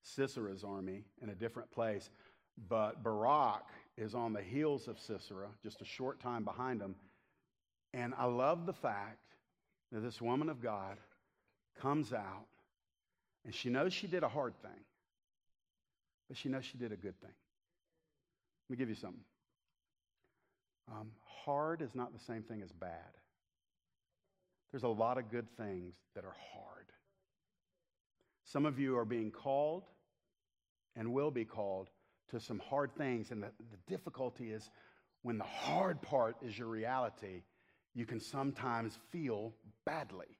Sisera's 0.01 0.63
army 0.63 1.03
in 1.21 1.29
a 1.29 1.35
different 1.35 1.69
place. 1.71 2.09
But 2.69 3.03
Barak 3.03 3.65
is 3.97 4.15
on 4.15 4.33
the 4.33 4.41
heels 4.41 4.87
of 4.87 4.97
Sisera, 4.99 5.49
just 5.61 5.81
a 5.81 5.85
short 5.85 6.19
time 6.19 6.43
behind 6.43 6.81
him. 6.81 6.95
And 7.93 8.13
I 8.17 8.25
love 8.25 8.65
the 8.65 8.73
fact 8.73 9.19
that 9.91 9.99
this 9.99 10.21
woman 10.21 10.49
of 10.49 10.61
God 10.61 10.97
comes 11.79 12.13
out 12.13 12.47
and 13.43 13.53
she 13.53 13.69
knows 13.69 13.91
she 13.93 14.07
did 14.07 14.23
a 14.23 14.29
hard 14.29 14.53
thing, 14.61 14.85
but 16.29 16.37
she 16.37 16.47
knows 16.47 16.63
she 16.63 16.77
did 16.77 16.91
a 16.91 16.95
good 16.95 17.19
thing. 17.19 17.33
Let 18.69 18.73
me 18.73 18.77
give 18.77 18.89
you 18.89 18.95
something. 18.95 19.23
Um, 20.89 21.11
hard 21.45 21.81
is 21.81 21.93
not 21.93 22.13
the 22.13 22.23
same 22.23 22.43
thing 22.43 22.61
as 22.61 22.71
bad. 22.71 23.11
There's 24.71 24.83
a 24.83 24.87
lot 24.87 25.17
of 25.17 25.29
good 25.29 25.47
things 25.57 25.95
that 26.15 26.23
are 26.23 26.35
hard. 26.53 26.85
Some 28.45 28.65
of 28.65 28.79
you 28.79 28.97
are 28.97 29.05
being 29.05 29.31
called 29.31 29.83
and 30.95 31.13
will 31.13 31.31
be 31.31 31.45
called 31.45 31.89
to 32.31 32.39
some 32.39 32.59
hard 32.59 32.95
things. 32.95 33.31
And 33.31 33.43
the, 33.43 33.51
the 33.69 33.77
difficulty 33.87 34.51
is 34.51 34.69
when 35.21 35.37
the 35.37 35.43
hard 35.43 36.01
part 36.01 36.37
is 36.41 36.57
your 36.57 36.67
reality, 36.67 37.43
you 37.93 38.05
can 38.05 38.19
sometimes 38.19 38.97
feel 39.11 39.53
badly. 39.85 40.37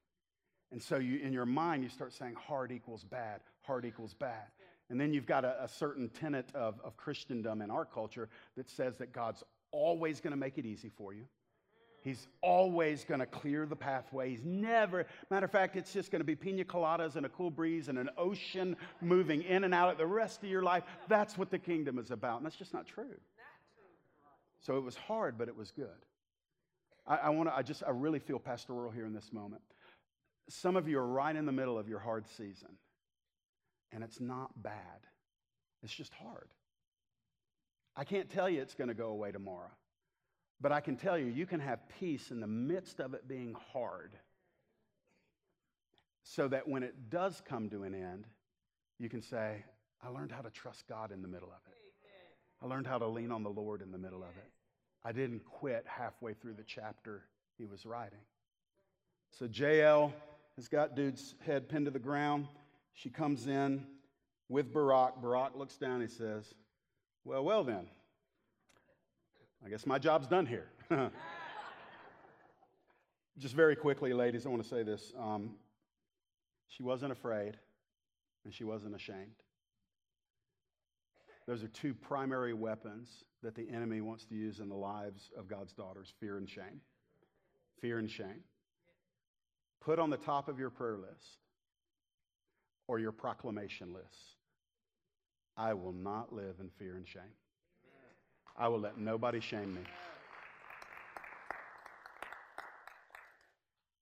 And 0.72 0.82
so 0.82 0.98
you, 0.98 1.20
in 1.20 1.34
your 1.34 1.46
mind, 1.46 1.84
you 1.84 1.90
start 1.90 2.14
saying 2.14 2.36
hard 2.36 2.72
equals 2.72 3.04
bad, 3.04 3.42
hard 3.62 3.86
equals 3.86 4.14
bad. 4.14 4.48
And 4.90 5.00
then 5.00 5.14
you've 5.14 5.26
got 5.26 5.46
a, 5.46 5.64
a 5.64 5.68
certain 5.68 6.10
tenet 6.10 6.50
of, 6.56 6.80
of 6.84 6.98
Christendom 6.98 7.62
in 7.62 7.70
our 7.70 7.86
culture 7.86 8.30
that 8.56 8.70
says 8.70 8.98
that 8.98 9.14
God's 9.14 9.44
always 9.72 10.20
going 10.20 10.32
to 10.32 10.38
make 10.38 10.58
it 10.58 10.66
easy 10.66 10.90
for 10.90 11.14
you. 11.14 11.26
He's 12.04 12.28
always 12.42 13.04
going 13.04 13.20
to 13.20 13.28
clear 13.28 13.68
the 13.68 13.76
pathway. 13.76 14.32
He's 14.32 14.44
never, 14.44 15.06
matter 15.30 15.46
of 15.46 15.52
fact, 15.52 15.76
it's 15.76 15.94
just 15.94 16.12
going 16.12 16.20
to 16.20 16.26
be 16.26 16.36
pina 16.36 16.64
coladas 16.64 17.16
and 17.16 17.26
a 17.26 17.30
cool 17.30 17.52
breeze 17.52 17.90
and 17.90 18.00
an 18.00 18.10
ocean 18.18 18.76
moving 19.02 19.44
in 19.44 19.64
and 19.64 19.74
out 19.74 19.96
the 20.00 20.08
rest 20.08 20.44
of 20.44 20.50
your 20.50 20.64
life. 20.64 20.84
That's 21.08 21.38
what 21.38 21.52
the 21.52 21.60
kingdom 21.60 22.00
is 22.00 22.10
about. 22.10 22.38
And 22.38 22.46
that's 22.46 22.56
just 22.56 22.74
not 22.74 22.88
true. 22.88 23.16
So 24.62 24.78
it 24.78 24.84
was 24.84 24.96
hard, 24.96 25.38
but 25.38 25.48
it 25.48 25.56
was 25.56 25.72
good. 25.72 25.88
I, 27.06 27.18
I 27.18 27.30
want 27.30 27.50
to, 27.50 27.56
I 27.56 27.62
just, 27.62 27.84
I 27.86 27.92
really 27.92 28.20
feel 28.20 28.40
pastoral 28.40 28.92
here 28.92 29.06
in 29.06 29.14
this 29.14 29.32
moment. 29.32 29.62
Some 30.50 30.76
of 30.76 30.88
you 30.88 30.98
are 31.00 31.08
right 31.08 31.36
in 31.36 31.46
the 31.46 31.52
middle 31.52 31.78
of 31.78 31.88
your 31.88 32.00
hard 32.00 32.28
season, 32.28 32.70
and 33.92 34.04
it's 34.04 34.20
not 34.20 34.50
bad, 34.62 34.74
it's 35.84 35.94
just 35.94 36.14
hard. 36.14 36.50
I 37.96 38.04
can't 38.04 38.30
tell 38.30 38.50
you 38.50 38.62
it's 38.62 38.74
going 38.74 38.88
to 38.88 38.94
go 38.94 39.08
away 39.08 39.32
tomorrow. 39.32 39.72
But 40.62 40.72
I 40.72 40.80
can 40.80 40.96
tell 40.96 41.18
you, 41.18 41.26
you 41.26 41.46
can 41.46 41.60
have 41.60 41.80
peace 42.00 42.30
in 42.30 42.40
the 42.40 42.48
midst 42.48 43.00
of 43.00 43.14
it 43.14 43.28
being 43.28 43.56
hard. 43.74 44.12
So 46.24 46.48
that 46.48 46.68
when 46.68 46.84
it 46.84 47.10
does 47.10 47.42
come 47.48 47.70
to 47.72 47.84
an 47.84 47.96
end, 47.96 48.26
you 49.00 49.10
can 49.10 49.22
say, 49.22 49.64
I 50.04 50.10
learned 50.10 50.32
how 50.32 50.42
to 50.42 50.52
trust 50.52 50.88
God 50.88 51.12
in 51.12 51.24
the 51.24 51.28
middle 51.28 51.50
of 51.50 51.60
it. 51.68 51.78
I 52.62 52.68
learned 52.68 52.86
how 52.86 53.00
to 53.00 53.08
lean 53.08 53.32
on 53.32 53.42
the 53.42 53.50
Lord 53.50 53.82
in 53.82 53.92
the 53.92 53.98
middle 53.98 54.22
of 54.22 54.30
it. 54.30 54.52
I 55.04 55.12
didn't 55.12 55.44
quit 55.46 55.84
halfway 55.88 56.34
through 56.34 56.54
the 56.54 56.64
chapter 56.64 57.24
he 57.58 57.66
was 57.66 57.86
writing. 57.88 58.20
So 59.32 59.46
Jael 59.52 60.14
has 60.58 60.68
got 60.68 60.96
dude's 60.96 61.34
head 61.44 61.70
pinned 61.70 61.86
to 61.86 61.92
the 61.92 62.00
ground. 62.00 62.48
She 62.94 63.10
comes 63.10 63.48
in 63.48 63.84
with 64.48 64.72
Barak. 64.72 65.22
Barak 65.22 65.56
looks 65.56 65.78
down. 65.78 66.02
He 66.02 66.08
says, 66.08 66.54
Well, 67.26 67.44
well, 67.44 67.64
then. 67.64 67.88
I 69.66 69.70
guess 69.70 69.86
my 69.86 70.00
job's 70.00 70.28
done 70.28 70.46
here. 70.46 70.68
Just 73.38 73.56
very 73.56 73.76
quickly, 73.76 74.14
ladies, 74.14 74.46
I 74.46 74.50
want 74.50 74.64
to 74.64 74.68
say 74.68 74.84
this. 74.84 75.14
Um, 75.18 75.52
she 76.68 76.84
wasn't 76.84 77.12
afraid 77.12 77.58
and 78.44 78.54
she 78.54 78.64
wasn't 78.64 78.96
ashamed. 78.96 79.44
Those 81.48 81.64
are 81.64 81.68
two 81.68 81.94
primary 81.94 82.54
weapons 82.54 83.24
that 83.44 83.56
the 83.56 83.70
enemy 83.70 84.02
wants 84.02 84.26
to 84.26 84.36
use 84.36 84.60
in 84.60 84.70
the 84.70 84.76
lives 84.76 85.32
of 85.38 85.48
God's 85.48 85.74
daughters 85.74 86.14
fear 86.20 86.38
and 86.38 86.50
shame. 86.50 86.82
Fear 87.80 88.00
and 88.00 88.10
shame. 88.10 88.44
Put 89.80 90.00
on 90.00 90.10
the 90.10 90.18
top 90.18 90.48
of 90.48 90.60
your 90.60 90.70
prayer 90.70 90.98
list 90.98 91.40
or 92.88 93.00
your 93.00 93.12
proclamation 93.12 93.94
list 93.94 94.36
I 95.58 95.74
will 95.74 95.94
not 95.94 96.34
live 96.34 96.56
in 96.60 96.70
fear 96.70 96.96
and 96.96 97.08
shame. 97.08 97.36
I 98.62 98.68
will 98.68 98.80
let 98.80 99.00
nobody 99.00 99.40
shame 99.40 99.74
me. 99.74 99.82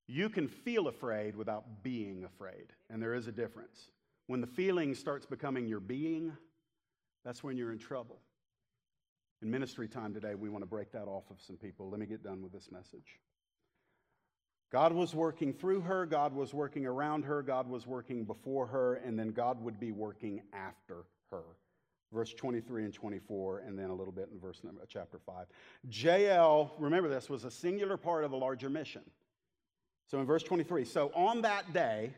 You 0.05 0.27
can 0.27 0.49
feel 0.49 0.89
afraid 0.89 1.33
without 1.37 1.81
being 1.81 2.25
afraid, 2.25 2.73
and 2.89 3.01
there 3.01 3.13
is 3.13 3.27
a 3.27 3.31
difference. 3.31 3.87
When 4.27 4.41
the 4.41 4.47
feeling 4.47 4.95
starts 4.95 5.25
becoming 5.25 5.65
your 5.65 5.79
being, 5.79 6.33
that's 7.23 7.41
when 7.41 7.55
you're 7.55 7.71
in 7.71 7.79
trouble. 7.79 8.19
In 9.41 9.49
ministry 9.49 9.87
time 9.87 10.13
today, 10.13 10.35
we 10.35 10.49
want 10.49 10.63
to 10.63 10.69
break 10.69 10.91
that 10.91 11.05
off 11.05 11.31
of 11.31 11.39
some 11.39 11.55
people. 11.55 11.89
Let 11.89 12.01
me 12.01 12.05
get 12.05 12.21
done 12.21 12.43
with 12.43 12.51
this 12.51 12.69
message. 12.69 13.17
God 14.73 14.91
was 14.91 15.15
working 15.15 15.53
through 15.53 15.81
her, 15.81 16.05
God 16.05 16.33
was 16.33 16.53
working 16.53 16.85
around 16.85 17.23
her, 17.23 17.41
God 17.41 17.69
was 17.69 17.87
working 17.87 18.25
before 18.25 18.67
her, 18.67 18.95
and 18.95 19.17
then 19.17 19.29
God 19.29 19.63
would 19.63 19.79
be 19.79 19.93
working 19.93 20.41
after 20.51 21.05
her. 21.31 21.43
Verse 22.11 22.33
23 22.33 22.85
and 22.85 22.93
24, 22.93 23.59
and 23.59 23.77
then 23.77 23.91
a 23.91 23.93
little 23.93 24.11
bit 24.11 24.29
in 24.33 24.39
verse 24.39 24.61
number, 24.63 24.81
chapter 24.87 25.19
5. 25.19 25.45
Jael, 25.91 26.73
remember 26.79 27.07
this, 27.07 27.29
was 27.29 27.43
a 27.43 27.51
singular 27.51 27.97
part 27.97 28.23
of 28.23 28.31
a 28.31 28.35
larger 28.35 28.69
mission. 28.69 29.03
So 30.07 30.19
in 30.19 30.25
verse 30.25 30.41
23, 30.41 30.85
so 30.85 31.11
on 31.13 31.41
that 31.43 31.71
day, 31.71 32.13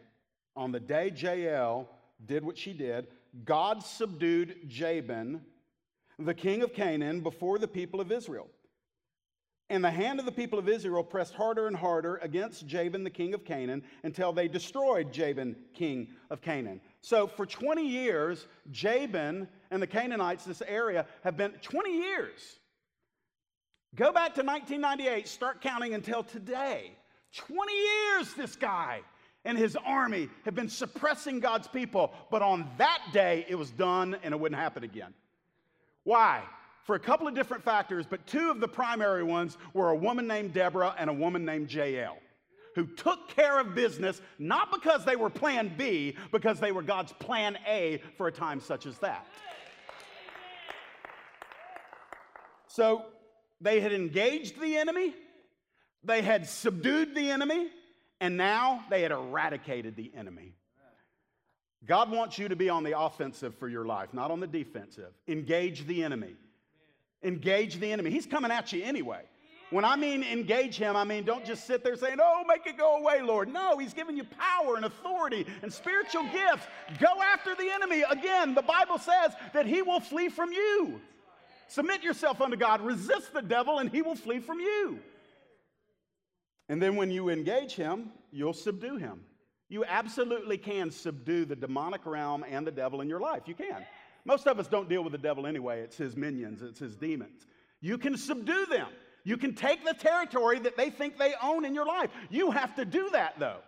on 0.55 0.71
the 0.71 0.79
day 0.79 1.11
Jael 1.13 1.89
did 2.25 2.45
what 2.45 2.57
she 2.57 2.71
did, 2.71 3.07
God 3.43 3.83
subdued 3.83 4.69
Jabin, 4.69 5.41
the 6.17 6.33
king 6.33 6.61
of 6.61 6.73
Canaan, 6.73 7.19
before 7.19 7.59
the 7.59 7.67
people 7.67 7.99
of 7.99 8.13
Israel. 8.13 8.47
And 9.69 9.83
the 9.83 9.91
hand 9.91 10.19
of 10.19 10.25
the 10.25 10.31
people 10.33 10.59
of 10.59 10.67
Israel 10.67 11.03
pressed 11.03 11.33
harder 11.33 11.67
and 11.67 11.75
harder 11.75 12.17
against 12.17 12.67
Jabin, 12.67 13.03
the 13.05 13.09
king 13.09 13.33
of 13.33 13.45
Canaan, 13.45 13.83
until 14.03 14.33
they 14.33 14.47
destroyed 14.49 15.13
Jabin, 15.13 15.55
king 15.73 16.09
of 16.29 16.41
Canaan. 16.41 16.81
So 16.99 17.25
for 17.25 17.45
20 17.45 17.85
years, 17.85 18.47
Jabin 18.71 19.47
and 19.71 19.81
the 19.81 19.87
Canaanites, 19.87 20.45
this 20.45 20.61
area, 20.67 21.05
have 21.23 21.35
been 21.35 21.53
20 21.61 21.97
years. 21.97 22.59
Go 23.95 24.11
back 24.11 24.35
to 24.35 24.43
1998, 24.43 25.27
start 25.27 25.61
counting 25.61 25.93
until 25.93 26.23
today. 26.23 26.91
20 27.35 27.73
years, 27.73 28.33
this 28.35 28.55
guy 28.55 29.01
and 29.43 29.57
his 29.57 29.75
army 29.83 30.29
have 30.45 30.53
been 30.53 30.69
suppressing 30.69 31.39
God's 31.39 31.67
people, 31.67 32.13
but 32.29 32.41
on 32.41 32.69
that 32.77 33.01
day, 33.11 33.45
it 33.49 33.55
was 33.55 33.71
done 33.71 34.15
and 34.23 34.33
it 34.33 34.39
wouldn't 34.39 34.61
happen 34.61 34.83
again. 34.83 35.13
Why? 36.03 36.43
for 36.83 36.95
a 36.95 36.99
couple 36.99 37.27
of 37.27 37.35
different 37.35 37.63
factors, 37.63 38.05
but 38.09 38.25
two 38.25 38.49
of 38.49 38.59
the 38.59 38.67
primary 38.67 39.23
ones 39.23 39.57
were 39.73 39.89
a 39.89 39.95
woman 39.95 40.27
named 40.27 40.53
Deborah 40.53 40.95
and 40.97 41.09
a 41.09 41.13
woman 41.13 41.45
named 41.45 41.71
Jael, 41.71 42.17
who 42.75 42.85
took 42.85 43.29
care 43.29 43.59
of 43.59 43.75
business 43.75 44.21
not 44.39 44.71
because 44.71 45.05
they 45.05 45.15
were 45.15 45.29
plan 45.29 45.71
B, 45.77 46.15
because 46.31 46.59
they 46.59 46.71
were 46.71 46.81
God's 46.81 47.13
plan 47.13 47.57
A 47.67 48.01
for 48.17 48.27
a 48.27 48.31
time 48.31 48.59
such 48.59 48.85
as 48.85 48.97
that. 48.99 49.27
So 52.73 53.03
they 53.59 53.81
had 53.81 53.91
engaged 53.91 54.59
the 54.59 54.77
enemy, 54.77 55.13
they 56.03 56.21
had 56.21 56.47
subdued 56.47 57.13
the 57.13 57.29
enemy, 57.29 57.67
and 58.19 58.37
now 58.37 58.83
they 58.89 59.01
had 59.01 59.11
eradicated 59.11 59.95
the 59.95 60.11
enemy. 60.15 60.55
God 61.85 62.11
wants 62.11 62.37
you 62.37 62.47
to 62.47 62.55
be 62.55 62.69
on 62.69 62.83
the 62.83 62.97
offensive 62.97 63.55
for 63.55 63.67
your 63.67 63.85
life, 63.85 64.13
not 64.13 64.31
on 64.31 64.39
the 64.39 64.47
defensive. 64.47 65.11
Engage 65.27 65.85
the 65.87 66.03
enemy. 66.03 66.35
Engage 67.23 67.79
the 67.79 67.91
enemy. 67.91 68.11
He's 68.11 68.27
coming 68.27 68.51
at 68.51 68.71
you 68.71 68.83
anyway. 68.83 69.21
When 69.71 69.83
I 69.83 69.95
mean 69.95 70.23
engage 70.23 70.77
him, 70.77 70.95
I 70.95 71.03
mean 71.03 71.23
don't 71.23 71.45
just 71.45 71.65
sit 71.65 71.83
there 71.83 71.95
saying, 71.95 72.17
Oh, 72.21 72.43
make 72.47 72.67
it 72.67 72.77
go 72.77 72.97
away, 72.97 73.21
Lord. 73.21 73.47
No, 73.47 73.77
he's 73.77 73.93
giving 73.93 74.15
you 74.15 74.25
power 74.25 74.75
and 74.75 74.85
authority 74.85 75.45
and 75.61 75.71
spiritual 75.73 76.23
gifts. 76.23 76.67
Go 76.99 77.21
after 77.21 77.55
the 77.55 77.69
enemy. 77.71 78.03
Again, 78.09 78.53
the 78.53 78.61
Bible 78.61 78.97
says 78.97 79.33
that 79.53 79.65
he 79.65 79.81
will 79.81 80.01
flee 80.01 80.29
from 80.29 80.51
you. 80.51 81.01
Submit 81.71 82.03
yourself 82.03 82.41
unto 82.41 82.57
God, 82.57 82.81
resist 82.81 83.33
the 83.33 83.41
devil, 83.41 83.79
and 83.79 83.89
he 83.89 84.01
will 84.01 84.15
flee 84.15 84.39
from 84.39 84.59
you. 84.59 84.99
And 86.67 86.81
then 86.81 86.97
when 86.97 87.09
you 87.11 87.29
engage 87.29 87.75
him, 87.75 88.11
you'll 88.29 88.51
subdue 88.51 88.97
him. 88.97 89.21
You 89.69 89.85
absolutely 89.85 90.57
can 90.57 90.91
subdue 90.91 91.45
the 91.45 91.55
demonic 91.55 92.05
realm 92.05 92.43
and 92.45 92.67
the 92.67 92.71
devil 92.71 92.99
in 92.99 93.07
your 93.07 93.21
life. 93.21 93.43
You 93.45 93.55
can. 93.55 93.85
Most 94.25 94.47
of 94.47 94.59
us 94.59 94.67
don't 94.67 94.89
deal 94.89 95.01
with 95.01 95.13
the 95.13 95.17
devil 95.17 95.47
anyway, 95.47 95.79
it's 95.79 95.95
his 95.95 96.17
minions, 96.17 96.61
it's 96.61 96.79
his 96.79 96.97
demons. 96.97 97.47
You 97.79 97.97
can 97.97 98.17
subdue 98.17 98.65
them. 98.65 98.89
You 99.23 99.37
can 99.37 99.55
take 99.55 99.85
the 99.85 99.93
territory 99.93 100.59
that 100.59 100.75
they 100.75 100.89
think 100.89 101.17
they 101.17 101.35
own 101.41 101.63
in 101.63 101.73
your 101.73 101.85
life. 101.85 102.09
You 102.29 102.51
have 102.51 102.75
to 102.75 102.83
do 102.83 103.09
that, 103.13 103.39
though. 103.39 103.59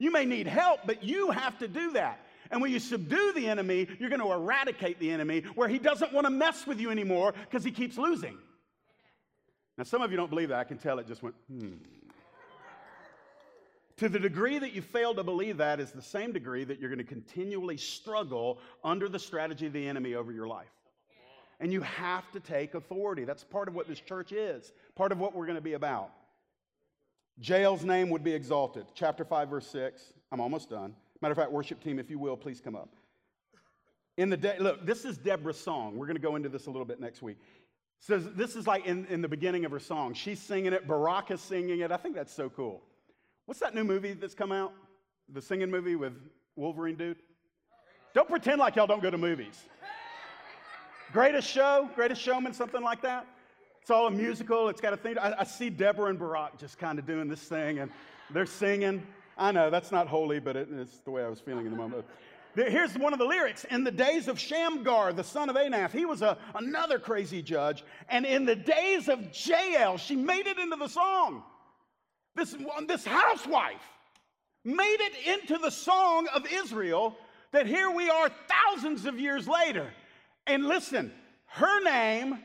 You 0.00 0.10
may 0.10 0.24
need 0.24 0.48
help, 0.48 0.80
but 0.84 1.04
you 1.04 1.30
have 1.30 1.60
to 1.60 1.68
do 1.68 1.92
that. 1.92 2.21
And 2.52 2.60
when 2.60 2.70
you 2.70 2.78
subdue 2.78 3.32
the 3.34 3.48
enemy, 3.48 3.88
you're 3.98 4.10
going 4.10 4.20
to 4.20 4.30
eradicate 4.30 5.00
the 5.00 5.10
enemy 5.10 5.40
where 5.54 5.68
he 5.68 5.78
doesn't 5.78 6.12
want 6.12 6.26
to 6.26 6.30
mess 6.30 6.66
with 6.66 6.78
you 6.78 6.90
anymore 6.90 7.32
because 7.48 7.64
he 7.64 7.70
keeps 7.70 7.96
losing. 7.96 8.36
Now, 9.78 9.84
some 9.84 10.02
of 10.02 10.10
you 10.10 10.18
don't 10.18 10.28
believe 10.28 10.50
that. 10.50 10.58
I 10.58 10.64
can 10.64 10.76
tell 10.76 10.98
it 10.98 11.08
just 11.08 11.22
went, 11.22 11.34
hmm. 11.50 11.72
To 13.98 14.08
the 14.08 14.18
degree 14.18 14.58
that 14.58 14.72
you 14.72 14.82
fail 14.82 15.14
to 15.14 15.22
believe 15.22 15.56
that 15.58 15.80
is 15.80 15.92
the 15.92 16.02
same 16.02 16.32
degree 16.32 16.64
that 16.64 16.78
you're 16.78 16.90
going 16.90 16.98
to 16.98 17.04
continually 17.04 17.76
struggle 17.76 18.58
under 18.84 19.08
the 19.08 19.18
strategy 19.18 19.66
of 19.66 19.72
the 19.72 19.86
enemy 19.86 20.14
over 20.14 20.32
your 20.32 20.46
life. 20.46 20.72
And 21.60 21.72
you 21.72 21.80
have 21.82 22.30
to 22.32 22.40
take 22.40 22.74
authority. 22.74 23.24
That's 23.24 23.44
part 23.44 23.68
of 23.68 23.74
what 23.74 23.86
this 23.88 24.00
church 24.00 24.32
is, 24.32 24.72
part 24.94 25.12
of 25.12 25.20
what 25.20 25.34
we're 25.34 25.46
going 25.46 25.56
to 25.56 25.62
be 25.62 25.74
about. 25.74 26.10
Jael's 27.40 27.84
name 27.84 28.10
would 28.10 28.24
be 28.24 28.32
exalted. 28.32 28.86
Chapter 28.94 29.24
5, 29.24 29.48
verse 29.48 29.66
6. 29.68 30.12
I'm 30.32 30.40
almost 30.40 30.68
done. 30.68 30.94
Matter 31.22 31.32
of 31.32 31.38
fact, 31.38 31.52
worship 31.52 31.82
team, 31.82 32.00
if 32.00 32.10
you 32.10 32.18
will, 32.18 32.36
please 32.36 32.60
come 32.60 32.74
up. 32.74 32.88
In 34.16 34.28
the 34.28 34.36
day, 34.36 34.56
look, 34.58 34.84
this 34.84 35.04
is 35.04 35.16
Deborah's 35.16 35.58
song. 35.58 35.96
We're 35.96 36.06
going 36.06 36.16
to 36.16 36.22
go 36.22 36.34
into 36.34 36.48
this 36.48 36.66
a 36.66 36.70
little 36.70 36.84
bit 36.84 37.00
next 37.00 37.22
week. 37.22 37.38
So 38.00 38.18
this 38.18 38.56
is 38.56 38.66
like 38.66 38.84
in, 38.84 39.06
in 39.06 39.22
the 39.22 39.28
beginning 39.28 39.64
of 39.64 39.70
her 39.70 39.78
song. 39.78 40.12
She's 40.14 40.40
singing 40.40 40.72
it, 40.72 40.88
Barak 40.88 41.30
is 41.30 41.40
singing 41.40 41.78
it. 41.80 41.92
I 41.92 41.96
think 41.96 42.16
that's 42.16 42.34
so 42.34 42.50
cool. 42.50 42.82
What's 43.46 43.60
that 43.60 43.72
new 43.74 43.84
movie 43.84 44.12
that's 44.12 44.34
come 44.34 44.50
out? 44.50 44.72
The 45.32 45.40
singing 45.40 45.70
movie 45.70 45.94
with 45.94 46.12
Wolverine 46.56 46.96
dude? 46.96 47.16
Don't 48.12 48.28
pretend 48.28 48.58
like 48.58 48.74
y'all 48.74 48.88
don't 48.88 49.02
go 49.02 49.10
to 49.10 49.16
movies. 49.16 49.62
Greatest 51.12 51.48
show, 51.48 51.88
greatest 51.94 52.20
showman, 52.20 52.52
something 52.52 52.82
like 52.82 53.00
that. 53.02 53.26
It's 53.80 53.90
all 53.90 54.08
a 54.08 54.10
musical. 54.10 54.68
It's 54.68 54.80
got 54.80 54.92
a 54.92 54.96
thing. 54.96 55.16
I, 55.18 55.40
I 55.40 55.44
see 55.44 55.70
Deborah 55.70 56.10
and 56.10 56.18
Barak 56.18 56.58
just 56.58 56.78
kind 56.78 56.98
of 56.98 57.06
doing 57.06 57.28
this 57.28 57.42
thing, 57.42 57.78
and 57.78 57.90
they're 58.30 58.46
singing. 58.46 59.06
I 59.36 59.52
know 59.52 59.70
that's 59.70 59.92
not 59.92 60.08
holy, 60.08 60.40
but 60.40 60.56
it, 60.56 60.68
it's 60.72 60.98
the 60.98 61.10
way 61.10 61.24
I 61.24 61.28
was 61.28 61.40
feeling 61.40 61.66
in 61.66 61.72
the 61.72 61.78
moment. 61.78 62.04
Here's 62.54 62.94
one 62.98 63.12
of 63.12 63.18
the 63.18 63.24
lyrics. 63.24 63.64
In 63.70 63.82
the 63.82 63.90
days 63.90 64.28
of 64.28 64.38
Shamgar, 64.38 65.12
the 65.14 65.24
son 65.24 65.48
of 65.48 65.56
Anath, 65.56 65.92
he 65.92 66.04
was 66.04 66.20
a, 66.20 66.36
another 66.54 66.98
crazy 66.98 67.42
judge. 67.42 67.82
And 68.10 68.26
in 68.26 68.44
the 68.44 68.56
days 68.56 69.08
of 69.08 69.20
Jael, 69.32 69.96
she 69.96 70.16
made 70.16 70.46
it 70.46 70.58
into 70.58 70.76
the 70.76 70.88
song. 70.88 71.42
This, 72.34 72.54
this 72.86 73.04
housewife 73.04 73.82
made 74.64 74.98
it 75.00 75.40
into 75.40 75.58
the 75.58 75.70
song 75.70 76.28
of 76.34 76.46
Israel 76.52 77.16
that 77.52 77.66
here 77.66 77.90
we 77.90 78.08
are 78.08 78.30
thousands 78.48 79.06
of 79.06 79.18
years 79.18 79.48
later. 79.48 79.90
And 80.46 80.66
listen, 80.66 81.12
her 81.46 81.82
name, 81.82 82.38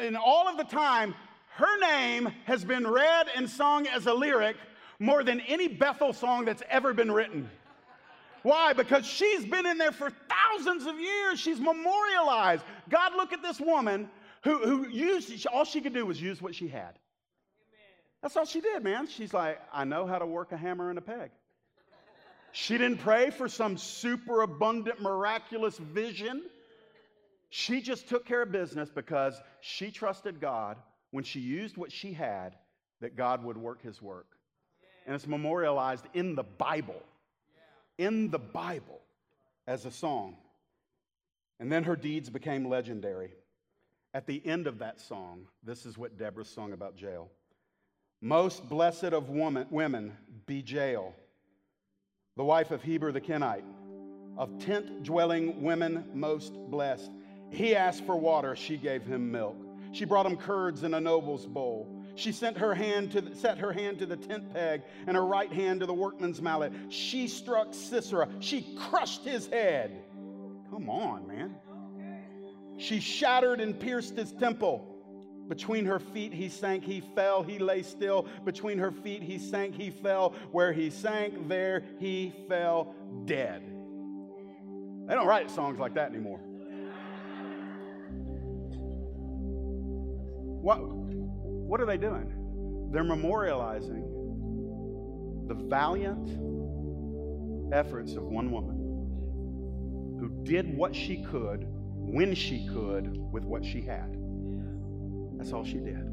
in 0.00 0.16
all 0.16 0.48
of 0.48 0.56
the 0.56 0.64
time, 0.64 1.14
her 1.56 1.78
name 1.80 2.32
has 2.44 2.64
been 2.64 2.86
read 2.86 3.28
and 3.36 3.48
sung 3.48 3.86
as 3.86 4.06
a 4.06 4.14
lyric 4.14 4.56
more 4.98 5.24
than 5.24 5.40
any 5.40 5.68
Bethel 5.68 6.12
song 6.12 6.44
that's 6.44 6.62
ever 6.68 6.92
been 6.92 7.10
written. 7.10 7.50
Why? 8.42 8.74
Because 8.74 9.06
she's 9.06 9.44
been 9.44 9.64
in 9.64 9.78
there 9.78 9.92
for 9.92 10.10
thousands 10.10 10.86
of 10.86 11.00
years. 11.00 11.40
She's 11.40 11.58
memorialized. 11.58 12.62
God, 12.90 13.14
look 13.16 13.32
at 13.32 13.42
this 13.42 13.58
woman 13.58 14.08
who, 14.42 14.58
who 14.58 14.88
used, 14.88 15.46
all 15.46 15.64
she 15.64 15.80
could 15.80 15.94
do 15.94 16.04
was 16.04 16.20
use 16.20 16.42
what 16.42 16.54
she 16.54 16.68
had. 16.68 16.98
That's 18.22 18.36
all 18.36 18.44
she 18.44 18.60
did, 18.60 18.84
man. 18.84 19.06
She's 19.06 19.34
like, 19.34 19.60
I 19.72 19.84
know 19.84 20.06
how 20.06 20.18
to 20.18 20.26
work 20.26 20.52
a 20.52 20.56
hammer 20.56 20.90
and 20.90 20.98
a 20.98 21.02
peg. 21.02 21.30
She 22.52 22.78
didn't 22.78 22.98
pray 22.98 23.30
for 23.30 23.48
some 23.48 23.76
super 23.76 24.42
abundant, 24.42 25.00
miraculous 25.00 25.76
vision. 25.76 26.42
She 27.50 27.80
just 27.80 28.08
took 28.08 28.26
care 28.26 28.42
of 28.42 28.52
business 28.52 28.90
because 28.94 29.40
she 29.60 29.90
trusted 29.90 30.40
God 30.40 30.76
when 31.10 31.24
she 31.24 31.40
used 31.40 31.76
what 31.76 31.90
she 31.90 32.12
had 32.12 32.56
that 33.00 33.16
God 33.16 33.42
would 33.42 33.56
work 33.56 33.82
his 33.82 34.00
work. 34.00 34.26
And 35.06 35.14
it's 35.14 35.26
memorialized 35.26 36.06
in 36.14 36.34
the 36.34 36.42
Bible. 36.42 37.02
In 37.98 38.30
the 38.30 38.38
Bible 38.38 39.00
as 39.66 39.84
a 39.84 39.90
song. 39.90 40.36
And 41.60 41.70
then 41.70 41.84
her 41.84 41.96
deeds 41.96 42.30
became 42.30 42.68
legendary. 42.68 43.30
At 44.12 44.26
the 44.26 44.40
end 44.44 44.66
of 44.66 44.78
that 44.78 45.00
song, 45.00 45.46
this 45.62 45.86
is 45.86 45.98
what 45.98 46.18
Deborah 46.18 46.44
sung 46.44 46.72
about 46.72 47.00
Jael. 47.00 47.28
Most 48.20 48.68
blessed 48.68 49.12
of 49.12 49.28
woman, 49.28 49.66
women, 49.70 50.16
be 50.46 50.62
Jael, 50.66 51.14
the 52.36 52.44
wife 52.44 52.70
of 52.70 52.82
Heber 52.82 53.12
the 53.12 53.20
Kenite. 53.20 53.64
Of 54.36 54.58
tent 54.58 55.04
dwelling 55.04 55.62
women, 55.62 56.10
most 56.12 56.54
blessed. 56.68 57.12
He 57.50 57.76
asked 57.76 58.04
for 58.04 58.16
water, 58.16 58.56
she 58.56 58.76
gave 58.76 59.04
him 59.04 59.30
milk. 59.30 59.56
She 59.92 60.04
brought 60.04 60.26
him 60.26 60.36
curds 60.36 60.82
in 60.82 60.94
a 60.94 61.00
noble's 61.00 61.46
bowl. 61.46 61.93
She 62.16 62.32
sent 62.32 62.58
her 62.58 62.74
hand 62.74 63.12
to 63.12 63.20
the, 63.20 63.34
set 63.34 63.58
her 63.58 63.72
hand 63.72 63.98
to 63.98 64.06
the 64.06 64.16
tent 64.16 64.52
peg 64.52 64.82
and 65.06 65.16
her 65.16 65.24
right 65.24 65.52
hand 65.52 65.80
to 65.80 65.86
the 65.86 65.94
workman's 65.94 66.40
mallet. 66.40 66.72
She 66.88 67.26
struck 67.26 67.74
Sisera. 67.74 68.28
She 68.40 68.76
crushed 68.78 69.24
his 69.24 69.48
head. 69.48 70.04
Come 70.70 70.88
on, 70.88 71.26
man. 71.26 71.56
She 72.78 73.00
shattered 73.00 73.60
and 73.60 73.78
pierced 73.78 74.16
his 74.16 74.32
temple. 74.32 74.90
Between 75.48 75.84
her 75.84 75.98
feet 75.98 76.32
he 76.32 76.48
sank, 76.48 76.84
he 76.84 77.00
fell, 77.14 77.42
he 77.42 77.58
lay 77.58 77.82
still. 77.82 78.26
Between 78.44 78.78
her 78.78 78.90
feet 78.90 79.22
he 79.22 79.38
sank, 79.38 79.74
he 79.74 79.90
fell. 79.90 80.34
Where 80.52 80.72
he 80.72 80.90
sank, 80.90 81.48
there 81.48 81.84
he 81.98 82.32
fell 82.48 82.94
dead. 83.26 83.62
They 85.06 85.14
don't 85.14 85.26
write 85.26 85.50
songs 85.50 85.78
like 85.78 85.94
that 85.94 86.10
anymore. 86.10 86.40
What, 90.62 90.80
what 91.74 91.80
are 91.80 91.86
they 91.86 91.96
doing? 91.96 92.30
They're 92.92 93.02
memorializing 93.02 94.06
the 95.48 95.54
valiant 95.54 96.28
efforts 97.74 98.14
of 98.14 98.22
one 98.22 98.52
woman 98.52 98.76
who 100.20 100.44
did 100.44 100.76
what 100.76 100.94
she 100.94 101.24
could 101.24 101.66
when 101.96 102.32
she 102.32 102.68
could 102.68 103.18
with 103.32 103.42
what 103.42 103.64
she 103.64 103.80
had. 103.80 104.16
That's 105.36 105.52
all 105.52 105.64
she 105.64 105.78
did. 105.78 106.06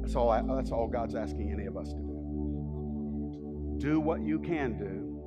That's 0.00 0.16
all, 0.16 0.30
I, 0.30 0.40
that's 0.40 0.70
all 0.70 0.88
God's 0.88 1.14
asking 1.14 1.52
any 1.52 1.66
of 1.66 1.76
us 1.76 1.90
to 1.90 1.98
do. 1.98 3.76
Do 3.76 4.00
what 4.00 4.22
you 4.22 4.38
can 4.38 4.78
do 4.78 5.20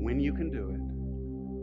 when 0.00 0.20
you 0.20 0.32
can 0.32 0.52
do 0.52 0.70
it 0.70 0.80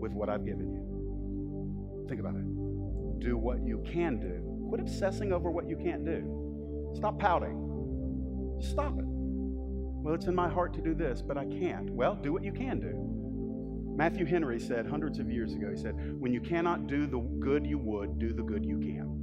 with 0.02 0.12
what 0.12 0.28
I've 0.28 0.44
given 0.44 0.74
you. 0.74 2.06
Think 2.10 2.20
about 2.20 2.36
it. 2.36 3.20
Do 3.22 3.38
what 3.38 3.66
you 3.66 3.82
can 3.90 4.20
do. 4.20 4.68
Quit 4.68 4.82
obsessing 4.82 5.32
over 5.32 5.50
what 5.50 5.70
you 5.70 5.78
can't 5.78 6.04
do. 6.04 6.41
Stop 6.94 7.20
pouting. 7.20 8.58
Stop 8.62 8.98
it. 9.00 9.06
Well, 9.06 10.16
it's 10.16 10.26
in 10.26 10.36
my 10.36 10.50
heart 10.50 10.74
to 10.76 10.82
do 10.82 10.94
this, 10.94 11.22
but 11.22 11.38
I 11.38 11.46
can't. 11.46 11.90
Well, 11.92 12.16
do 12.16 12.34
what 12.34 12.44
you 12.44 12.52
can 12.52 12.80
do. 12.80 13.96
Matthew 13.96 14.26
Henry 14.26 14.60
said 14.60 14.88
hundreds 14.88 15.20
of 15.20 15.30
years 15.30 15.54
ago, 15.54 15.70
he 15.70 15.78
said, 15.80 15.94
When 16.20 16.34
you 16.34 16.42
cannot 16.42 16.88
do 16.88 17.06
the 17.06 17.20
good 17.40 17.66
you 17.66 17.78
would, 17.78 18.20
do 18.20 18.34
the 18.34 18.44
good 18.44 18.66
you 18.66 18.80
can. 18.80 19.22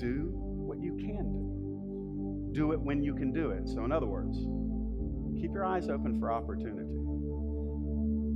do 0.00 0.30
what 0.32 0.80
you 0.80 0.96
can 0.96 1.32
do. 1.32 2.52
Do 2.52 2.72
it 2.72 2.80
when 2.80 3.02
you 3.02 3.14
can 3.14 3.32
do 3.32 3.50
it. 3.50 3.68
So, 3.68 3.84
in 3.84 3.92
other 3.92 4.06
words, 4.06 4.38
keep 5.40 5.52
your 5.52 5.64
eyes 5.64 5.88
open 5.88 6.18
for 6.18 6.32
opportunity. 6.32 6.96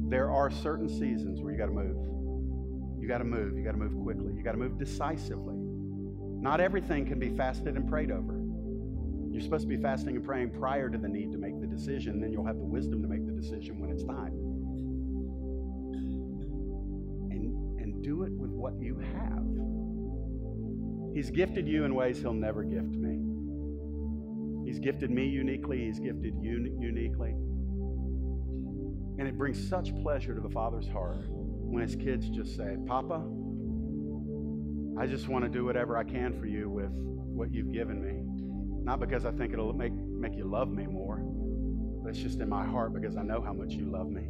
There 0.08 0.30
are 0.30 0.50
certain 0.50 0.88
seasons 0.88 1.40
where 1.40 1.52
you 1.52 1.58
got 1.58 1.66
to 1.66 1.72
move. 1.72 1.96
You 3.00 3.08
got 3.08 3.18
to 3.18 3.24
move. 3.24 3.56
You 3.56 3.64
got 3.64 3.72
to 3.72 3.78
move 3.78 4.00
quickly. 4.04 4.34
You 4.36 4.42
got 4.44 4.52
to 4.52 4.58
move 4.58 4.78
decisively. 4.78 5.56
Not 6.44 6.60
everything 6.60 7.06
can 7.06 7.18
be 7.18 7.30
fasted 7.30 7.74
and 7.74 7.88
prayed 7.88 8.10
over. 8.10 8.38
You're 9.32 9.40
supposed 9.40 9.62
to 9.62 9.68
be 9.74 9.78
fasting 9.78 10.16
and 10.16 10.22
praying 10.22 10.50
prior 10.50 10.90
to 10.90 10.98
the 10.98 11.08
need 11.08 11.32
to 11.32 11.38
make 11.38 11.58
the 11.58 11.66
decision, 11.66 12.20
then 12.20 12.34
you'll 12.34 12.44
have 12.44 12.58
the 12.58 12.66
wisdom 12.66 13.00
to 13.00 13.08
make 13.08 13.24
the 13.24 13.32
decision 13.32 13.80
when 13.80 13.88
it's 13.90 14.04
time. 14.04 14.34
And, 17.30 17.80
and 17.80 18.02
do 18.02 18.24
it 18.24 18.32
with 18.32 18.50
what 18.50 18.78
you 18.78 18.98
have. 18.98 19.42
He's 21.16 21.30
gifted 21.30 21.66
you 21.66 21.84
in 21.84 21.94
ways 21.94 22.18
He'll 22.18 22.34
never 22.34 22.62
gift 22.62 22.94
me. 22.94 23.22
He's 24.66 24.78
gifted 24.78 25.10
me 25.10 25.26
uniquely, 25.26 25.86
He's 25.86 25.98
gifted 25.98 26.34
you 26.42 26.76
uniquely. 26.78 27.30
And 29.16 29.26
it 29.26 29.38
brings 29.38 29.66
such 29.66 29.96
pleasure 30.02 30.34
to 30.34 30.42
the 30.42 30.50
Father's 30.50 30.88
heart 30.88 31.24
when 31.26 31.82
His 31.82 31.96
kids 31.96 32.28
just 32.28 32.54
say, 32.54 32.76
Papa, 32.86 33.24
I 34.98 35.06
just 35.06 35.28
want 35.28 35.44
to 35.44 35.50
do 35.50 35.64
whatever 35.64 35.96
I 35.96 36.04
can 36.04 36.38
for 36.38 36.46
you 36.46 36.70
with 36.70 36.90
what 36.90 37.52
you've 37.52 37.72
given 37.72 38.00
me. 38.00 38.22
Not 38.84 39.00
because 39.00 39.24
I 39.24 39.32
think 39.32 39.52
it'll 39.52 39.72
make, 39.72 39.92
make 39.92 40.34
you 40.34 40.44
love 40.44 40.70
me 40.70 40.86
more, 40.86 41.18
but 42.02 42.10
it's 42.10 42.18
just 42.18 42.40
in 42.40 42.48
my 42.48 42.64
heart 42.64 42.94
because 42.94 43.16
I 43.16 43.22
know 43.22 43.42
how 43.42 43.52
much 43.52 43.72
you 43.72 43.90
love 43.90 44.08
me. 44.08 44.22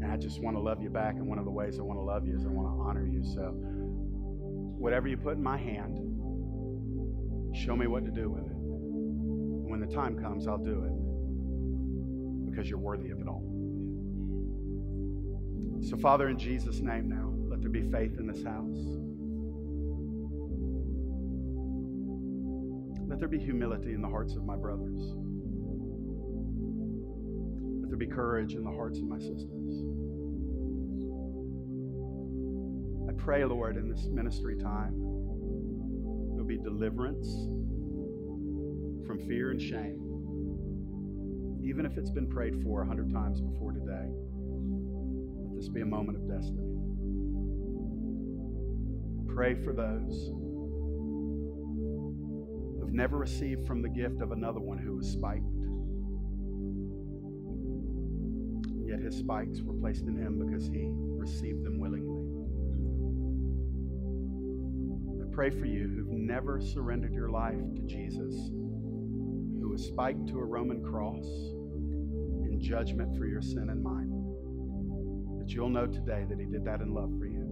And 0.00 0.10
I 0.10 0.16
just 0.16 0.40
want 0.42 0.56
to 0.56 0.60
love 0.60 0.82
you 0.82 0.90
back. 0.90 1.14
And 1.14 1.26
one 1.26 1.38
of 1.38 1.44
the 1.44 1.50
ways 1.50 1.78
I 1.78 1.82
want 1.82 1.98
to 1.98 2.02
love 2.02 2.26
you 2.26 2.36
is 2.36 2.44
I 2.44 2.48
want 2.48 2.68
to 2.68 2.80
honor 2.82 3.06
you. 3.06 3.22
So 3.24 3.52
whatever 4.78 5.06
you 5.06 5.16
put 5.16 5.36
in 5.36 5.42
my 5.42 5.58
hand, 5.58 5.98
show 7.54 7.76
me 7.76 7.86
what 7.86 8.04
to 8.04 8.10
do 8.10 8.30
with 8.30 8.46
it. 8.46 8.56
And 8.56 9.70
when 9.70 9.80
the 9.80 9.92
time 9.94 10.18
comes, 10.18 10.46
I'll 10.46 10.58
do 10.58 10.84
it 10.84 12.50
because 12.50 12.68
you're 12.68 12.78
worthy 12.78 13.10
of 13.10 13.20
it 13.20 13.28
all. 13.28 13.44
So, 15.82 15.96
Father, 15.96 16.28
in 16.28 16.38
Jesus' 16.38 16.80
name 16.80 17.08
now, 17.08 17.32
let 17.48 17.60
there 17.60 17.70
be 17.70 17.82
faith 17.82 18.18
in 18.18 18.26
this 18.26 18.42
house. 18.42 19.07
Let 23.18 23.30
there 23.30 23.36
be 23.40 23.44
humility 23.44 23.94
in 23.94 24.00
the 24.00 24.08
hearts 24.08 24.36
of 24.36 24.44
my 24.44 24.54
brothers. 24.54 25.16
Let 27.80 27.88
there 27.88 27.98
be 27.98 28.06
courage 28.06 28.54
in 28.54 28.62
the 28.62 28.70
hearts 28.70 29.00
of 29.00 29.08
my 29.08 29.18
sisters. 29.18 29.82
I 33.08 33.12
pray, 33.20 33.44
Lord, 33.44 33.76
in 33.76 33.90
this 33.90 34.06
ministry 34.06 34.56
time, 34.56 34.92
there'll 36.30 36.46
be 36.46 36.58
deliverance 36.58 37.26
from 39.04 39.18
fear 39.26 39.50
and 39.50 39.60
shame. 39.60 39.98
Even 41.64 41.84
if 41.86 41.98
it's 41.98 42.10
been 42.10 42.28
prayed 42.28 42.62
for 42.62 42.82
a 42.82 42.86
hundred 42.86 43.12
times 43.12 43.40
before 43.40 43.72
today, 43.72 44.12
let 45.42 45.56
this 45.56 45.68
be 45.68 45.80
a 45.80 45.84
moment 45.84 46.18
of 46.18 46.28
destiny. 46.30 46.70
Pray 49.26 49.56
for 49.64 49.72
those 49.72 50.30
never 52.92 53.18
received 53.18 53.66
from 53.66 53.82
the 53.82 53.88
gift 53.88 54.20
of 54.20 54.32
another 54.32 54.60
one 54.60 54.78
who 54.78 54.96
was 54.96 55.08
spiked. 55.08 55.44
Yet 58.86 59.00
his 59.00 59.16
spikes 59.16 59.60
were 59.60 59.74
placed 59.74 60.04
in 60.04 60.16
him 60.16 60.38
because 60.38 60.66
he 60.66 60.88
received 60.90 61.64
them 61.64 61.78
willingly. 61.78 62.24
I 65.22 65.34
pray 65.34 65.50
for 65.50 65.66
you 65.66 65.88
who've 65.88 66.08
never 66.08 66.60
surrendered 66.60 67.12
your 67.12 67.28
life 67.28 67.60
to 67.74 67.82
Jesus, 67.82 68.34
who 69.60 69.68
was 69.70 69.84
spiked 69.84 70.26
to 70.28 70.38
a 70.38 70.44
Roman 70.44 70.82
cross 70.82 71.26
in 71.26 72.58
judgment 72.60 73.16
for 73.16 73.26
your 73.26 73.42
sin 73.42 73.68
and 73.70 73.82
mine. 73.82 74.10
That 75.38 75.52
you'll 75.52 75.68
know 75.68 75.86
today 75.86 76.24
that 76.28 76.38
He 76.38 76.46
did 76.46 76.64
that 76.64 76.80
in 76.80 76.94
love 76.94 77.12
for 77.18 77.26
you. 77.26 77.44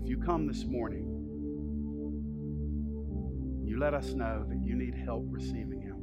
If 0.00 0.08
you 0.08 0.18
come 0.18 0.46
this 0.46 0.64
morning, 0.64 1.11
you 3.72 3.80
let 3.80 3.94
us 3.94 4.12
know 4.12 4.44
that 4.50 4.60
you 4.62 4.74
need 4.74 4.94
help 4.94 5.24
receiving 5.30 5.80
Him, 5.80 5.96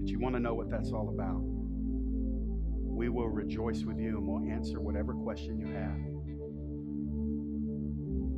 that 0.00 0.08
you 0.08 0.20
want 0.20 0.36
to 0.36 0.40
know 0.40 0.54
what 0.54 0.70
that's 0.70 0.92
all 0.92 1.08
about. 1.08 1.40
We 1.42 3.08
will 3.08 3.28
rejoice 3.28 3.82
with 3.82 3.98
you 3.98 4.18
and 4.18 4.24
we'll 4.24 4.48
answer 4.48 4.80
whatever 4.80 5.14
question 5.14 5.58
you 5.58 5.66
have 5.66 5.98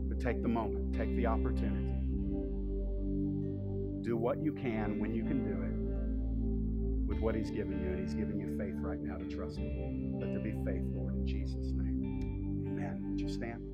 But 0.08 0.18
take 0.18 0.40
the 0.40 0.48
moment, 0.48 0.94
take 0.94 1.14
the 1.14 1.26
opportunity. 1.26 1.92
Do 4.02 4.16
what 4.16 4.42
you 4.42 4.54
can 4.54 4.98
when 4.98 5.14
you 5.14 5.22
can 5.22 5.44
do 5.44 5.60
it 5.60 7.06
with 7.06 7.18
what 7.20 7.34
He's 7.34 7.50
given 7.50 7.82
you. 7.82 7.90
And 7.90 8.00
He's 8.00 8.14
given 8.14 8.40
you 8.40 8.56
faith 8.56 8.76
right 8.78 8.98
now 8.98 9.18
to 9.18 9.26
trust 9.26 9.58
Him. 9.58 10.18
Let 10.18 10.32
there 10.32 10.42
be 10.42 10.52
faith, 10.64 10.84
Lord, 10.94 11.16
in 11.16 11.26
Jesus' 11.26 11.72
name. 11.74 12.64
Amen. 12.66 13.10
Would 13.10 13.20
you 13.20 13.28
stand? 13.28 13.69